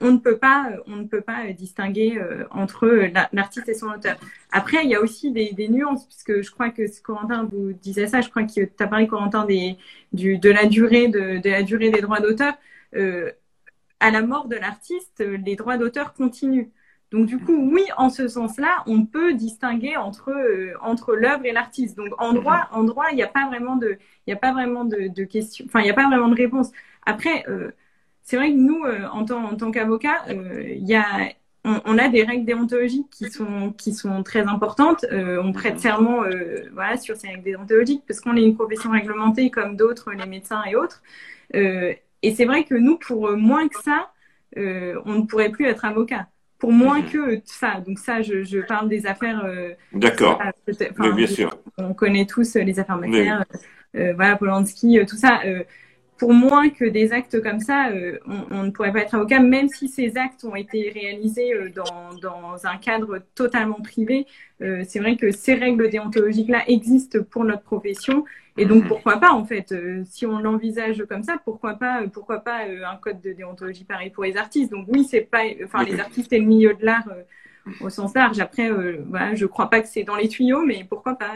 on 0.00 0.12
ne 0.12 0.18
peut 0.18 0.36
pas, 0.36 0.70
on 0.86 0.96
ne 0.96 1.04
peut 1.04 1.20
pas 1.22 1.52
distinguer 1.52 2.18
euh, 2.18 2.44
entre 2.50 2.86
l'artiste 3.32 3.68
et 3.68 3.74
son 3.74 3.86
auteur. 3.86 4.16
Après, 4.50 4.84
il 4.84 4.90
y 4.90 4.94
a 4.94 5.00
aussi 5.00 5.30
des, 5.30 5.68
nuances, 5.68 6.06
puisque 6.06 6.42
je 6.42 6.50
crois 6.50 6.70
que 6.70 6.82
Corentin 7.02 7.48
vous 7.50 7.72
disait 7.72 8.06
ça. 8.06 8.20
Je 8.20 8.28
crois 8.28 8.42
que 8.42 8.52
tu 8.52 8.70
as 8.78 8.86
parlé, 8.86 9.06
Corentin, 9.06 9.46
des, 9.46 9.76
du, 10.12 10.38
de 10.38 10.50
la 10.50 10.66
durée 10.66 11.08
de, 11.08 11.40
la 11.48 11.62
durée 11.62 11.90
des 11.90 12.00
droits 12.00 12.20
d'auteur. 12.20 12.54
Euh, 12.94 13.30
à 14.00 14.10
la 14.10 14.22
mort 14.22 14.48
de 14.48 14.56
l'artiste, 14.56 15.20
les 15.20 15.56
droits 15.56 15.78
d'auteur 15.78 16.14
continuent. 16.14 16.68
Donc 17.12 17.26
du 17.26 17.38
coup, 17.38 17.54
oui, 17.72 17.84
en 17.96 18.10
ce 18.10 18.28
sens-là, 18.28 18.82
on 18.86 19.06
peut 19.06 19.34
distinguer 19.34 19.96
entre 19.96 20.30
euh, 20.30 20.74
entre 20.80 21.14
l'œuvre 21.14 21.46
et 21.46 21.52
l'artiste. 21.52 21.96
Donc 21.96 22.12
en 22.18 22.32
droit, 22.32 22.68
en 22.72 22.82
droit, 22.84 23.06
il 23.12 23.16
n'y 23.16 23.22
a 23.22 23.28
pas 23.28 23.46
vraiment 23.46 23.76
de 23.76 23.98
il 24.26 24.32
a 24.32 24.36
pas 24.36 24.52
vraiment 24.52 24.84
de, 24.84 25.08
de 25.08 25.24
questions, 25.24 25.64
enfin 25.68 25.80
il 25.80 25.84
n'y 25.84 25.90
a 25.90 25.94
pas 25.94 26.08
vraiment 26.08 26.28
de 26.28 26.34
réponse. 26.34 26.72
Après, 27.06 27.44
euh, 27.48 27.70
c'est 28.22 28.36
vrai 28.36 28.50
que 28.52 28.56
nous, 28.56 28.82
en 29.12 29.24
tant, 29.24 29.44
en 29.44 29.56
tant 29.56 29.70
qu'avocat, 29.70 30.24
il 30.28 30.84
y 30.84 30.96
a 30.96 31.06
on, 31.84 31.98
a 31.98 32.08
des 32.08 32.22
règles 32.22 32.44
déontologiques 32.44 33.10
qui 33.10 33.30
sont, 33.30 33.72
qui 33.72 33.92
sont 33.92 34.22
très 34.22 34.42
importantes. 34.42 35.04
Euh, 35.10 35.42
on 35.42 35.52
prête 35.52 35.80
serment 35.80 36.22
euh, 36.24 36.68
voilà, 36.72 36.96
sur 36.96 37.16
ces 37.16 37.28
règles 37.28 37.42
déontologiques 37.42 38.04
parce 38.06 38.20
qu'on 38.20 38.36
est 38.36 38.42
une 38.42 38.54
profession 38.54 38.90
réglementée 38.90 39.50
comme 39.50 39.76
d'autres, 39.76 40.12
les 40.12 40.26
médecins 40.26 40.62
et 40.64 40.76
autres. 40.76 41.02
Euh, 42.24 42.28
et 42.28 42.34
c'est 42.34 42.44
vrai 42.44 42.64
que 42.64 42.74
nous, 42.74 42.98
pour 42.98 43.36
moins 43.36 43.68
que 43.68 43.80
ça, 43.82 44.10
on 44.56 45.14
ne 45.14 45.26
pourrait 45.26 45.50
plus 45.50 45.66
être 45.66 45.84
avocat. 45.84 46.28
Pour 46.58 46.72
moins 46.72 47.00
mhm. 47.00 47.10
que 47.10 47.40
ça. 47.44 47.82
Donc 47.86 47.98
ça, 47.98 48.22
je, 48.22 48.66
parle 48.66 48.88
des 48.88 49.06
affaires. 49.06 49.44
D'accord. 49.92 50.40
bien 51.14 51.26
sûr. 51.26 51.50
On 51.76 51.92
connaît 51.92 52.26
tous 52.26 52.54
les 52.54 52.80
affaires 52.80 52.96
matières. 52.96 53.44
voilà, 53.92 54.36
Polanski, 54.36 54.98
tout 55.06 55.16
ça 55.16 55.42
pour 56.18 56.32
moins 56.32 56.70
que 56.70 56.84
des 56.84 57.12
actes 57.12 57.42
comme 57.42 57.60
ça, 57.60 57.90
euh, 57.90 58.18
on, 58.50 58.62
ne 58.62 58.70
pourrait 58.70 58.92
pas 58.92 59.00
être 59.00 59.14
avocat, 59.14 59.40
même 59.40 59.68
si 59.68 59.88
ces 59.88 60.16
actes 60.16 60.44
ont 60.44 60.56
été 60.56 60.90
réalisés 60.90 61.52
euh, 61.52 61.70
dans, 61.70 62.14
dans, 62.20 62.66
un 62.66 62.76
cadre 62.78 63.20
totalement 63.34 63.80
privé. 63.80 64.26
Euh, 64.62 64.82
c'est 64.88 64.98
vrai 64.98 65.16
que 65.16 65.30
ces 65.30 65.54
règles 65.54 65.90
déontologiques-là 65.90 66.62
existent 66.68 67.18
pour 67.30 67.44
notre 67.44 67.62
profession, 67.62 68.24
et 68.56 68.64
donc 68.64 68.84
mhm. 68.84 68.88
pourquoi 68.88 69.20
pas 69.20 69.32
en 69.32 69.44
fait, 69.44 69.74
si 70.06 70.24
on 70.24 70.38
l'envisage 70.38 71.04
comme 71.06 71.22
ça, 71.22 71.36
pourquoi 71.44 71.74
pas, 71.74 72.04
pourquoi 72.10 72.40
pas 72.40 72.60
un 72.64 72.96
code 72.96 73.20
de 73.20 73.32
déontologie 73.32 73.84
pareil 73.84 74.08
pour 74.08 74.24
les 74.24 74.38
artistes. 74.38 74.70
Donc 74.70 74.86
oui, 74.88 75.04
c'est 75.04 75.20
pas, 75.20 75.42
enfin 75.64 75.84
les 75.84 76.00
artistes 76.00 76.32
et 76.32 76.38
le 76.38 76.46
milieu 76.46 76.72
de 76.72 76.84
l'art 76.84 77.06
au 77.82 77.90
sens 77.90 78.14
large. 78.14 78.38
Après, 78.38 78.70
voilà, 79.06 79.34
je 79.34 79.44
crois 79.44 79.68
pas 79.68 79.82
que 79.82 79.88
c'est 79.88 80.04
dans 80.04 80.16
les 80.16 80.28
tuyaux, 80.28 80.64
mais 80.64 80.86
pourquoi 80.88 81.16
pas. 81.16 81.34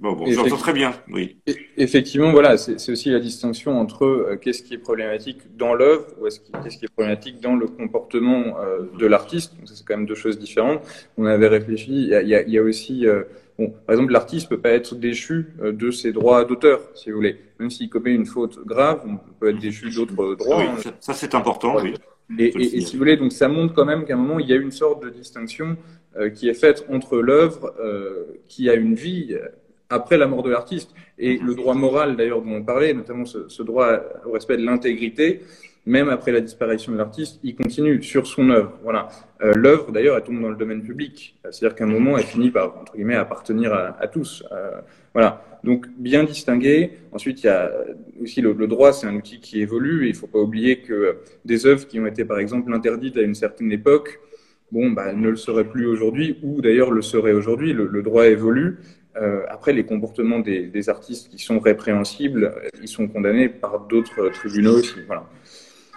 Bon, 0.00 0.14
bon 0.14 0.24
j'entends 0.32 0.56
très 0.56 0.72
bien, 0.72 0.94
oui. 1.12 1.36
Effectivement, 1.76 2.32
voilà, 2.32 2.56
c'est 2.56 2.90
aussi 2.90 3.10
la 3.10 3.20
distinction 3.20 3.78
entre 3.78 4.06
euh, 4.06 4.36
qu'est-ce 4.40 4.62
qui 4.62 4.72
est 4.72 4.78
problématique 4.78 5.56
dans 5.58 5.74
l'œuvre 5.74 6.06
ou 6.18 6.24
qu'est-ce 6.24 6.78
qui 6.78 6.86
est 6.86 6.92
problématique 6.92 7.40
dans 7.40 7.54
le 7.54 7.66
comportement 7.66 8.58
euh, 8.60 8.84
de 8.98 9.06
l'artiste. 9.06 9.54
Donc, 9.56 9.68
c'est 9.68 9.84
quand 9.86 9.98
même 9.98 10.06
deux 10.06 10.14
choses 10.14 10.38
différentes. 10.38 10.80
On 11.18 11.26
avait 11.26 11.48
réfléchi, 11.48 11.90
il 11.90 12.08
y 12.08 12.14
a, 12.14 12.22
il 12.22 12.50
y 12.50 12.56
a 12.56 12.62
aussi, 12.62 13.06
euh, 13.06 13.24
bon, 13.58 13.74
par 13.86 13.94
exemple, 13.94 14.12
l'artiste 14.12 14.48
peut 14.48 14.58
pas 14.58 14.70
être 14.70 14.94
déchu 14.94 15.52
de 15.62 15.90
ses 15.90 16.12
droits 16.12 16.46
d'auteur, 16.46 16.80
si 16.94 17.10
vous 17.10 17.16
voulez. 17.16 17.36
Même 17.58 17.68
s'il 17.68 17.90
commet 17.90 18.14
une 18.14 18.26
faute 18.26 18.58
grave, 18.64 19.02
on 19.06 19.18
peut 19.38 19.50
être 19.50 19.58
déchu 19.58 19.90
d'autres 19.90 20.34
droits. 20.34 20.60
Oui, 20.60 20.92
ça, 21.00 21.12
c'est 21.12 21.34
important, 21.34 21.76
oui. 21.76 21.92
Et, 22.38 22.44
et, 22.44 22.76
et, 22.76 22.80
si 22.80 22.92
vous 22.92 23.00
voulez, 23.00 23.16
donc 23.16 23.32
ça 23.32 23.48
montre 23.48 23.74
quand 23.74 23.84
même 23.84 24.04
qu'à 24.06 24.14
un 24.14 24.16
moment, 24.16 24.38
il 24.38 24.48
y 24.48 24.52
a 24.52 24.56
une 24.56 24.70
sorte 24.70 25.02
de 25.02 25.10
distinction 25.10 25.76
qui 26.34 26.48
est 26.48 26.54
faite 26.54 26.86
entre 26.88 27.18
l'œuvre 27.18 27.74
qui 28.48 28.70
a 28.70 28.74
une 28.74 28.94
vie 28.94 29.36
après 29.90 30.16
la 30.16 30.26
mort 30.26 30.42
de 30.42 30.50
l'artiste. 30.50 30.94
Et 31.18 31.38
le 31.38 31.54
droit 31.54 31.74
moral, 31.74 32.16
d'ailleurs, 32.16 32.42
dont 32.42 32.54
on 32.54 32.62
parlait, 32.62 32.94
notamment 32.94 33.26
ce, 33.26 33.62
droit 33.62 34.00
au 34.24 34.32
respect 34.32 34.56
de 34.56 34.64
l'intégrité, 34.64 35.42
même 35.86 36.08
après 36.08 36.32
la 36.32 36.40
disparition 36.40 36.92
de 36.92 36.98
l'artiste, 36.98 37.40
il 37.42 37.56
continue 37.56 38.02
sur 38.02 38.26
son 38.26 38.50
œuvre. 38.50 38.78
Voilà. 38.82 39.08
Euh, 39.42 39.52
l'œuvre, 39.54 39.92
d'ailleurs, 39.92 40.16
elle 40.16 40.22
tombe 40.22 40.40
dans 40.40 40.50
le 40.50 40.56
domaine 40.56 40.82
public. 40.82 41.36
C'est-à-dire 41.50 41.74
qu'à 41.74 41.84
un 41.84 41.88
moment, 41.88 42.18
elle 42.18 42.24
finit 42.24 42.50
par, 42.50 42.78
entre 42.78 42.94
guillemets, 42.94 43.16
appartenir 43.16 43.72
à, 43.72 44.06
tous. 44.08 44.44
Euh, 44.52 44.72
voilà. 45.14 45.42
Donc, 45.64 45.86
bien 45.98 46.24
distinguer. 46.24 46.92
Ensuite, 47.12 47.42
il 47.42 47.46
y 47.46 47.50
a 47.50 47.72
aussi 48.22 48.40
le, 48.40 48.54
droit, 48.66 48.92
c'est 48.92 49.06
un 49.06 49.14
outil 49.14 49.40
qui 49.40 49.60
évolue. 49.60 50.06
Il 50.06 50.12
ne 50.12 50.16
faut 50.16 50.26
pas 50.26 50.38
oublier 50.38 50.80
que 50.80 51.18
des 51.44 51.66
œuvres 51.66 51.86
qui 51.86 51.98
ont 51.98 52.06
été, 52.06 52.24
par 52.24 52.38
exemple, 52.38 52.72
interdites 52.72 53.16
à 53.16 53.22
une 53.22 53.34
certaine 53.34 53.72
époque, 53.72 54.20
bon, 54.72 54.90
bah, 54.90 55.12
ne 55.12 55.28
le 55.28 55.36
seraient 55.36 55.68
plus 55.68 55.86
aujourd'hui, 55.86 56.38
ou 56.42 56.60
d'ailleurs 56.60 56.90
le 56.90 57.02
seraient 57.02 57.32
aujourd'hui. 57.32 57.72
Le, 57.72 58.02
droit 58.02 58.26
évolue. 58.26 58.78
Euh, 59.16 59.42
après, 59.48 59.72
les 59.72 59.84
comportements 59.84 60.38
des, 60.38 60.66
des, 60.66 60.88
artistes 60.88 61.28
qui 61.30 61.38
sont 61.38 61.58
répréhensibles, 61.58 62.54
ils 62.80 62.88
sont 62.88 63.08
condamnés 63.08 63.48
par 63.48 63.80
d'autres 63.80 64.28
tribunaux 64.28 64.78
aussi. 64.78 65.00
Voilà. 65.06 65.26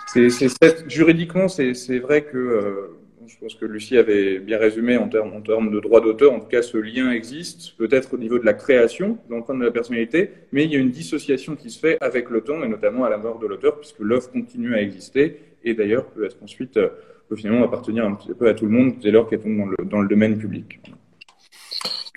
C'est, 0.07 0.29
c'est, 0.29 0.89
juridiquement, 0.89 1.47
c'est, 1.47 1.99
vrai 1.99 2.23
que 2.23 2.37
euh, 2.37 2.97
je 3.27 3.35
pense 3.39 3.55
que 3.55 3.65
Lucie 3.65 3.97
avait 3.97 4.39
bien 4.39 4.57
résumé 4.57 4.97
en 4.97 5.09
termes, 5.09 5.33
en 5.33 5.41
termes 5.41 5.71
de 5.71 5.79
droit 5.79 6.01
d'auteur. 6.01 6.33
En 6.33 6.39
tout 6.39 6.47
cas, 6.47 6.61
ce 6.61 6.77
lien 6.77 7.11
existe, 7.11 7.75
peut-être 7.77 8.13
au 8.13 8.17
niveau 8.17 8.37
de 8.37 8.45
la 8.45 8.53
création, 8.53 9.17
l'empreinte 9.29 9.59
de 9.59 9.65
la 9.65 9.71
personnalité, 9.71 10.31
mais 10.51 10.65
il 10.65 10.71
y 10.71 10.75
a 10.75 10.79
une 10.79 10.91
dissociation 10.91 11.55
qui 11.55 11.69
se 11.69 11.79
fait 11.79 11.97
avec 12.01 12.29
le 12.29 12.41
temps 12.41 12.63
et 12.63 12.67
notamment 12.67 13.05
à 13.05 13.09
la 13.09 13.17
mort 13.17 13.39
de 13.39 13.47
l'auteur, 13.47 13.79
puisque 13.79 13.99
l'œuvre 13.99 14.31
continue 14.31 14.75
à 14.75 14.81
exister 14.81 15.39
et 15.63 15.73
d'ailleurs 15.73 16.05
peut 16.05 16.25
être 16.25 16.37
ensuite, 16.43 16.77
euh, 16.77 16.89
peut 17.29 17.35
finalement 17.35 17.63
appartenir 17.63 18.05
un 18.05 18.13
petit 18.13 18.33
peu 18.33 18.47
à 18.47 18.53
tout 18.53 18.65
le 18.65 18.71
monde 18.71 18.95
dès 19.01 19.11
lors 19.11 19.27
qu'elle 19.27 19.39
tombe 19.39 19.57
dans 19.57 19.65
le, 19.65 19.77
dans 19.85 20.01
le 20.01 20.07
domaine 20.07 20.37
public. 20.37 20.79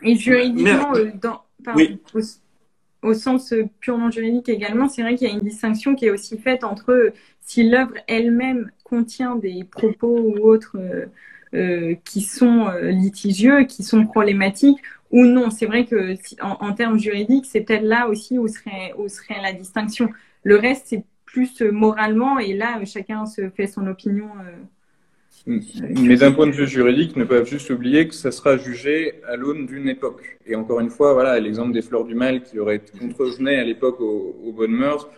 Et 0.03 0.17
juridiquement, 0.17 0.95
euh, 0.95 1.11
dans, 1.21 1.43
au, 3.03 3.15
sens 3.15 3.53
euh, 3.53 3.65
purement 3.81 4.11
juridique 4.11 4.49
également, 4.49 4.89
c'est 4.89 5.03
vrai 5.03 5.17
qu'il 5.17 5.29
y 5.29 5.31
a 5.31 5.35
une 5.35 5.41
distinction 5.41 5.95
qui 5.95 6.07
est 6.07 6.11
aussi 6.11 6.39
faite 6.39 6.65
entre 6.65 6.93
euh, 6.93 7.15
si 7.41 7.69
l'œuvre 7.69 7.95
elle-même 8.07 8.71
contient 8.85 9.37
des 9.37 9.65
propos 9.65 10.19
ou 10.19 10.39
autres 10.49 10.77
qui 12.05 12.21
sont 12.21 12.69
litigieux, 12.83 13.65
qui 13.65 13.83
sont 13.83 14.05
problématiques, 14.05 14.79
ou 15.11 15.25
non. 15.25 15.49
C'est 15.51 15.65
vrai 15.65 15.87
que 15.87 16.15
en, 16.43 16.73
termes 16.75 16.99
juridiques, 16.99 17.47
c'est 17.47 17.63
peut-être 17.63 17.85
là 17.85 18.09
aussi 18.09 18.39
où 18.39 18.47
serait, 18.47 18.93
où 18.99 19.09
serait 19.09 19.41
la 19.41 19.53
distinction. 19.53 20.11
Le 20.43 20.57
reste, 20.57 20.87
c'est 20.89 21.05
plus 21.25 21.63
moralement, 21.63 22.39
et 22.39 22.53
là, 22.53 22.85
chacun 22.85 23.25
se 23.25 23.49
fait 23.49 23.69
son 23.69 23.87
opinion. 23.87 24.29
Mais 25.47 26.17
d'un 26.17 26.33
point 26.33 26.49
de 26.49 26.53
vue 26.53 26.67
juridique, 26.67 27.15
ne 27.15 27.23
pas 27.23 27.45
juste 27.45 27.71
oublier 27.71 28.09
que 28.09 28.15
ça 28.15 28.33
sera 28.33 28.57
jugé 28.57 29.23
à 29.29 29.37
l'aune 29.37 29.67
d'une 29.67 29.89
époque. 29.89 30.39
Et 30.45 30.57
encore 30.57 30.81
une 30.81 30.91
fois, 30.91 31.13
voilà, 31.13 31.39
l'exemple 31.39 31.73
des 31.73 31.83
fleurs 31.83 32.05
du 32.05 32.17
mal 32.17 32.43
qui 32.43 32.59
aurait 32.59 32.83
contrevenaient 32.99 33.57
à 33.57 33.65
l'époque 33.65 34.01
aux, 34.01 34.53
bonnes 34.53 34.73
mœurs 34.73 35.09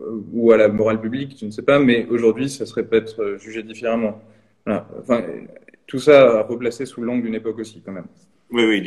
euh, 0.00 0.22
ou 0.32 0.52
à 0.52 0.56
la 0.56 0.68
morale 0.68 1.00
publique, 1.00 1.36
je 1.38 1.44
ne 1.44 1.50
sais 1.50 1.62
pas, 1.62 1.78
mais 1.78 2.06
aujourd'hui, 2.08 2.48
ça 2.48 2.64
serait 2.64 2.84
peut-être 2.84 3.22
euh, 3.22 3.38
jugé 3.38 3.62
différemment. 3.62 4.22
Enfin, 4.66 5.22
tout 5.86 5.98
ça 5.98 6.38
à 6.38 6.42
replacer 6.42 6.86
sous 6.86 7.02
l'angle 7.02 7.24
d'une 7.24 7.34
époque 7.34 7.58
aussi, 7.58 7.82
quand 7.84 7.92
même. 7.92 8.06
Oui, 8.50 8.64
oui, 8.64 8.80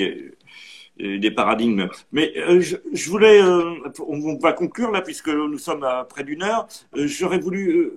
des, 1.19 1.31
paradigmes. 1.31 1.89
Mais 2.11 2.33
euh, 2.37 2.59
je, 2.59 3.09
voulais, 3.11 3.39
on 3.43 4.37
va 4.39 4.53
conclure 4.53 4.89
là, 4.89 5.01
puisque 5.03 5.29
nous 5.29 5.59
sommes 5.59 5.83
à 5.83 6.05
près 6.05 6.23
d'une 6.23 6.41
heure. 6.41 6.67
J'aurais 6.95 7.37
voulu 7.37 7.91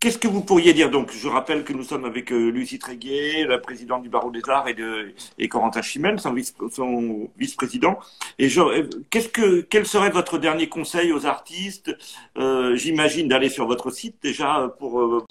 Qu'est-ce 0.00 0.16
que 0.16 0.28
vous 0.28 0.40
pourriez 0.40 0.72
dire 0.72 0.90
Donc, 0.90 1.12
je 1.12 1.28
rappelle 1.28 1.62
que 1.62 1.74
nous 1.74 1.82
sommes 1.82 2.06
avec 2.06 2.32
euh, 2.32 2.48
Lucie 2.50 2.78
Tréguier, 2.78 3.44
la 3.44 3.58
présidente 3.58 4.02
du 4.02 4.08
Barreau 4.08 4.30
des 4.30 4.40
Arts, 4.48 4.66
et, 4.66 4.72
de, 4.72 5.14
et 5.38 5.46
Corentin 5.46 5.82
Chimel, 5.82 6.18
son, 6.18 6.32
vice, 6.32 6.54
son 6.72 7.28
vice-président. 7.36 7.98
Et 8.38 8.48
euh, 8.56 8.88
qu'est-ce 9.10 9.28
que, 9.28 9.60
quel 9.60 9.84
serait 9.84 10.08
votre 10.08 10.38
dernier 10.38 10.70
conseil 10.70 11.12
aux 11.12 11.26
artistes 11.26 11.94
euh, 12.38 12.76
J'imagine 12.76 13.28
d'aller 13.28 13.50
sur 13.50 13.66
votre 13.66 13.90
site 13.90 14.16
déjà 14.22 14.74
pour 14.78 15.00
euh, 15.00 15.22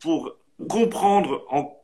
pour 0.00 0.36
comprendre 0.68 1.46
en 1.48 1.74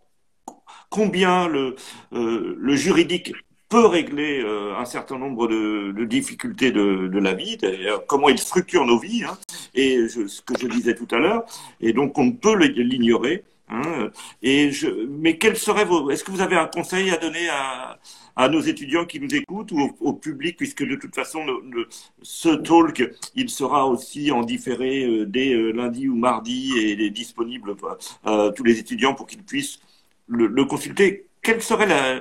combien 0.90 1.48
le 1.48 1.74
le 2.12 2.76
juridique 2.76 3.32
peut 3.70 3.86
régler 3.86 4.42
euh, 4.42 4.76
un 4.76 4.84
certain 4.84 5.16
nombre 5.16 5.46
de, 5.48 5.92
de 5.92 6.04
difficultés 6.04 6.72
de, 6.72 7.08
de, 7.08 7.18
la 7.18 7.34
vie, 7.34 7.56
d'ailleurs, 7.56 8.04
comment 8.06 8.28
il 8.28 8.38
structure 8.38 8.84
nos 8.84 8.98
vies, 8.98 9.24
hein, 9.24 9.38
et 9.74 10.08
ce 10.08 10.42
que 10.42 10.58
je 10.60 10.66
disais 10.66 10.94
tout 10.94 11.08
à 11.12 11.18
l'heure, 11.18 11.44
et 11.80 11.92
donc 11.92 12.18
on 12.18 12.24
ne 12.26 12.32
peut 12.32 12.56
l'ignorer. 12.56 13.44
Hein, 13.72 14.10
et 14.42 14.72
je, 14.72 14.88
mais 15.08 15.38
quel 15.38 15.56
serait 15.56 15.84
vos, 15.84 16.10
est-ce 16.10 16.24
que 16.24 16.32
vous 16.32 16.40
avez 16.40 16.56
un 16.56 16.66
conseil 16.66 17.10
à 17.12 17.16
donner 17.16 17.48
à, 17.48 18.00
à 18.34 18.48
nos 18.48 18.60
étudiants 18.60 19.04
qui 19.06 19.20
nous 19.20 19.32
écoutent 19.32 19.70
ou 19.70 19.96
au, 20.00 20.12
public, 20.14 20.56
puisque 20.56 20.84
de 20.84 20.96
toute 20.96 21.14
façon, 21.14 21.44
le, 21.44 21.88
ce 22.22 22.48
talk, 22.48 23.08
il 23.36 23.48
sera 23.50 23.86
aussi 23.86 24.32
en 24.32 24.42
différé 24.42 25.04
euh, 25.04 25.26
dès 25.26 25.52
euh, 25.52 25.70
lundi 25.70 26.08
ou 26.08 26.16
mardi 26.16 26.72
et 26.78 26.92
il 26.92 27.00
est 27.00 27.10
disponible 27.10 27.76
à 28.24 28.50
tous 28.50 28.64
les 28.64 28.80
étudiants 28.80 29.14
pour 29.14 29.28
qu'ils 29.28 29.44
puissent 29.44 29.78
le, 30.26 30.48
le 30.48 30.64
consulter. 30.64 31.26
Quelle 31.42 31.62
serait 31.62 31.86
la, 31.86 32.04
euh, 32.06 32.20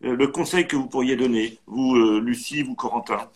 le 0.00 0.26
conseil 0.26 0.66
que 0.66 0.76
vous 0.76 0.86
pourriez 0.86 1.16
donner, 1.16 1.58
vous, 1.66 1.96
euh, 1.96 2.20
Lucie, 2.20 2.62
vous, 2.62 2.74
Corentin 2.74 3.28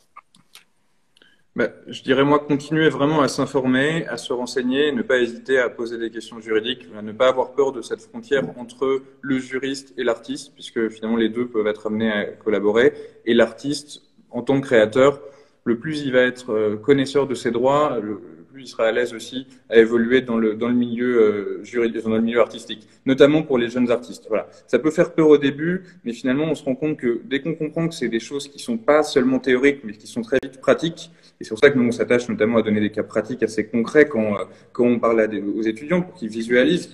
bah, 1.56 1.68
je 1.86 2.02
dirais 2.02 2.24
moi 2.24 2.40
continuer 2.40 2.88
vraiment 2.88 3.20
à 3.20 3.28
s'informer, 3.28 4.08
à 4.08 4.16
se 4.16 4.32
renseigner, 4.32 4.90
ne 4.90 5.02
pas 5.02 5.18
hésiter 5.18 5.60
à 5.60 5.70
poser 5.70 5.98
des 5.98 6.10
questions 6.10 6.40
juridiques, 6.40 6.88
ne 6.92 7.12
pas 7.12 7.28
avoir 7.28 7.52
peur 7.52 7.70
de 7.70 7.80
cette 7.80 8.00
frontière 8.00 8.42
entre 8.58 9.02
le 9.20 9.38
juriste 9.38 9.94
et 9.96 10.02
l'artiste, 10.02 10.52
puisque 10.54 10.88
finalement 10.88 11.16
les 11.16 11.28
deux 11.28 11.46
peuvent 11.46 11.68
être 11.68 11.86
amenés 11.86 12.10
à 12.10 12.24
collaborer. 12.24 12.92
Et 13.24 13.34
l'artiste, 13.34 14.02
en 14.30 14.42
tant 14.42 14.60
que 14.60 14.66
créateur, 14.66 15.20
le 15.62 15.78
plus 15.78 16.00
il 16.00 16.12
va 16.12 16.22
être 16.22 16.50
euh, 16.50 16.76
connaisseur 16.76 17.28
de 17.28 17.36
ses 17.36 17.52
droits, 17.52 18.00
le, 18.02 18.20
il 18.61 18.66
sera 18.66 18.86
à 18.86 18.92
l'aise 18.92 19.14
aussi 19.14 19.46
à 19.68 19.78
évoluer 19.78 20.20
dans 20.20 20.36
le, 20.36 20.55
dans 20.55 20.68
le 20.68 20.74
milieu 20.74 21.20
euh, 21.20 21.64
juridique, 21.64 22.02
dans 22.02 22.11
le 22.11 22.20
milieu 22.20 22.40
artistique, 22.40 22.86
notamment 23.07 23.42
pour 23.42 23.59
les 23.59 23.68
jeunes 23.68 23.90
artistes. 23.90 24.26
Voilà. 24.28 24.48
Ça 24.66 24.78
peut 24.78 24.90
faire 24.90 25.14
peur 25.14 25.28
au 25.28 25.38
début, 25.38 25.84
mais 26.05 26.12
finalement, 26.12 26.44
on 26.44 26.55
se 26.55 26.64
rend 26.64 26.74
compte 26.74 26.96
que 26.96 27.20
dès 27.24 27.40
qu'on 27.40 27.55
comprend 27.55 27.88
que 27.88 27.94
c'est 27.94 28.09
des 28.09 28.20
choses 28.20 28.48
qui 28.48 28.59
sont 28.59 28.78
pas 28.78 29.02
seulement 29.02 29.38
théoriques, 29.38 29.80
mais 29.84 29.92
qui 29.92 30.07
sont 30.07 30.22
très 30.22 30.38
vite 30.42 30.61
pratiques, 30.61 31.11
et 31.40 31.44
c'est 31.44 31.50
pour 31.50 31.59
ça 31.59 31.70
que 31.70 31.78
nous, 31.78 31.88
on 31.88 31.92
s'attache 31.92 32.28
notamment 32.28 32.59
à 32.59 32.62
donner 32.62 32.80
des 32.80 32.90
cas 32.90 33.02
pratiques 33.02 33.42
assez 33.42 33.66
concrets 33.66 34.07
quand, 34.09 34.38
euh, 34.38 34.44
quand 34.72 34.84
on 34.84 34.98
parle 34.98 35.28
aux 35.57 35.62
étudiants 35.62 36.02
pour 36.02 36.14
qu'ils 36.14 36.28
visualisent. 36.30 36.90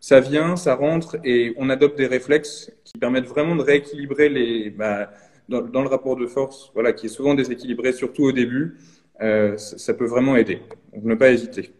Ça 0.00 0.20
vient, 0.20 0.56
ça 0.56 0.74
rentre, 0.74 1.16
et 1.24 1.54
on 1.56 1.70
adopte 1.70 1.96
des 1.96 2.06
réflexes 2.06 2.70
qui 2.84 2.98
permettent 2.98 3.26
vraiment 3.26 3.56
de 3.56 3.62
rééquilibrer 3.62 4.28
les, 4.28 4.70
bah, 4.70 5.10
dans, 5.48 5.62
dans, 5.62 5.82
le 5.82 5.88
rapport 5.88 6.16
de 6.16 6.26
force, 6.26 6.70
voilà, 6.74 6.92
qui 6.92 7.06
est 7.06 7.08
souvent 7.08 7.34
déséquilibré, 7.34 7.92
surtout 7.92 8.24
au 8.24 8.32
début, 8.32 8.76
euh, 9.20 9.56
ça, 9.56 9.78
ça, 9.78 9.94
peut 9.94 10.06
vraiment 10.06 10.36
aider. 10.36 10.60
Donc 10.92 11.04
ne 11.04 11.14
pas 11.14 11.30
hésiter. 11.30 11.72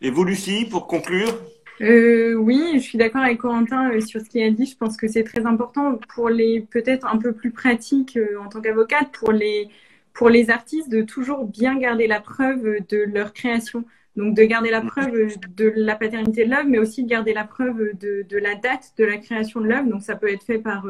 Et 0.00 0.10
vous, 0.10 0.24
Lucie, 0.24 0.66
pour 0.70 0.86
conclure? 0.86 1.38
Euh, 1.80 2.34
oui, 2.34 2.72
je 2.74 2.80
suis 2.80 2.98
d'accord 2.98 3.22
avec 3.22 3.38
Corentin 3.38 3.90
euh, 3.92 4.00
sur 4.00 4.20
ce 4.20 4.28
qu'il 4.28 4.42
a 4.42 4.50
dit. 4.50 4.66
Je 4.66 4.76
pense 4.76 4.96
que 4.96 5.08
c'est 5.08 5.24
très 5.24 5.46
important 5.46 5.98
pour 6.14 6.28
les 6.28 6.60
peut-être 6.60 7.06
un 7.06 7.18
peu 7.18 7.32
plus 7.32 7.50
pratique 7.50 8.16
euh, 8.16 8.38
en 8.40 8.48
tant 8.48 8.60
qu'avocate 8.60 9.10
pour 9.12 9.32
les 9.32 9.68
pour 10.12 10.28
les 10.28 10.50
artistes 10.50 10.90
de 10.90 11.02
toujours 11.02 11.46
bien 11.46 11.78
garder 11.78 12.06
la 12.06 12.20
preuve 12.20 12.78
de 12.88 12.98
leur 12.98 13.32
création. 13.32 13.84
Donc 14.16 14.36
de 14.36 14.42
garder 14.44 14.70
la 14.70 14.82
preuve 14.82 15.34
de 15.56 15.72
la 15.74 15.96
paternité 15.96 16.44
de 16.44 16.50
l'œuvre, 16.50 16.68
mais 16.68 16.78
aussi 16.78 17.02
de 17.02 17.08
garder 17.08 17.32
la 17.32 17.44
preuve 17.44 17.96
de, 17.98 18.26
de 18.28 18.38
la 18.38 18.54
date 18.56 18.92
de 18.98 19.04
la 19.04 19.16
création 19.16 19.60
de 19.60 19.66
l'œuvre. 19.68 19.88
Donc 19.88 20.02
ça 20.02 20.16
peut 20.16 20.30
être 20.30 20.42
fait 20.44 20.58
par 20.58 20.86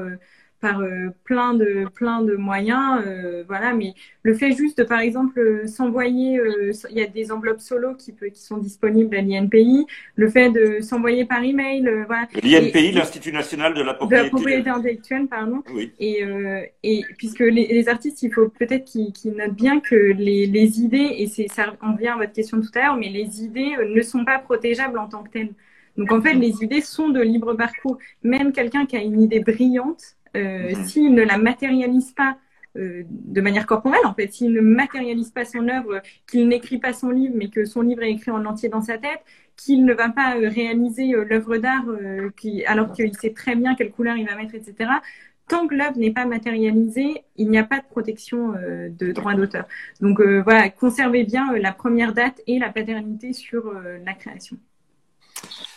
par 0.63 0.81
euh, 0.81 1.09
plein 1.25 1.55
de 1.55 1.87
plein 1.93 2.23
de 2.23 2.37
moyens 2.37 3.03
euh, 3.05 3.43
voilà 3.49 3.75
mais 3.75 3.95
le 4.23 4.33
fait 4.33 4.53
juste 4.53 4.79
de 4.79 4.85
par 4.85 5.01
exemple 5.01 5.39
euh, 5.39 5.67
s'envoyer 5.67 6.41
il 6.91 6.97
y 6.97 7.03
a 7.03 7.07
des 7.07 7.33
enveloppes 7.33 7.61
solo 7.61 7.95
qui 7.95 8.13
peut, 8.13 8.29
qui 8.29 8.41
sont 8.41 8.59
disponibles 8.59 9.17
à 9.17 9.21
l'INPI 9.21 9.87
le 10.15 10.31
fait 10.31 10.51
de 10.51 10.81
s'envoyer 10.81 11.25
par 11.25 11.43
email 11.43 11.83
voilà 12.07 12.29
l'INPI 12.43 12.93
l'Institut 12.93 13.33
national 13.33 13.75
de 13.75 13.83
la 13.83 13.95
propriété, 13.95 14.23
de 14.23 14.25
la 14.25 14.31
propriété 14.31 14.71
intellectuelle 14.71 15.27
pardon 15.27 15.63
oui. 15.75 15.93
et 15.99 16.23
et 16.85 17.05
puisque 17.19 17.41
les, 17.41 17.67
les 17.67 17.89
artistes 17.89 18.23
il 18.23 18.33
faut 18.33 18.49
peut-être 18.49 18.85
qu'ils 18.85 19.33
notent 19.37 19.57
bien 19.57 19.81
que 19.81 19.97
les, 19.97 20.47
les 20.47 20.81
idées 20.81 21.17
et 21.19 21.27
c'est 21.27 21.49
ça 21.49 21.75
on 21.83 21.97
vient 21.97 22.15
à 22.15 22.19
votre 22.19 22.33
question 22.33 22.61
tout 22.61 22.71
à 22.77 22.85
l'heure 22.85 22.97
mais 22.97 23.09
les 23.09 23.43
idées 23.43 23.75
ne 23.85 24.01
sont 24.01 24.25
pas 24.25 24.39
protégeables 24.39 24.99
en 24.99 25.09
tant 25.09 25.25
que 25.25 25.31
telles 25.31 25.55
donc 25.99 26.11
en 26.11 26.23
fait, 26.23 26.33
les 26.33 26.63
idées 26.63 26.81
sont 26.81 27.11
de 27.11 27.21
libre 27.21 27.53
parcours. 27.53 27.99
Même 28.23 28.53
quelqu'un 28.53 28.87
qui 28.87 28.97
a 28.97 29.03
une 29.03 29.21
idée 29.21 29.41
brillante, 29.41 30.17
euh, 30.37 30.73
s'il 30.85 31.15
ne 31.15 31.23
la 31.23 31.39
matérialise 31.39 32.13
pas 32.13 32.39
euh, 32.79 33.03
de 33.09 33.41
manière 33.41 33.67
corporelle, 33.67 34.07
en 34.07 34.15
fait, 34.15 34.33
s'il 34.33 34.53
ne 34.53 34.61
matérialise 34.61 35.31
pas 35.31 35.45
son 35.45 35.69
œuvre, 35.69 36.01
qu'il 36.27 36.49
n'écrit 36.49 36.79
pas 36.79 36.93
son 36.93 37.11
livre, 37.11 37.35
mais 37.37 37.49
que 37.49 37.65
son 37.65 37.83
livre 37.83 38.03
est 38.03 38.13
écrit 38.13 38.31
en 38.31 38.45
entier 38.47 38.69
dans 38.69 38.81
sa 38.81 38.97
tête, 38.97 39.21
qu'il 39.57 39.85
ne 39.85 39.93
va 39.93 40.09
pas 40.09 40.37
euh, 40.37 40.49
réaliser 40.49 41.13
l'œuvre 41.13 41.59
d'art 41.59 41.85
alors 42.67 42.93
qu'il 42.93 43.15
sait 43.15 43.33
très 43.33 43.55
bien 43.57 43.75
quelle 43.75 43.91
couleur 43.91 44.17
il 44.17 44.27
va 44.27 44.37
mettre, 44.37 44.55
etc. 44.55 44.91
Tant 45.49 45.67
que 45.67 45.75
l'œuvre 45.75 45.99
n'est 45.99 46.13
pas 46.13 46.25
matérialisée, 46.25 47.25
il 47.37 47.51
n'y 47.51 47.59
a 47.59 47.65
pas 47.65 47.81
de 47.81 47.85
protection 47.85 48.53
de 48.53 49.13
droit 49.13 49.35
d'auteur. 49.35 49.67
Donc 50.01 50.23
voilà, 50.23 50.71
conservez 50.71 51.25
bien 51.25 51.53
la 51.59 51.73
première 51.73 52.15
date 52.15 52.41
et 52.47 52.59
la 52.59 52.71
paternité 52.71 53.33
sur 53.33 53.71
la 53.73 54.15
création. 54.15 54.57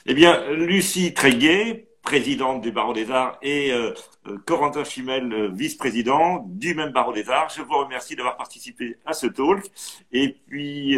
Eh 0.05 0.13
bien, 0.13 0.39
Lucie 0.53 1.13
Tréguet, 1.13 1.87
présidente 2.05 2.61
du 2.61 2.71
Barreau 2.71 2.93
des 2.93 3.09
Arts, 3.11 3.37
et 3.41 3.73
euh, 3.73 3.91
euh, 4.27 4.37
Corentin 4.45 4.83
Chimel, 4.83 5.33
euh, 5.33 5.49
vice-président 5.51 6.45
du 6.47 6.75
même 6.75 6.91
Barreau 6.91 7.11
des 7.11 7.29
Arts. 7.29 7.51
Je 7.57 7.63
vous 7.63 7.77
remercie 7.77 8.15
d'avoir 8.15 8.37
participé 8.37 8.97
à 9.05 9.13
ce 9.13 9.25
talk. 9.25 9.65
Et 10.13 10.37
puis, 10.47 10.97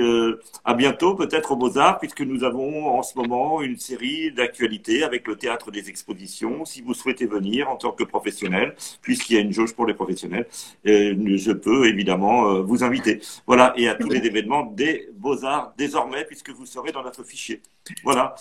à 0.66 0.74
bientôt, 0.74 1.16
peut-être 1.16 1.54
aux 1.54 1.56
Beaux-Arts, 1.56 1.98
puisque 2.00 2.22
nous 2.22 2.44
avons 2.44 2.88
en 2.88 3.02
ce 3.02 3.18
moment 3.18 3.62
une 3.62 3.78
série 3.78 4.32
d'actualités 4.34 5.04
avec 5.04 5.26
le 5.28 5.38
théâtre 5.38 5.72
des 5.72 5.90
expositions. 5.90 6.66
Si 6.66 6.82
vous 6.82 6.94
souhaitez 6.94 7.26
venir 7.26 7.70
en 7.70 7.78
tant 7.78 7.92
que 7.92 8.04
professionnel, 8.04 8.76
puisqu'il 9.02 9.36
y 9.36 9.38
a 9.38 9.42
une 9.42 9.54
jauge 9.54 9.74
pour 9.74 9.86
les 9.86 9.94
professionnels, 9.94 10.46
je 10.84 11.52
peux 11.54 11.88
évidemment 11.88 12.62
vous 12.62 12.84
inviter. 12.84 13.22
Voilà, 13.48 13.74
et 13.78 13.88
à 13.88 13.96
tous 13.96 14.10
les 14.10 14.26
événements 14.26 14.66
des 14.66 15.10
Beaux-Arts 15.14 15.74
désormais, 15.78 16.26
puisque 16.26 16.50
vous 16.50 16.66
serez 16.66 16.92
dans 16.92 17.04
notre 17.04 17.24
fichier. 17.24 17.62
Voilà. 18.04 18.36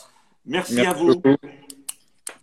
Merci, 0.44 0.80
à 0.80 0.92
vous. 0.92 1.22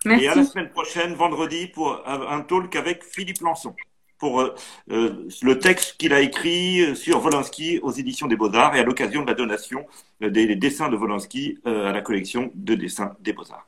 Et 0.06 0.28
à 0.28 0.36
la 0.36 0.44
semaine 0.44 0.70
prochaine, 0.70 1.14
vendredi, 1.14 1.68
pour 1.68 2.02
un 2.08 2.42
talk 2.42 2.76
avec 2.76 3.04
Philippe 3.04 3.42
Lançon 3.42 3.76
pour 4.24 4.40
euh, 4.40 4.56
euh, 4.90 5.28
le 5.42 5.60
texte 5.60 5.98
qu'il 5.98 6.14
a 6.14 6.22
écrit 6.22 6.96
sur 6.96 7.20
Volinsky 7.20 7.80
aux 7.80 7.92
éditions 7.92 8.28
des 8.28 8.38
Beaux-Arts 8.38 8.74
et 8.74 8.80
à 8.80 8.84
l'occasion 8.84 9.22
de 9.22 9.28
la 9.28 9.34
donation 9.34 9.86
des 10.22 10.56
dessins 10.56 10.88
de 10.88 10.96
Volinsky 10.96 11.60
euh, 11.68 11.90
à 11.90 11.92
la 11.92 12.00
collection 12.00 12.50
de 12.56 12.74
dessins 12.74 13.18
des 13.20 13.34
Beaux-Arts. 13.34 13.68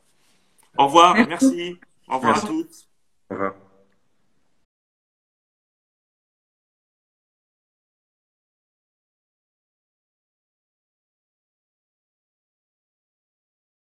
Au 0.78 0.86
revoir, 0.86 1.14
merci. 1.28 1.76
Au 2.08 2.16
revoir 2.16 2.38
à 2.38 2.40
toutes. 2.40 2.88
Au 3.30 3.34
revoir. 3.34 3.54